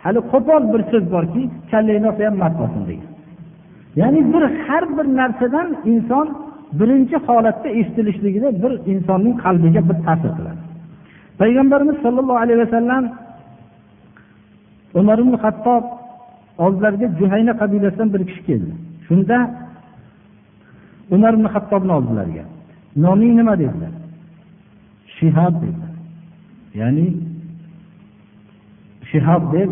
hali 0.03 0.21
qo'pol 0.33 0.63
bir 0.73 0.83
so'z 0.91 1.05
borki 1.15 1.43
kallangni 1.71 2.07
olsa 2.11 2.23
ham 2.29 2.37
mard 2.43 2.55
bo'lsin 2.61 2.83
degan. 2.91 3.11
Ya'ni 4.01 4.21
bir 4.33 4.43
har 4.65 4.85
bir 4.97 5.07
narsadan 5.21 5.69
inson 5.93 6.27
birinchi 6.79 7.17
holatda 7.27 7.69
eshitilishligida 7.81 8.49
bir 8.63 8.73
insonning 8.93 9.35
qalbiga 9.45 9.81
bir 9.89 9.97
ta'sir 10.07 10.31
qiladi. 10.37 10.61
Payg'ambarimiz 11.41 11.97
sollallohu 12.05 12.41
alayhi 12.45 12.61
vasallam 12.65 13.05
umar 15.01 15.19
ibn 15.25 15.35
hattob 15.45 15.85
oldilariga 16.59 17.07
juhayna 17.19 17.53
qabilasidan 17.61 18.09
bir 18.15 18.23
kishi 18.29 18.43
keldi. 18.47 18.73
Shunda 19.07 19.37
umar 21.11 21.35
ibn 21.35 21.45
hattobni 21.45 21.93
oldilariga 21.93 22.45
noming 22.97 23.33
nima 23.39 23.55
dedilar? 23.59 23.93
Shihob 25.17 25.55
dedilar. 25.63 25.95
Ya'ni 26.81 27.07
shihob 29.11 29.43
deb 29.53 29.71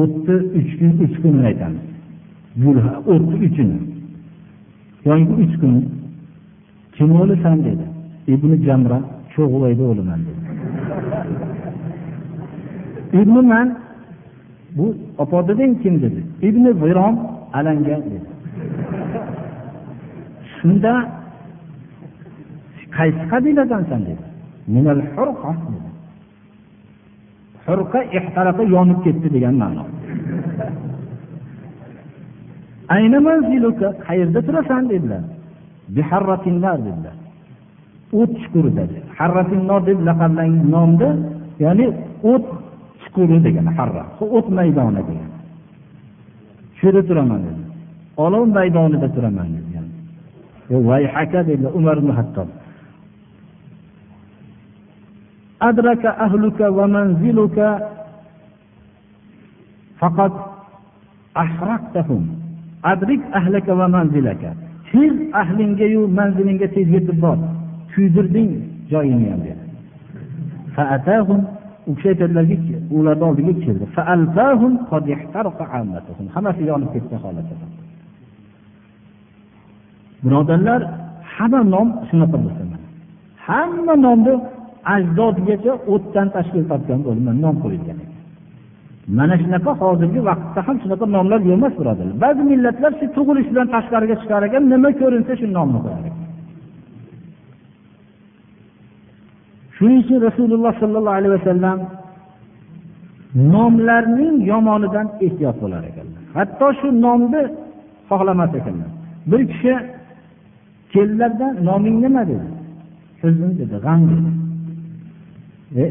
o'tni 0.00 0.36
uch 0.58 0.72
kun 0.78 0.90
uch 1.04 1.16
kunni 1.22 1.42
aytamiz. 1.50 1.84
O'tni 3.12 3.36
uchini 3.46 3.78
yoki 5.04 5.34
uch 5.44 5.54
kun. 5.60 5.74
Kim 6.96 7.10
o'lisan 7.20 7.58
dedi. 7.64 7.86
Ibn 8.34 8.50
jamra 8.66 8.98
cho'g'layda 9.34 9.84
o'laman 9.90 10.20
dedi. 10.26 10.40
Ibn 13.20 13.36
man 13.52 13.68
bu 14.76 14.86
opa 15.18 15.48
deding 15.48 15.82
kim 15.82 15.94
dedi? 16.02 16.20
Ibn 16.48 16.64
virom 16.82 17.14
alanga 17.58 17.96
dedi. 18.06 18.28
Shunda 20.56 20.92
qaysi 22.96 23.22
qabiladansan 23.32 24.02
dedi? 24.08 24.24
Hurqa 27.66 28.00
ihtaraqa 28.18 28.62
yonib 28.74 28.98
ketdi 29.04 29.28
degan 29.34 29.54
ma'no. 29.62 29.84
Ayna 32.96 33.18
manziluka 33.28 33.88
qayerda 34.06 34.40
turasan 34.46 34.82
dedilar. 34.92 35.22
Dedilar. 36.86 37.16
O't 38.18 38.32
chuqurida 38.42 38.84
harratinor 39.18 39.80
deb 39.88 39.98
laqablangan 40.08 40.70
nomda 40.74 41.08
ya'ni 41.64 41.86
o't 42.32 42.46
quru 43.16 43.36
degan 43.46 43.66
harra 43.76 44.04
o't 44.36 44.46
maydoni 44.58 45.02
degan 45.08 45.30
shu 46.76 46.86
yerda 46.86 47.02
turaman 47.08 47.40
dedi. 47.46 47.62
Olov 48.24 48.44
maydonida 48.56 49.08
turaman 49.14 49.48
degan 49.56 49.86
vayhaka 50.88 51.40
dedi 51.50 51.66
umar 51.78 51.96
ibn 52.02 52.10
hattob. 52.18 52.48
Adraka 55.68 56.10
ahluka 56.26 56.66
va 56.76 56.86
manziluka 56.96 57.68
faqat 60.00 60.34
ahraqtahum 61.44 62.24
adrik 62.92 63.22
ahlaka 63.38 63.72
va 63.80 63.86
manzilaka. 63.96 64.50
Tez 64.90 65.14
ahlingayu 65.42 66.02
manzilingga 66.18 66.68
tez 66.74 66.88
yetib 66.96 67.18
bor. 67.24 67.38
Kuydirding 67.92 68.50
joyingni 68.92 69.28
ham 69.32 69.40
dedi 69.46 69.64
u 71.88 71.90
kishi 71.96 72.08
aytadilarki 72.12 72.56
ularni 72.96 73.24
oldiga 73.28 73.52
keldi. 73.64 73.84
Hammasi 76.34 76.62
yonib 76.70 76.90
ketgan 76.94 77.20
holatda 77.26 77.54
birodarlar 80.24 80.80
hamma 81.36 81.60
nom 81.74 81.88
shunaqa 82.08 82.36
bo'lsin 82.44 82.68
hamma 83.48 83.94
nomni 84.06 84.34
ajdodgacha 84.94 85.72
o'tdan 85.94 86.26
tashkil 86.36 86.64
topgan 86.70 87.00
bo'lib 87.06 87.24
nom 87.44 87.56
qo'yilgan 87.64 87.98
mana 89.18 89.34
shunaqa 89.42 89.72
hozirgi 89.82 90.20
vaqtda 90.28 90.60
ham 90.66 90.76
shunaqa 90.82 91.06
nomlar 91.16 91.38
yo'q 91.48 91.56
emas 91.58 91.74
birodarlar. 91.80 92.16
Ba'zi 92.24 92.42
millatlar 92.52 92.92
shu 92.98 93.06
tug'ilish 93.16 93.48
bilan 93.52 93.68
tashqariga 93.74 94.16
chiqar 94.22 94.42
ekan 94.48 94.62
nima 94.72 94.90
ko'rinsa 95.00 95.32
shu 95.40 95.46
nomni 95.56 95.78
qo'yar 95.84 96.02
ekan. 96.08 96.25
Shuning 99.76 100.00
uchun 100.04 100.18
rasululloh 100.28 100.72
sollallohu 100.82 101.16
alayhi 101.20 101.34
vasallam 101.38 101.78
nomlarning 103.54 104.36
yomonidan 104.52 105.06
ehtiyot 105.26 105.56
bo'lar 105.62 105.82
ekanlar. 105.90 106.20
Hatto 106.36 106.66
shu 106.80 106.88
nomni 107.04 107.42
xohlamas 108.10 108.52
ekanlar. 108.60 108.90
Bir 109.30 109.40
kishi 109.50 109.72
keldilarda 110.92 111.46
noming 111.68 111.96
nima? 112.04 112.22
dedi. 112.30 112.46
Huzn 113.22 113.50
dedi 113.60 113.76
g'am 113.84 114.00
dedi 114.10 114.30
e, 115.82 115.84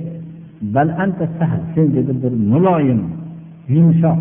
bal 0.76 0.90
anta 1.04 1.26
sahl 1.40 1.62
sen 1.74 1.88
dedi 1.98 2.12
bir 2.24 2.34
muloyim 2.52 3.02
yumshoq 3.76 4.20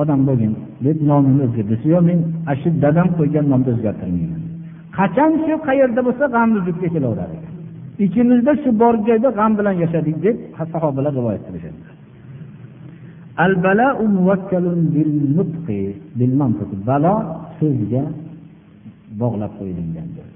odam 0.00 0.20
bo'lgin 0.28 0.52
deb 0.84 0.98
nomimni 1.10 1.42
o'zgartirdi. 1.46 1.88
Yo'q 1.94 2.02
men 2.08 2.18
ana 2.48 2.54
shu 2.60 2.68
dadam 2.84 3.08
qo'ygan 3.18 3.44
nomni 3.52 3.70
o'zgartirmayman 3.74 4.42
qachon 4.98 5.32
shu 5.44 5.54
qayerda 5.68 6.00
bo'lsa 6.06 6.24
g'amni 6.34 6.58
vujudga 6.66 6.88
kelaverar 6.94 7.30
ekan? 7.36 7.49
Ikkimizda 8.04 8.52
shu 8.62 8.70
bor 8.82 8.94
joyda 9.08 9.28
g'am 9.38 9.52
bilan 9.58 9.74
yashadik 9.82 10.16
deb 10.24 10.36
sahobalar 10.72 11.12
rivoyat 11.18 11.42
qilishadi. 11.46 11.80
Balo 16.88 17.14
so'zga 17.58 18.02
bog'lab 19.20 19.52
qo'yilgandir. 19.58 20.26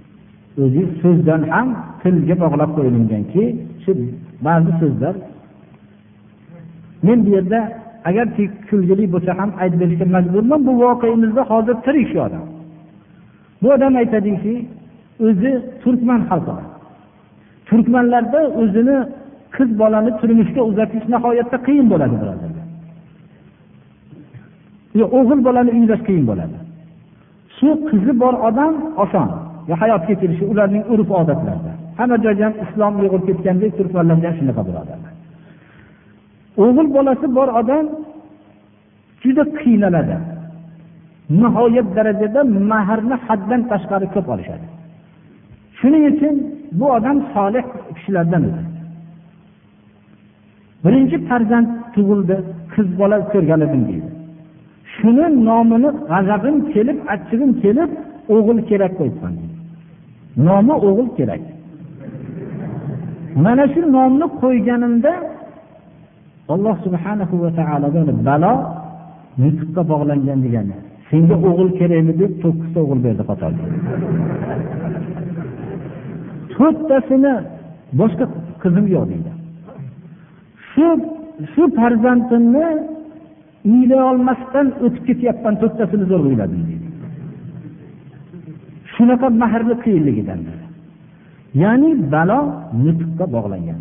O'zi 0.63 0.83
so'zdan 1.03 1.43
ham 1.55 1.69
tilga 2.03 2.35
bog'lab 2.45 2.71
qo'yilganki 2.77 3.43
shu 3.83 3.91
ba'zi 4.47 4.71
so'zlar 4.81 5.15
men 7.07 7.19
bu 7.25 7.31
yerda 7.37 7.61
agar 8.09 8.27
kulgili 8.69 9.05
bo'lsa 9.15 9.33
ham 9.41 9.51
aytib 9.63 9.79
berishga 9.83 10.07
majburman 10.17 10.61
bu 10.67 10.73
voqeimizda 10.83 11.43
hozir 11.51 11.77
tirik 11.87 12.07
shu 12.13 12.19
odam. 12.27 12.45
Bu 13.63 13.69
odam 13.77 13.93
aytadiki 14.03 14.55
o'zi 15.27 15.53
turkman 15.83 16.21
xalqi. 16.31 16.74
Turkmanlarda 17.69 18.41
o'zini 18.63 18.97
qiz 19.57 19.71
bolani 19.81 20.11
turmushga 20.21 20.63
uzatish 20.71 21.05
nihoyatda 21.15 21.59
qiyin 21.67 21.87
bo'ladi 21.93 22.15
birodarlar. 22.23 22.65
O'g'il 25.19 25.41
bolani 25.49 25.71
uylash 25.79 26.03
qiyin 26.09 26.25
bo'ladi. 26.31 26.57
Shu 27.57 27.69
qizi 27.89 28.13
bor 28.23 28.35
odam 28.49 28.75
oson 29.05 29.29
hayot 29.83 30.03
kechirishi 30.09 30.45
ularning 30.53 30.85
urf 30.93 31.09
odatlarida. 31.21 31.73
Hamma 31.99 32.17
joyda 32.25 32.43
ham 32.47 32.55
islom 32.65 32.93
uyg'urib 33.01 33.25
ketgandek 33.29 33.73
turkmanlarda 33.79 34.27
ham 34.29 34.37
shunaqa 34.41 34.63
birodarlar. 34.69 35.13
O'g'il 36.65 36.89
bolasi 36.97 37.27
bor 37.39 37.49
odam 37.61 37.85
juda 39.23 39.45
qiynaladi. 39.61 40.17
Nihoyat 41.41 41.89
darajada 41.97 42.41
mahrni 42.73 43.17
haddan 43.27 43.61
tashqari 43.71 44.07
ko'p 44.15 44.27
olishadi. 44.35 44.67
Shuning 45.79 46.05
uchun 46.13 46.35
bu 46.79 46.87
odam 46.97 47.19
solih 47.35 47.65
kishilardan 47.97 48.43
edi. 48.49 48.63
Birinchi 50.85 51.17
farzand 51.29 51.69
tug'ildi 51.95 52.37
qiz 52.73 52.89
bola 53.01 53.17
ko'rgan 53.33 53.61
edim 53.67 53.83
deydi. 53.89 54.09
Shuni 54.95 55.27
nomini 55.49 55.91
g'azabim 56.11 56.57
kelib 56.75 56.99
achchig'im 57.15 57.51
kelib 57.63 57.91
o'g'il 58.35 58.59
kerak 58.71 58.93
qo'yibman 58.99 59.35
nomi 60.47 60.75
o'g'il 60.89 61.09
kerak. 61.19 61.43
Mana 63.45 63.65
shu 63.73 63.81
nomni 63.97 64.27
qo'yganimda 64.43 65.13
alloh 66.55 66.77
subhanahu 66.87 67.35
va 67.43 67.51
taolodan 67.59 68.09
balo 68.29 68.55
nutqqa 69.43 69.83
bog'langan 69.93 70.39
degani 70.45 70.77
senga 71.09 71.37
o'g'il 71.49 71.71
kerakmi 71.79 72.13
deb 72.21 72.33
to'qqizta 72.43 72.79
o'g'il 72.85 73.01
berdi 73.07 73.23
qatorda. 73.31 73.65
To'rttasini 76.57 77.35
boshqa 78.01 78.25
qizim 78.63 78.87
yo'q 78.95 79.05
deydi. 79.11 79.31
Shu 80.71 80.87
shu 81.53 81.63
farzandimni 81.79 82.67
uylay 83.73 84.03
olmasdan 84.11 84.67
o'tib 84.85 85.03
ketyapman 85.09 85.55
to'rttasini 85.61 86.05
zo'r 86.11 86.23
uyladim 86.31 86.63
deydi. 86.69 86.89
Shunaqa 88.95 89.27
mahrni 89.43 89.75
qiyinligidan 89.85 90.41
ya'ni 91.63 91.91
balo 92.13 92.41
nutqqa 92.85 93.25
bog'langan 93.37 93.81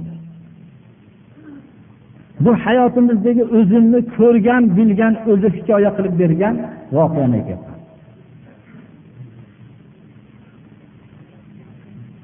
bu 2.44 2.52
hayotimizdagi 2.66 3.44
o'zimni 3.58 4.00
ko'rgan 4.18 4.64
bilgan 4.78 5.14
o'zi 5.32 5.48
hikoya 5.58 5.92
qilib 5.98 6.16
bergan 6.22 6.56
voqeani 6.98 7.36
aytyapman. 7.40 7.73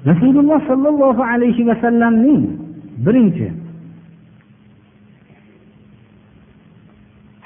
Rasululloh 0.06 0.58
sollallohu 0.70 1.22
alayhi 1.32 1.66
vasallamning 1.70 2.42
birinchi 3.04 3.48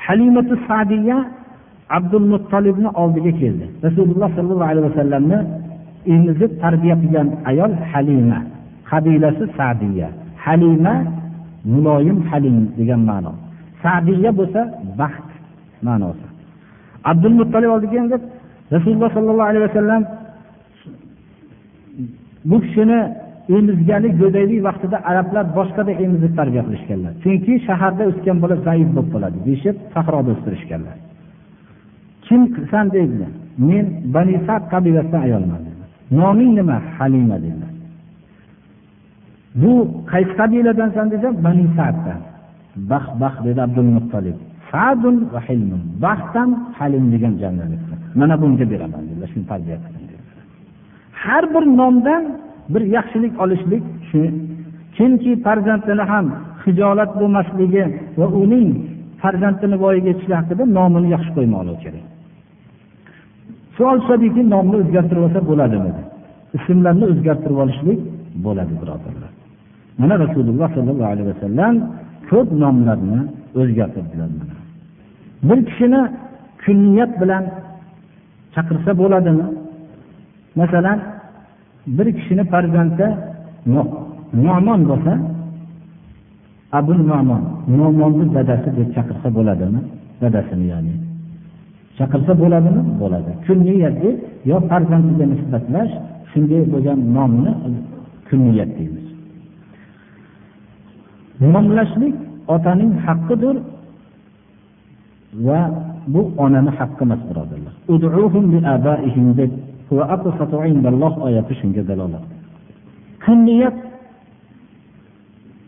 halimatu 0.06 0.54
sadiya 0.68 1.18
abdul 1.90 2.26
muttolibni 2.32 2.88
oldiga 3.02 3.32
keldi. 3.40 3.66
Rasululloh 3.86 4.28
sollallohu 4.36 4.70
alayhi 4.72 4.86
vasallamni 4.90 5.38
emizib 6.14 6.50
tarbiya 6.62 6.94
qilgan 7.02 7.28
ayol 7.50 7.72
halima 7.92 8.38
qabilasi 8.90 9.44
sadiya. 9.58 10.08
Halima 10.44 10.94
muloyim 11.72 12.18
halim 12.30 12.56
degan 12.78 13.00
ma'no. 13.10 13.32
Sadiya 13.82 14.30
bo'lsa 14.38 14.60
baxt 15.00 15.28
ma'nosi. 15.86 16.26
Abdul 17.10 17.34
muttolib 17.40 17.70
oldiga 17.74 17.92
keldi 17.96 18.16
rasululloh 18.74 19.10
sollallohu 19.16 19.48
alayhi 19.50 19.64
vasallam 19.68 20.02
bu 22.48 22.56
kishini 22.64 23.00
emizgani 23.56 24.08
go'daylik 24.20 24.60
vaqtida 24.68 24.98
arablar 25.10 25.44
boshqada 25.58 25.92
emizib 26.04 26.32
tarbiya 26.38 26.62
qilishganlar. 26.68 27.12
Chunki 27.22 27.54
shaharda 27.66 28.02
o'sgan 28.10 28.36
bola 28.42 28.56
zaif 28.66 28.88
bo'lib 28.96 29.08
qoladi 29.14 29.38
deyishib 29.46 29.76
sahroda 29.94 30.30
o'stirishganlar. 30.34 30.96
Kimsan 32.26 32.86
dedilar 32.96 33.32
men 33.68 33.86
Banisad 34.14 34.62
qabilasidan 34.72 35.22
ayolman 35.26 35.62
noming 36.20 36.52
nima 36.58 36.76
halima 36.96 37.36
dedilar 37.44 37.72
bu 39.62 39.72
qaysi 40.12 40.32
qabiladansan 40.40 41.06
desa 41.12 41.28
bani 41.46 41.66
saddan. 41.78 42.20
Baxt 42.90 43.12
baxt 43.22 43.40
dedi 43.46 43.60
abdulmuttolib 43.66 44.36
sadun 44.70 45.16
va 45.34 45.40
hilmun. 45.48 45.82
Baxt 46.04 46.32
ham 46.38 46.50
halim 46.78 47.04
degan 47.14 47.34
jamlanibdi 47.42 47.94
mana 48.20 48.34
bunga 48.42 48.64
beraman 48.72 49.02
dedilar 49.08 49.28
shuni 49.32 49.46
tarbiya 49.52 49.78
qiling 49.84 50.03
har 51.26 51.44
bir 51.54 51.64
nomdan 51.80 52.22
bir 52.72 52.82
yaxshilik 52.96 53.34
olishlik 53.42 53.82
shu. 54.08 54.22
Kimki 54.96 55.32
farzandini 55.44 56.04
ham 56.12 56.26
hijolat 56.64 57.10
bo'lmasligi 57.20 57.84
va 58.18 58.26
uning 58.42 58.68
farzandini 59.22 59.76
voyaga 59.82 60.08
yetishi 60.12 60.34
haqida 60.40 60.64
nomini 60.78 61.08
yaxshi 61.14 61.30
qo'ymoqligi 61.36 61.78
kerak. 61.84 62.04
Savol 63.76 63.96
tushadiki 64.02 64.40
nomni 64.54 64.76
o'zgartirib 64.82 65.22
olsa 65.26 65.40
bo'ladimi? 65.50 65.92
Ismlarni 66.56 67.04
o'zgartirib 67.12 67.58
olishlik 67.64 68.00
bo'ladi 68.46 68.72
birodarlar. 68.80 69.32
Mana 70.00 70.14
rasululloh 70.24 70.68
sollallohu 70.76 71.10
alayhi 71.14 71.28
vasallam 71.32 71.74
ko'p 72.30 72.48
nomlarni 72.62 73.18
o'zgartirdilar 73.60 74.30
bir 75.48 75.58
kishini 75.68 76.02
kunniyat 76.64 77.12
bilan 77.20 77.44
chaqirsa 78.54 78.90
bo'ladimi? 79.02 79.46
Masalan 80.58 80.98
bir 81.96 82.06
kishini 82.16 82.44
farzandi 82.52 83.06
nomon 84.46 84.80
bo'lsa 84.90 85.14
abul 86.78 87.00
nomon 87.12 87.42
nomonni 87.78 88.26
dadasi 88.36 88.68
deb 88.78 88.88
chaqirsa 88.96 89.28
bo'ladimi? 89.36 89.80
Dadasini 90.22 90.66
ya'ni. 90.72 90.94
Chaqirsa 91.98 92.32
bo'ladimi? 92.42 92.82
Bo'ladi. 93.02 93.30
Kunniyat 93.46 93.94
deb 94.02 94.16
yo 94.50 94.56
farzandiga 94.70 95.24
nisbatlash 95.32 95.92
shunday 96.30 96.62
bo'lgan 96.72 96.98
nomni 97.16 97.52
kunniyat 98.28 98.70
deymiz. 98.78 99.06
Nomlashlik 101.52 102.14
otaning 102.54 102.92
haqqidir 103.06 103.56
va 105.46 105.60
bu 106.12 106.20
onani 106.44 106.70
haqqi 106.78 107.02
emas 107.06 107.20
birodarlar. 107.28 107.74
Oyati 111.26 111.54
shunga 111.60 111.82
dalolat. 111.90 112.24
Kunniyat 113.24 113.76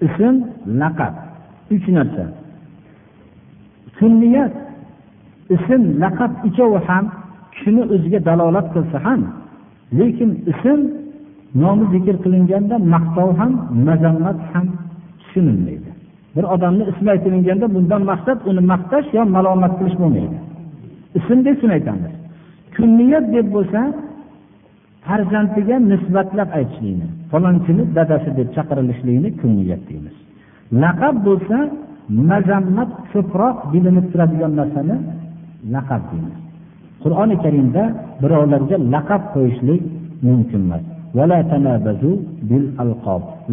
ism 0.07 0.35
laqab. 0.81 1.15
Uch 1.75 1.87
narsa. 1.97 2.25
Kunniyat 3.99 4.53
ism 5.57 5.83
laqab 6.03 6.33
uchovi 6.47 6.79
ham 6.89 7.05
kishini 7.53 7.83
o'ziga 7.95 8.21
dalolat 8.29 8.67
qilsa 8.75 8.99
ham 9.07 9.21
lekin 9.99 10.31
ism 10.53 10.81
nomi 11.63 11.85
zikr 11.95 12.17
qilinganda 12.25 12.77
maqtov 12.95 13.31
ham 13.41 13.53
mazammat 13.87 14.39
ham 14.53 14.67
tushunilmaydi. 15.21 15.91
Bir 16.37 16.45
odamni 16.55 16.85
ismi 16.93 17.09
aytilganda 17.15 17.67
bundan 17.75 18.03
maqsad 18.11 18.39
uni 18.51 18.63
maqtash 18.73 19.09
yo 19.17 19.23
malomat 19.37 19.73
qilish 19.79 19.97
bo'lmaydi. 20.03 20.37
Ism 21.19 21.39
deb 21.47 21.57
shuni 21.61 21.73
aytamiz. 21.79 22.13
Kunniyat 22.77 23.25
deb 23.35 23.47
bo'lsa 23.57 23.81
farzandiga 25.07 25.77
nisbatlab 25.93 26.49
aytishlikni 26.59 27.07
falonchini 27.33 27.83
dadasi 27.97 28.31
deb 28.39 28.49
chaqirilishlikni 28.57 29.29
kunniyat 29.41 29.83
deymiz 29.89 30.17
laqab 30.85 31.15
bo'lsa 31.27 31.59
mazammat 32.31 32.91
ko'proq 33.13 33.57
bilinib 33.73 34.07
turadigan 34.13 34.53
narsani 34.61 34.97
laqab 35.75 36.03
deymiz. 36.11 36.37
Qur'oni 37.03 37.37
karimda 37.45 37.83
birovlarga 38.23 38.77
laqab 38.95 39.23
qo'yishlik 39.35 39.83
mumkin 40.27 40.63
emas. 40.67 40.83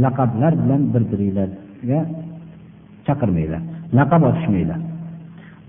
Laqablar 0.04 0.54
bilan 0.62 0.82
bir 0.94 1.04
biringlarga 1.12 2.00
chaqirmanglar 3.08 3.62
laqab 3.98 4.22
otishmanglar. 4.30 4.80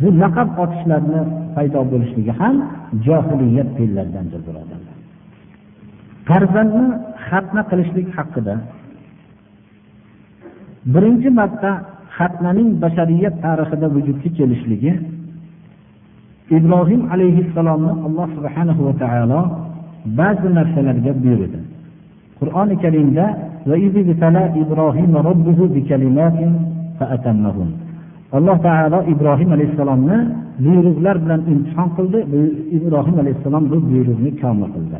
Bu 0.00 0.08
laqab 0.22 0.48
otishlarni 0.62 1.20
paydo 1.56 1.80
bo'lishligi 1.92 2.32
ham 2.40 2.56
johiliyat 3.06 3.68
fe'llaridandir 3.76 4.40
birodarlar 4.48 4.73
farzandni 6.28 6.86
xatna 7.26 7.62
qilishlik 7.70 8.08
haqida 8.16 8.54
birinchi 10.92 11.28
marta 11.38 11.70
xatnaning 12.16 12.68
bashariyat 12.82 13.34
tarixida 13.44 13.86
vujudga 13.94 14.28
kelishligi 14.38 14.92
ibrohim 16.58 17.02
alayhissalomni 17.14 17.92
alloh 18.06 18.28
subhanahu 18.36 18.80
va 18.88 18.94
taolo 19.02 19.40
ba'zi 20.20 20.48
narsalarga 20.58 21.12
buyurdi. 21.22 21.58
Qur'oni 22.40 22.74
karimda 22.84 23.24
alloh 28.36 28.58
taolo 28.66 28.98
ibrohim 29.12 29.50
alayhissalomni 29.56 30.16
buyruqlar 30.64 31.16
bilan 31.24 31.40
imtihon 31.52 31.88
qildi. 31.96 32.18
Ibrohim 32.78 33.16
alayhissalom 33.22 33.64
bu 33.70 33.76
buyruqni 33.90 34.30
komil 34.42 34.68
qildi. 34.74 34.96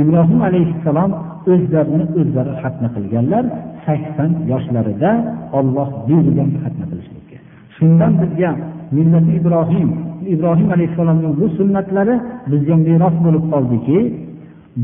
Ibrohim 0.00 0.40
alayhissalom 0.48 1.10
o'zlarini 1.52 2.04
o'zlari 2.20 2.52
xatna 2.62 2.88
qilganlar 2.96 3.44
sakson 3.86 4.30
yoshlarida 4.52 5.10
olloh 5.58 5.88
buyurgan 6.08 6.50
xatna 6.62 6.84
qilishlikka. 6.90 7.36
Shundan 7.76 8.12
bizga 8.22 8.50
millati 8.96 9.32
ibrohim 9.40 9.88
ibrohim 10.34 10.68
alayhissalomning 10.76 11.32
bu 11.40 11.46
sunnatlari 11.58 12.14
bizga 12.50 12.74
meros 12.88 13.16
bo'lib 13.24 13.44
qoldiki 13.52 13.98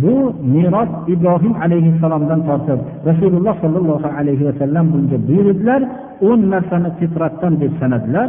bu 0.02 0.14
meros 0.54 0.90
ibrohim 1.14 1.54
alayhissalomdan 1.64 2.40
tortib 2.48 2.80
rasululloh 3.08 3.54
sollallohu 3.62 4.08
alayhi 4.18 4.44
vasallam 4.48 4.84
bunga 4.92 5.18
buyurdilar 5.28 5.80
o'n 6.28 6.40
narsani 6.52 6.90
fitratdan 6.98 7.52
deb 7.62 7.72
sanadilar. 7.80 8.28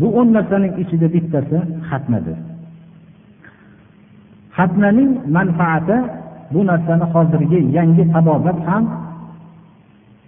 Bu 0.00 0.06
o'n 0.18 0.28
narsaning 0.36 0.72
ichida 0.82 1.06
bittasi 1.14 1.56
xatnadir 1.88 2.38
xatnaning 4.56 5.10
manfaati 5.36 5.96
bu 6.52 6.60
narsani 6.70 7.06
hozirgi 7.14 7.60
yangi 7.76 8.04
tabobat 8.14 8.58
ham 8.68 8.84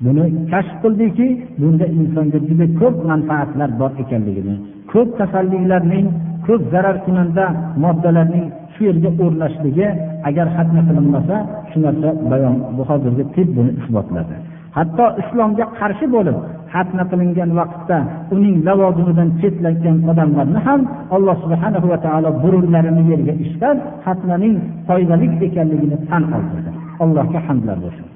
buni 0.04 0.24
kashf 0.50 0.74
qildiki 0.82 1.26
bunda 1.60 1.86
insonga 1.98 2.38
juda 2.48 2.66
ko'p 2.80 2.96
manfaatlar 3.10 3.70
bor 3.80 3.92
ekanligini 4.02 4.54
ko'p 4.92 5.08
kasalliklarning 5.18 6.06
ko'p 6.46 6.62
zarar 6.72 6.96
kunanda 7.04 7.44
moddalarning 7.82 8.46
shu 8.74 8.80
yerga 8.88 9.10
o'rnashligi 9.24 9.86
agar 10.28 10.46
xatna 10.56 10.80
qilinmasa 10.88 11.36
shu 11.70 11.78
narsa 11.84 12.10
bayon 12.30 12.56
bu 12.76 12.82
hozirgi 12.90 13.24
tib 13.34 13.48
buni 13.56 13.70
isbotladi. 13.80 14.34
Hatto 14.76 15.04
islomga 15.22 15.64
qarshi 15.78 16.06
bo'lib 16.14 16.36
xatna 16.72 17.02
qilingan 17.10 17.50
vaqtda 17.60 17.98
uning 18.34 18.56
lavozimidan 18.68 19.28
chetlatgan 19.40 19.96
odamlarni 20.10 20.58
ham 20.66 20.80
alloh 21.16 21.36
subhana 21.44 21.78
va 21.92 21.98
taolo 22.06 22.30
burunlarini 22.42 23.02
yerga 23.10 23.34
ishlab 23.44 23.76
xatnaning 24.04 24.54
foydali 24.88 25.26
ekanligini 25.46 25.98
tan 26.08 26.22
oldirdi. 26.36 26.70
Allohga 27.02 27.40
hamdlar 27.48 27.76
bo'lsin. 27.84 28.06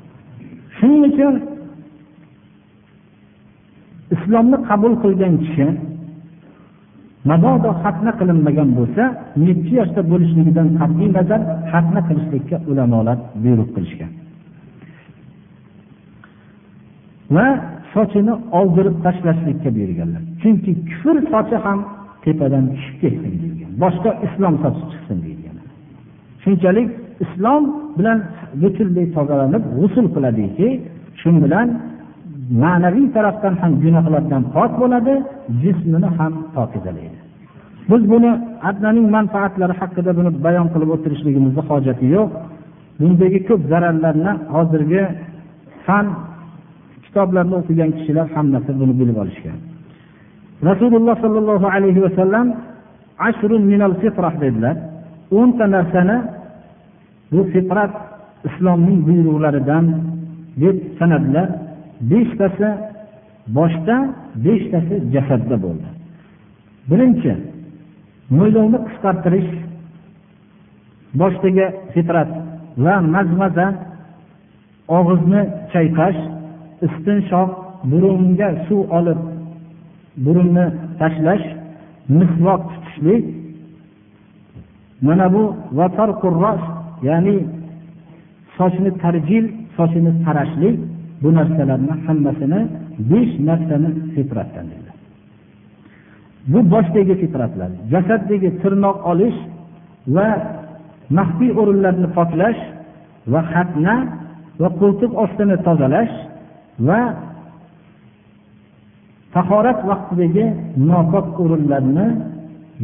Shuning 0.77 1.03
uchun 1.11 1.35
islomni 4.15 4.59
qabul 4.69 4.93
qilgan 5.03 5.35
kishi 5.43 5.67
mabodo 7.31 7.71
xatna 7.83 8.13
qilinmagan 8.19 8.69
bo'lsa 8.79 9.05
nechi 9.47 9.73
yoshda 9.81 10.01
bo'lishligidan 10.11 10.69
qat'iy 10.81 11.09
nazar 11.17 11.41
xatna 11.73 12.01
qilishlikka 12.09 12.57
ulamolar 12.71 13.19
buyruq 13.43 13.69
qilishgan. 13.77 14.13
Va 17.37 17.47
sochini 17.95 18.35
oldirib 18.59 18.97
tashlashlikka 19.05 19.69
buyurganlar. 19.77 20.23
Chunki 20.43 20.73
kufr 20.89 21.17
sochi 21.33 21.57
ham 21.65 21.79
tepadan 22.25 22.65
tushib 22.73 22.97
ketsin 23.03 23.33
deyilgan. 23.43 23.71
Boshqa 23.83 24.11
islom 24.27 24.55
sochi 24.63 24.83
chiqsin 24.93 25.19
deyilgan. 25.25 25.57
Shunchalik 26.45 26.89
islom 27.25 27.63
bilan 27.99 28.19
butunlay 28.63 29.07
tozalanib 29.17 29.63
g'usul 29.77 30.07
qiladiki 30.15 30.69
shu 31.21 31.29
bilan 31.45 31.69
ma'naviy 32.63 33.07
tarafdan 33.17 33.55
ham 33.63 33.73
gunohlardan 33.85 34.43
pok 34.55 34.73
bo'ladi 34.81 35.15
jismini 35.63 36.09
ham 36.19 36.33
pokizalaydi 36.57 37.19
biz 37.91 38.03
buni 38.13 38.31
adnaning 38.69 39.07
manfaatlari 39.17 39.75
haqida 39.81 40.11
buni 40.19 40.31
bayon 40.47 40.67
qilib 40.75 40.91
o'tirishligimizni 40.95 41.63
hojati 41.71 42.07
yo'q. 42.17 42.31
Bundagi 43.01 43.41
ko'p 43.49 43.63
zararlarni 43.73 44.33
hozirgi 44.55 45.03
fan 45.87 46.07
kitoblarni 47.13 47.55
o'qigan 47.61 47.91
kishilar 47.97 48.27
hammasi 48.37 48.71
buni 48.81 48.95
bilib 49.01 49.17
olishgan. 49.23 49.59
Rasululloh 50.69 51.17
sollallohu 51.25 51.67
alayhi 51.77 52.01
vasallam 52.07 52.47
ashrun 53.29 53.63
minal 53.73 53.95
fitrah 54.03 54.35
dedilar. 54.45 54.77
O'nta 55.39 55.65
narsani 55.77 56.17
bu 57.33 57.41
fitrat 57.53 57.93
islomning 58.49 58.99
buyruqlaridan 59.09 59.85
deb 60.63 60.77
sanadilar. 60.99 61.49
Beshtasi 62.11 62.69
boshda 63.57 63.97
beshtasi 64.47 64.95
jasadda 65.15 65.57
bo'ldi. 65.65 65.89
Birinchi 66.91 67.33
mo'ylovni 68.37 68.79
qisqartirish 68.87 69.51
boshdagi 71.21 71.67
fitrat 71.95 72.31
va 72.85 72.95
mazmaza 73.15 73.67
og'izni 74.99 75.43
chayqash 75.73 76.21
istinshoq 76.87 77.51
burunga 77.91 78.49
suv 78.67 78.81
olib 78.99 79.21
burunni 80.25 80.67
tashlash 81.01 81.47
misvoq 82.19 82.63
tutishlik. 82.73 83.25
Mana 85.07 85.27
bu 85.35 85.43
ya'ni 87.09 87.37
sochni 88.57 88.91
tarjil 89.03 89.45
sochini 89.77 90.13
tarashlik 90.25 90.77
bu 91.23 91.29
narsalarni 91.39 91.95
hammasini 92.07 92.61
besh 93.11 93.33
narsani 93.49 93.91
fitratdan 94.15 94.67
dedilar 94.73 94.97
bu 96.53 96.59
boshdagi 96.73 97.15
fitratlar 97.23 97.71
jasaddagi 97.93 98.51
tirnoq 98.63 98.99
olish 99.13 99.39
va 100.17 100.29
maxfiy 101.19 101.51
o'rinlarni 101.61 102.09
poklash 102.19 102.61
va 103.33 103.41
xatna 103.53 103.95
va 104.61 104.69
qo'ltiq 104.81 105.13
ostini 105.25 105.57
tozalash 105.67 106.15
va 106.89 107.01
tahorat 109.35 109.81
vaqtidagi 109.91 110.45
nopok 110.89 111.27
o'rinlarni 111.43 112.07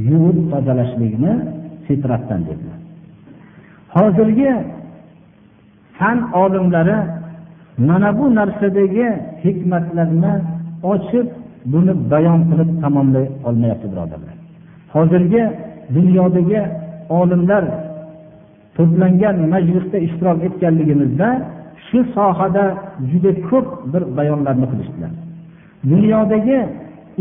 yuvib 0.08 0.38
tozalashlikni 0.52 1.32
fitratdan 1.86 2.40
dedilar. 2.48 2.78
Hozirgi 3.94 4.50
fan 5.98 6.18
olimlari 6.42 6.98
mana 7.88 8.10
bu 8.18 8.24
narsadagi 8.38 9.08
hikmatlarni 9.44 10.32
ochib 10.92 11.26
buni 11.72 11.92
bayon 12.12 12.40
qilib 12.50 12.70
tamomlay 12.82 13.26
olmayapti 13.48 13.86
birodarlar. 13.92 14.34
Hozirgi 14.94 15.42
dunyodagi 15.96 16.60
olimlar 17.20 17.64
to'plangan 18.76 19.36
majlisda 19.54 19.98
ishtirok 20.06 20.38
etganligimizda 20.48 21.28
shu 21.88 21.98
sohada 22.16 22.64
juda 23.10 23.32
ko'p 23.48 23.66
bir 23.92 24.02
bayonlarni 24.18 24.66
qilishdilar. 24.72 25.12
Dunyodagi 25.92 26.58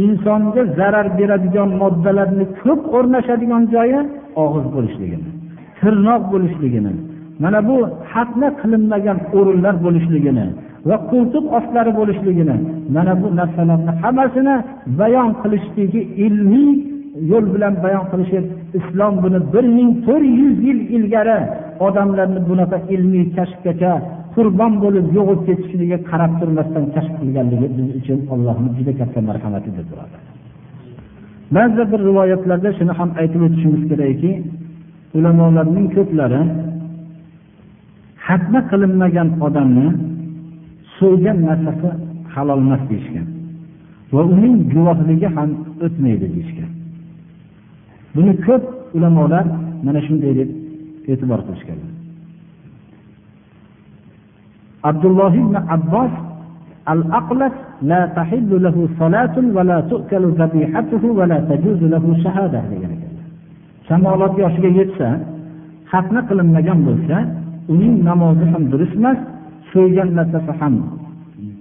insonga 0.05 0.63
zarar 0.77 1.07
beradigan 1.19 1.69
moddalarni 1.81 2.45
ko'p 2.63 2.81
o'rnashadigan 2.97 3.63
joyi 3.73 3.99
og'iz 4.43 4.65
bo'lishligini 4.75 5.29
tirnoq 5.79 6.21
bo'lishligini 6.33 6.93
mana 7.43 7.59
bu 7.69 7.77
hatna 8.13 8.47
qilinmagan 8.61 9.17
o'rinlar 9.37 9.75
bo'lishligini 9.85 10.45
va 10.89 10.97
qo'ltiq 11.11 11.45
ostlari 11.57 11.91
bo'lishligini 11.99 12.55
mana 12.95 13.13
bu 13.21 13.27
narsalarni 13.39 13.91
hammasini 14.01 14.55
bayon 14.99 15.29
qilishligi 15.41 16.01
ilmiy 16.25 16.71
yo'l 17.31 17.45
bilan 17.53 17.73
bayon 17.85 18.05
qilishib 18.11 18.45
islom 18.79 19.13
buni 19.23 19.39
bir 19.53 19.65
ming 19.77 19.89
to'rt 20.05 20.27
yuz 20.39 20.55
yil 20.67 20.79
ilgari 20.95 21.39
odamlarni 21.87 22.39
bunaqa 22.49 22.77
ilmiy 22.95 23.25
kashfgacha 23.37 23.93
qurbon 24.37 24.73
bo'lib 24.83 25.07
yo'g'ib 25.17 25.39
ketishligiga 25.47 25.97
qarab 26.09 26.31
turmasdan 26.39 26.85
kashf 26.95 27.13
qilganligi 27.19 27.67
biz 27.77 27.87
uchun 27.99 28.19
allohni 28.33 28.69
juda 28.77 28.93
katta 28.99 29.19
marhamatidir 29.29 29.85
birodar 29.91 30.21
ba'zi 31.55 31.83
bir 31.91 31.99
rivoyatlarda 32.09 32.69
shuni 32.77 32.93
ham 32.99 33.09
aytib 33.21 33.41
o'tishimiz 33.47 33.83
kerakki 33.91 34.31
ulamolarning 35.17 35.87
ko'plari 35.95 36.41
hatma 38.27 38.59
qilinmagan 38.71 39.29
odamni 39.47 39.87
so'ygan 40.97 41.37
narsasi 41.49 41.89
halol 42.33 42.59
emas 42.65 42.83
deyishgan 42.89 43.27
va 44.13 44.21
uning 44.33 44.55
guvohligi 44.73 45.27
ham 45.37 45.49
o'tmaydi 45.85 46.27
deyishgan. 46.35 46.71
Buni 48.15 48.33
ko'p 48.45 48.63
ulamolar 48.97 49.45
mana 49.85 49.99
shunday 50.07 50.33
deb 50.39 50.49
e'tibor 51.11 51.39
qilishganlar 51.47 51.86
abdulloh 54.83 55.33
ibn 55.33 55.55
abbos 55.55 56.11
al 56.85 57.01
aqlas 57.19 57.55
la 57.81 58.07
tahillu 58.17 58.59
lahu 58.59 58.87
salatun 58.99 59.51
va 59.55 59.63
la 59.63 59.81
tu'kalu 59.91 60.35
zabihatuhu 60.37 61.07
va 61.17 61.25
la 61.27 61.39
tajuzu 61.49 61.85
lahu 61.93 62.15
shahada 62.23 62.61
degan 62.71 62.91
ekanlar 62.95 63.25
shamolat 63.87 64.33
yoshiga 64.43 64.69
yetsa 64.79 65.09
xatna 65.91 66.21
qilinmagan 66.29 66.79
bo'lsa 66.87 67.17
uning 67.73 67.95
namozi 68.09 68.45
ham 68.53 68.63
durust 68.71 68.95
emas 68.99 69.17
so'ygan 69.71 70.09
narsasi 70.17 70.53
ham 70.59 70.75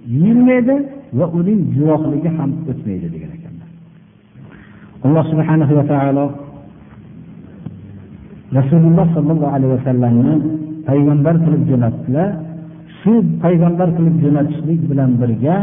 yeyilmaydi 0.07 0.75
va 1.19 1.25
uning 1.39 1.61
guvohligi 1.75 2.29
ham 2.37 2.51
o'tmaydi 2.69 3.07
degan 3.13 3.31
ekanlar 3.37 3.69
alloh 5.05 5.23
subhanahu 5.31 5.73
va 5.79 5.85
taolo 5.93 6.25
rasululloh 8.57 9.05
sollallohu 9.15 9.53
alayhi 9.55 9.73
vasallamni 9.75 10.33
payg'ambar 10.87 11.35
qilib 11.43 11.63
jo'natdilar. 11.71 12.29
Shu 12.99 13.13
payg'ambar 13.43 13.89
qilib 13.97 14.15
jo'natishlik 14.23 14.81
bilan 14.91 15.11
birga 15.21 15.55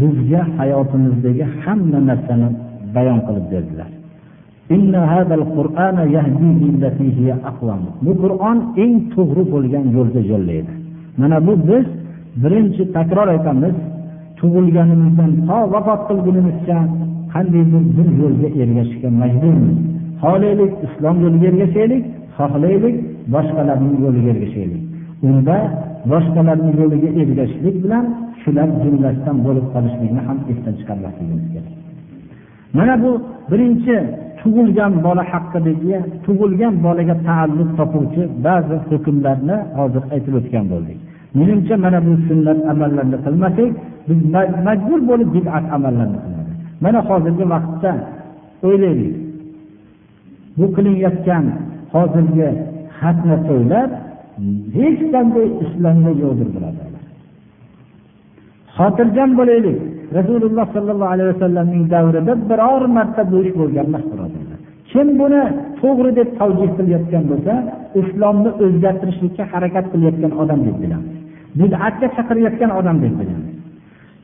bizga 0.00 0.40
hayotimizdagi 0.58 1.44
hamma 1.62 1.98
narsani 2.10 2.48
bayon 2.96 3.18
qilib 3.26 3.46
berdilar. 3.52 3.90
Bu 8.04 8.12
qur'on 8.22 8.58
eng 8.82 8.94
to'g'ri 9.14 9.42
bo'lgan 9.52 9.84
yo'lga 9.96 10.20
yo'llaydi 10.32 10.72
mana 11.20 11.46
bu 11.46 11.52
biz 11.68 11.86
birinchi 12.42 12.82
takror 12.96 13.28
aytamiz 13.34 13.74
tug'ilganimizdan 14.38 15.30
to 15.48 15.58
vafot 15.72 16.00
qilgunimizcha 16.08 16.78
qandaydir 17.34 17.84
bir 17.96 18.08
yo'lga 18.20 18.48
ergashishga 18.62 19.08
majburmiz? 19.22 19.76
Xohlaylik 20.22 20.72
islom 20.86 21.16
yo'liga 21.24 21.46
ergashaylik 21.52 22.04
xohlaylik 22.38 22.96
boshqalarning 23.34 23.94
yo'liga 24.04 24.28
ergashaylik. 24.34 24.82
Unda 25.28 25.56
boshqalarni 26.10 26.70
yo'liga 26.80 27.10
ergashishlik 27.22 27.76
bilan 27.84 28.04
shular 28.42 28.68
jumlasidan 28.82 29.36
bo'lib 29.46 29.66
qolishlikni 29.74 30.20
ham 30.28 30.38
esdan 30.52 30.74
chiqarmasligimiz 30.78 31.46
kerak. 31.54 31.74
Mana 32.78 32.94
bu 33.02 33.10
birinchi 33.50 33.96
tug'ilgan 34.40 34.92
bola 35.06 35.22
haqidagi 35.32 35.96
tug'ilgan 36.26 36.74
bolaga 36.86 37.16
taalluq 37.28 37.70
topuvchi 37.78 38.22
ba'zi 38.46 38.76
hukmlarni 38.88 39.56
hozir 39.78 40.02
aytib 40.14 40.34
o'tgan 40.40 40.64
bo'ldik. 40.72 40.98
Menimcha 41.38 41.74
mana 41.84 41.98
bu 42.06 42.12
sunnat 42.28 42.58
amallarni 42.72 43.18
qilmasak 43.24 43.70
biz 44.08 44.18
majbur 44.66 45.00
bo'lib 45.10 45.28
bid'at 45.36 45.64
amallarni 45.76 46.18
qilamiz. 46.24 46.56
Mana 46.84 47.00
hozirgi 47.08 47.44
vaqtda 47.54 47.92
o'ylaylik. 48.66 49.14
Bu 50.58 50.66
qilinayotgan 50.76 51.44
hozirgi 51.94 52.48
xatni 52.98 53.36
to'ylab 53.48 53.90
hech 54.76 55.00
qanday 55.14 55.46
islomda 55.64 56.10
yo'qdir 56.22 56.48
birodarlar. 56.54 57.02
Xotirjam 58.76 59.30
bo'laylik. 59.40 59.78
Rasululloh 60.18 60.66
sollallohu 60.76 61.12
alayhi 61.14 61.30
vasallamning 61.34 61.84
davrida 61.94 62.32
biror 62.50 62.82
marta 62.96 63.22
bu 63.30 63.36
ish 63.44 63.52
bo'lgan 63.60 63.86
emas 63.90 64.04
birodarlar. 64.12 64.58
Kim 64.90 65.08
buni 65.20 65.42
to'g'ri 65.80 66.10
deb 66.18 66.28
tavjih 66.40 66.70
qilayotgan 66.76 67.24
bo'lsa 67.30 67.54
islomni 68.00 68.50
o'zgartirishlikka 68.64 69.44
harakat 69.52 69.86
qilayotgan 69.92 70.32
odam 70.42 70.60
deb 70.66 70.76
bilamiz. 70.82 71.14
Bid'atga 71.60 72.06
chaqirayotgan 72.16 72.70
odam 72.78 72.96
deb 73.04 73.14
bilamiz. 73.20 73.52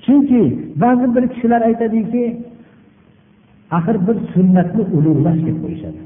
Chunki 0.04 0.42
ba'zi 0.82 1.06
bir 1.14 1.24
kishilar 1.32 1.60
aytadiki 1.68 2.24
axir 3.78 3.96
bir 4.06 4.16
sunnatni 4.32 4.82
ulug'lash 4.96 5.40
deb 5.48 5.56
qo'yishadi. 5.62 6.00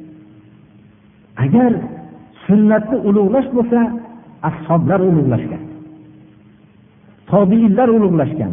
Agar 1.44 1.72
sunnatni 2.46 2.96
ulug'lash 3.08 3.48
bo'lsa 3.56 3.80
ashoblar 4.50 5.00
ulug'lashgan. 5.10 5.62
Tobiinlar 7.30 7.88
ulug'lashgan. 7.96 8.52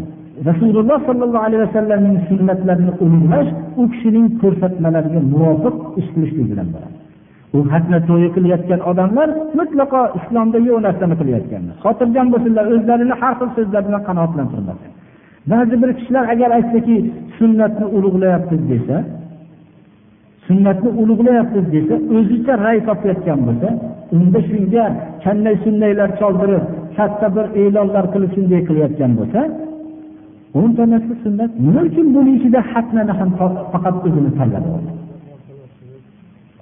Rasululloh 0.49 0.99
sollallohu 1.07 1.45
alayhi 1.47 1.63
vasallamning 1.67 2.17
sunnatlarini 2.29 2.93
ulug'lash 3.03 3.49
u 3.81 3.83
kishining 3.93 4.27
ko'rsatmalariga 4.41 5.21
muvofiq 5.33 5.75
ish 5.99 6.09
qilishlik 6.13 6.47
bilan 6.51 6.67
bo'ladi 6.73 6.97
u 7.57 7.59
hajni 7.71 7.99
to'yi 8.09 8.29
qilayotgan 8.35 8.81
odamlar 8.91 9.29
mutlaqo 9.59 10.01
islomda 10.19 10.57
yo'q 10.67 10.77
narsani 10.87 11.15
qilayotganlar. 11.21 11.75
Xotirjam 11.83 12.27
bo'lsinlar 12.33 12.65
o'zlarini 12.75 13.15
har 13.21 13.33
xil 13.39 13.49
so'zlar 13.57 13.81
bilan 13.87 14.01
qanoatlantirmasin 14.09 14.91
ba'zi 15.51 15.75
bir 15.81 15.91
kishilar 15.97 16.23
agar 16.33 16.49
aytsaki 16.59 16.95
sunnatni 17.37 17.85
ulug'layapmiz 17.97 18.61
desa 18.71 18.95
sunnatni 20.47 20.89
ulug'layapmiz 21.01 21.65
desa 21.75 21.95
o'zicha 22.17 22.53
ray 22.65 22.77
topayotgan 22.87 23.39
bo'lsa 23.47 23.69
unda 24.17 24.39
shunga 24.49 24.85
kallay 25.23 25.55
sunnaylar 25.65 26.09
choldirib 26.19 26.63
katta 26.97 27.27
bir 27.35 27.45
e'lonlar 27.61 28.05
qilib 28.13 28.31
shunday 28.35 28.61
qilayotgan 28.67 29.11
bo'lsa 29.19 29.41
o'nta 30.59 30.83
narsa 30.93 31.13
sunnat 31.23 31.51
nima 31.65 31.81
uchun 31.89 32.07
buni 32.15 32.31
ichida 32.37 32.59
hatnani 32.71 33.13
ham 33.19 33.29
faqat 33.73 33.95
o'zini 34.07 34.31
tanlab 34.39 34.65
oldi 34.75 34.91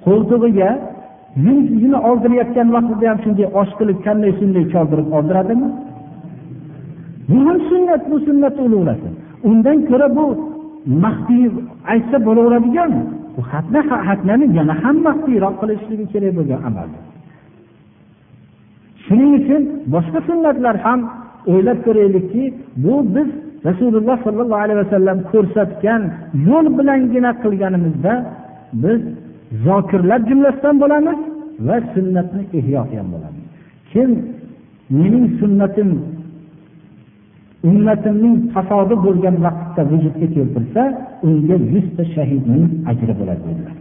qo'ltig'iga 0.05 0.69
yuzini 1.45 1.97
oldirayotgan 2.09 2.67
vaqtida 2.75 3.05
ham 3.11 3.19
shunday 3.25 3.47
osh 3.61 3.71
qilib 3.79 3.99
kallay 4.05 4.31
sunday 4.39 4.65
choldirib 4.73 5.07
oldiradimi? 5.17 5.67
Bu 7.29 7.37
ham 7.47 7.57
sunnat 7.69 8.01
bu 8.11 8.17
sunnatni 8.27 8.61
ulug'lasin. 8.67 9.13
Undan 9.49 9.77
ko'ra 9.89 10.07
bu 10.17 10.25
maxfiy 11.03 11.45
aytsa 11.93 12.17
bo'laveradigan 12.27 12.91
bu 13.39 13.43
xatna 13.51 13.81
xatnani 14.07 14.45
yana 14.57 14.73
ham 14.83 14.97
maxfiyroq 15.07 15.55
qilishligi 15.61 16.05
kerak 16.13 16.31
bo'lgan 16.37 16.61
amaldir 16.69 17.01
shuning 19.05 19.31
uchun 19.39 19.61
boshqa 19.93 20.19
sunnatlar 20.29 20.75
ham 20.85 20.99
o'ylab 21.51 21.79
ko'raylikki 21.85 22.43
bu 22.83 22.95
biz 23.15 23.29
rasululloh 23.67 24.17
sollallohu 24.25 24.61
alayhi 24.65 24.79
vasallam 24.83 25.17
ko'rsatgan 25.31 26.01
yo'l 26.49 26.65
bilangina 26.77 27.31
qilganimizda 27.43 28.13
biz 28.83 29.01
zokirlar 29.65 30.19
jumlasidan 30.29 30.75
bo'lamiz 30.83 31.19
va 31.67 31.75
sunnatni 31.93 32.43
ihyo 32.59 32.81
ham 32.91 33.07
bo'lamiz. 33.13 33.45
Kim 33.91 34.09
mening 34.99 35.25
sunnatim 35.39 35.89
ummatimning 37.67 38.35
fasodi 38.53 38.95
bo'lgan 39.05 39.35
vaqtda 39.45 39.81
vujudga 39.91 40.27
keltirsa 40.35 40.81
unga 41.27 41.57
yuzta 41.73 42.03
shahidning 42.15 42.65
ajri 42.91 43.13
bo'ladi 43.19 43.41
dedilar. 43.47 43.75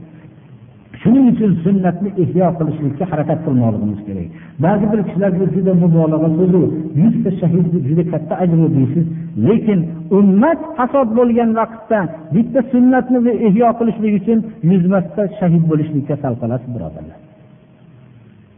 Shuning 1.00 1.26
uchun 1.32 1.52
sunnatni 1.64 2.10
ihyo 2.22 2.46
qilishlikka 2.58 3.04
harakat 3.10 3.38
qilmoqligimiz 3.46 4.00
kerak. 4.06 4.28
Ba'zi 4.64 4.84
bir 4.92 5.00
kishilar 5.06 5.30
juda 5.54 5.72
mubolag'a 5.82 6.28
so'zu 6.38 6.62
yuzta 7.02 7.30
shahidni 7.40 7.78
juda 7.88 8.04
katta 8.12 8.34
ajri 8.44 8.66
deysiz. 8.76 9.06
Lekin 9.48 9.80
ummat 10.18 10.60
fasod 10.76 11.08
bo'lgan 11.18 11.50
vaqtda 11.60 11.98
bitta 12.34 12.60
sunnatni 12.72 13.32
ihyo 13.48 13.68
qilishlik 13.78 14.14
uchun 14.20 14.38
yuzmasda 14.70 15.22
shahid 15.38 15.62
bo'lishlikka 15.70 16.14
sal 16.22 16.34
qolasiz 16.42 16.70
birodarlar. 16.74 17.18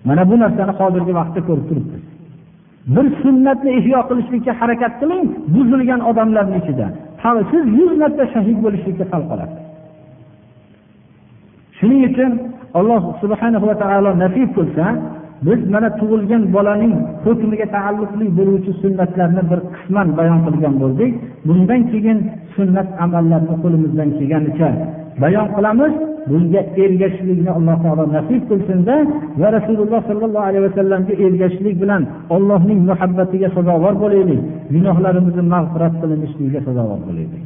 Mana 0.09 0.23
bu 0.31 0.35
narsani 0.43 0.73
hozirgi 0.81 1.13
vaqtda 1.21 1.41
ko'rib 1.49 1.67
turibmiz. 1.71 2.03
Bir 2.95 3.07
sunnatni 3.23 3.71
ihyo 3.79 4.01
qilishlikka 4.09 4.53
harakat 4.61 4.93
qiling 5.01 5.25
buzilgan 5.55 6.01
odamlarni 6.11 6.57
ichida. 6.63 6.87
Siz 7.51 7.65
yuz 7.79 7.93
marta 8.03 8.25
shahid 8.35 8.59
bo'lishlikka 8.65 9.05
hal 9.13 9.23
qolasiz 9.31 9.71
shuning 11.81 12.03
uchun 12.11 12.33
alloh 12.79 13.03
subhanahu 13.23 13.65
va 13.71 13.77
taolo 13.83 14.11
nasib 14.23 14.49
qilsa 14.57 14.87
biz 15.47 15.61
mana 15.75 15.89
tug'ilgan 16.01 16.43
bolaning 16.55 16.95
hukmiga 17.25 17.67
taalluqli 17.77 18.27
bo'luvchi 18.39 18.73
sunnatlarni 18.83 19.43
bir 19.51 19.61
qisman 19.75 20.09
bayon 20.19 20.41
qilgan 20.47 20.75
bo'ldik. 20.83 21.13
Bundan 21.47 21.81
keyin 21.93 22.19
sunnat 22.55 22.89
amallarni 23.05 23.55
qo'limizdan 23.63 24.09
kelganicha 24.19 24.69
bayon 25.23 25.47
qilamiz. 25.57 25.93
Bunga 26.29 26.61
ergashishlikni 26.85 27.51
alloh 27.59 27.77
taolo 27.85 28.05
nasib 28.17 28.43
qilsinda 28.51 28.97
va 29.41 29.49
rasululloh 29.57 30.01
sollallohu 30.09 30.47
alayhi 30.49 30.65
vasallamga 30.69 31.15
ergashishlik 31.27 31.77
bilan 31.83 32.03
allohning 32.37 32.81
muhabbatiga 32.91 33.49
sazovor 33.57 33.95
bo'laylik 34.03 34.41
gunohlarimizni 34.75 35.43
mag'firat 35.55 35.95
qilinishligiga 36.01 36.61
sazovor 36.67 37.01
bo'laylik. 37.09 37.45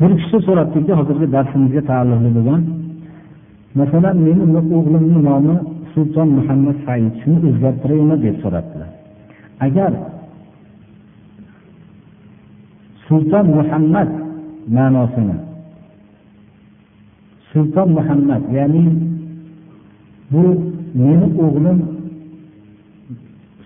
Bir 0.00 0.12
kishi 0.20 0.38
so'rabdiki 0.46 0.92
hozirgi 0.98 1.26
darsimizga 1.36 1.82
taalluqli 1.90 2.30
bo'lgan 2.36 2.62
masalan 3.80 4.16
meni 4.26 4.42
o'g'limni 4.78 5.20
nomi 5.28 5.54
sulton 5.92 6.28
muhammad 6.38 6.76
said 6.86 7.12
shuni 7.20 7.38
o'zgartiraymi 7.50 8.16
deb 8.24 8.36
so'rabdilar. 8.44 8.90
Agar 9.66 9.92
sulton 13.06 13.46
muhammad 13.58 14.10
ma'nosini. 14.76 15.36
Sulton 17.52 17.88
muhammad 17.98 18.42
ya'ni 18.56 18.84
bu 20.32 20.44
meni 20.94 21.26
o'g'lim 21.44 21.78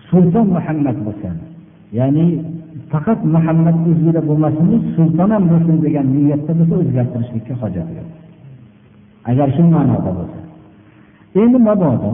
sulton 0.09 0.47
muhammad 0.55 0.97
bo'lsin. 1.05 1.35
Ya'ni 1.99 2.25
faqat 2.91 3.19
muhammad 3.35 3.77
o'zida 3.91 4.21
bo'lmasin 4.29 4.67
sulton 4.95 5.29
ham 5.35 5.43
bo'lsin 5.51 5.75
degan 5.85 6.05
niyatda 6.15 6.51
bo'lsa 6.59 6.75
o'zgartirishlikka 6.83 7.53
hojat 7.61 7.87
yo'q. 7.97 8.09
Agar 9.29 9.47
shu 9.55 9.63
ma'noda 9.75 10.11
bo'lsa. 10.19 10.39
Endi 11.41 11.57
mabodo 11.67 12.11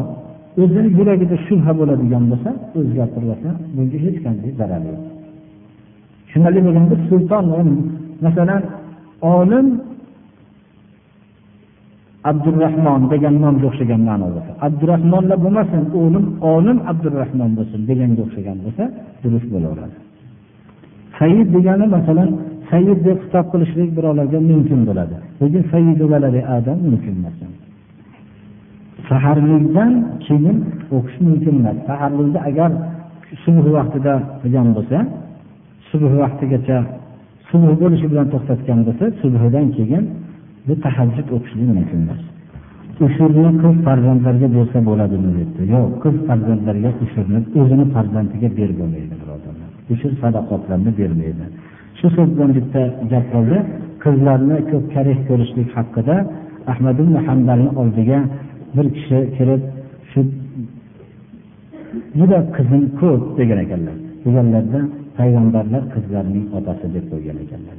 o'zini 0.61 0.89
yuragida 0.97 1.35
shubha 1.47 1.71
bo'ladigan 1.79 2.23
bo'lsa 2.31 2.49
o'zgartirilsa 2.79 3.49
bunga 3.75 3.97
hech 4.05 4.17
qanday 4.25 4.51
zarari 4.59 4.87
yo'q. 4.93 5.03
Tushunarli 6.25 6.59
bo'lganda 6.65 6.95
sulton 7.09 7.45
masalan 8.25 8.61
olim 9.35 9.67
abdurahmon 12.31 13.01
degan 13.13 13.35
nomga 13.43 13.65
o'xshagan 13.69 14.01
ma'no 14.09 14.27
bo'lsa 14.35 14.51
abdurahmonlar 14.67 15.37
bo'lmasin 15.45 15.83
o'lim 16.01 16.25
olim 16.53 16.77
abdurahmon 16.91 17.51
bo'lsin 17.57 17.79
deganga 17.89 18.21
o'xshagan 18.25 18.57
bo'lsa 18.65 18.83
durust 19.23 19.47
bo'laveradi 19.53 19.97
said 21.17 21.47
degani 21.55 21.85
masalan 21.95 22.29
said 22.69 22.97
deb 23.07 23.17
xitob 23.23 23.45
qilishlik 23.53 23.89
birovlarga 23.97 24.39
mumkin 24.51 24.79
bo'ladi 24.89 25.15
lekin 25.41 25.63
sayyidu 25.71 26.05
valadi 26.13 26.39
adam 26.57 26.77
mumkin 26.89 27.13
emas 27.19 27.37
saharlikdan 29.11 29.93
keyin 30.25 30.57
o'qish 30.95 31.17
mumkin 31.27 31.55
emas. 31.61 31.77
Saharlikda 31.89 32.39
agar 32.49 32.71
subh 33.43 33.65
vaqtida 33.75 34.13
qilgan 34.41 34.67
bo'lsa 34.77 34.97
subh 35.89 36.13
vaqtigacha 36.23 36.77
subh 37.51 37.73
bo'lishi 37.81 38.07
bilan 38.11 38.27
to'xtatgan 38.33 38.79
bo'lsa 38.87 39.05
subhidan 39.21 39.67
keyin 39.77 40.03
bu 40.67 40.73
tahajjud 40.85 41.27
o'qishlik 41.35 41.69
mumkin 41.77 41.99
emas. 42.05 42.21
Ushurni 43.05 43.49
qiz 43.61 43.75
farzandlarga 43.87 44.47
bersa 44.57 44.79
bo'ladimi 44.89 45.31
debdi. 45.39 45.61
Yo'q 45.73 45.91
qiz 46.03 46.15
farzandlarga 46.27 46.89
ushurni 47.05 47.39
o'zini 47.59 47.85
farzandiga 47.95 48.49
berib 48.57 48.77
bo'lmaydi 48.81 49.15
birodarlar. 49.21 49.69
Ushur 49.93 50.11
sadaqotlarni 50.21 50.91
bermaydi. 50.99 51.45
Shu 51.99 52.07
so'z 52.15 52.29
bilan 52.35 52.51
bitta 52.57 52.81
gap 53.11 53.25
qoldi. 53.33 53.57
Qizlarni 54.03 54.57
ko'p 54.71 54.85
karih 54.93 55.17
ko'rishlik 55.27 55.69
haqida 55.77 56.15
ahmad 56.71 56.97
ibn 57.03 57.15
hambalni 57.27 57.69
oldiga 57.81 58.19
bir 58.75 58.87
kishi 58.95 59.19
kirib 59.35 59.61
shu 60.11 60.19
juda 62.19 62.39
qizim 62.55 62.83
ko'p 62.99 63.21
degan 63.39 63.59
ekanlar. 63.65 63.97
Deganlarda 64.25 64.79
payg'ambarlar 65.17 65.83
qizlarining 65.93 66.45
otasi 66.57 66.85
deb 66.95 67.05
qo'ygan 67.11 67.37
ekanlar. 67.45 67.75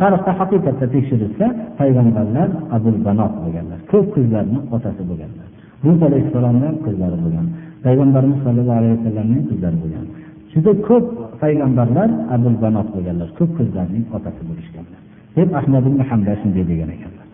Tarixda 0.00 0.32
haqiqatda 0.40 0.86
tekshirilsa 0.94 1.46
payg'ambarlar 1.80 2.48
abul 2.76 2.96
banot 3.06 3.32
bo'lganlar 3.42 3.78
ko'p 3.92 4.06
qizlarni 4.16 4.58
otasi 4.76 5.02
bo'lganlar. 5.10 5.48
Lut 5.84 6.00
alayhissalomni 6.08 6.68
qizlari 6.84 7.16
bo'lgan 7.24 7.46
payg'ambarimiz 7.84 8.38
sollallohu 8.44 8.78
alayhi 8.80 8.94
vasallamning 8.98 9.42
qizlari 9.50 9.76
bo'lgan. 9.82 10.06
Juda 10.52 10.72
ko'p 10.88 11.06
payg'ambarlar 11.42 12.08
abul 12.36 12.56
banot 12.64 12.88
bo'lganlar 12.94 13.28
ko'p 13.38 13.50
qizlarning 13.58 14.04
otasi 14.16 14.42
bo'lishganlar. 14.48 15.00
Deb 15.36 15.48
ahmad 15.60 15.84
ibn 15.90 16.00
hamda 16.10 16.32
shunday 16.40 16.64
degan 16.70 16.90
ekanlar. 16.96 17.26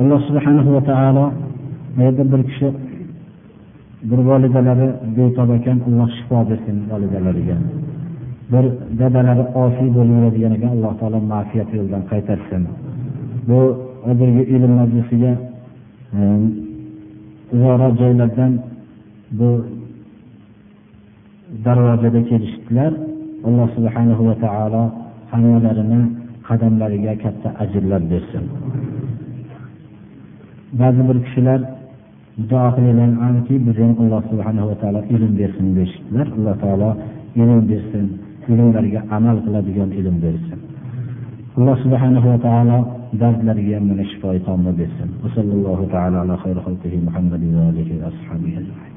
Alloh 0.00 0.20
subhanahu 0.28 0.70
va 0.76 0.82
taolo 0.90 1.24
bu 1.94 2.00
yerda 2.06 2.24
bir 2.32 2.40
kishi 2.48 2.68
bir 4.02 4.18
volidalari 4.30 4.88
betob 5.16 5.50
ekan 5.58 5.78
alloh 5.88 6.08
shifo 6.16 6.38
bersin 6.50 6.76
volidalariga 6.90 7.56
bir 8.52 8.64
dadalari 9.00 9.44
osiy 9.64 9.88
bo'lib 9.96 10.14
yuradigan 10.18 10.52
ekan 10.58 10.70
alloh 10.76 10.92
taolo 11.00 11.18
mafiyat 11.32 11.68
yo'ldan 11.78 12.02
qaytarsin. 12.10 12.62
Bu 13.48 13.60
hozirgi 14.06 14.42
ilm 14.54 14.72
majlisiga 14.80 15.32
e, 16.16 16.20
uzoqroq 17.54 17.92
joylardan 18.02 18.52
bu 19.38 19.50
darvozada 21.64 22.20
kelishdilar. 22.30 22.92
Alloh 23.48 23.68
subhanahu 23.76 24.22
va 24.28 24.36
taolo 24.44 24.82
hammalarini 25.32 26.00
qadamlariga 26.48 27.12
katta 27.24 27.48
ajrlar 27.62 28.02
bersin. 28.12 28.44
Ba'zi 30.80 31.02
bir 31.08 31.18
kishilar 31.24 31.60
duo 32.46 32.66
qilganki 32.76 33.54
biz 33.66 33.76
ham 33.82 33.92
alloh 34.02 34.22
subhanahu 34.30 34.66
va 34.70 34.76
taolo 34.82 35.00
ilm 35.14 35.32
bersin 35.40 35.66
deyishdilar 35.76 36.26
alloh 36.36 36.56
taolo 36.62 36.90
ilm 37.42 37.60
bersin 37.70 38.06
ilmlarga 38.52 39.00
amal 39.16 39.36
qiladigan 39.44 39.90
ilm 40.00 40.16
bersin. 40.24 40.58
Alloh 41.58 41.76
subhanahu 41.84 42.26
va 42.32 42.38
taolo 42.46 42.78
dardlariga 43.20 43.74
ham 43.76 43.84
mana 43.90 44.04
shifoyi 44.10 44.40
tomla 44.48 44.72
bersin. 44.80 45.08
Va 45.22 45.28
sallallohu 45.36 45.84
taala 45.94 46.16
ala 46.24 46.34
xayri 46.44 46.60
xalqihi 46.66 46.98
muhammadin 47.06 47.50
va 47.58 47.64
alihi 47.70 47.94
va 48.02 48.06
ashabihi 48.12 48.87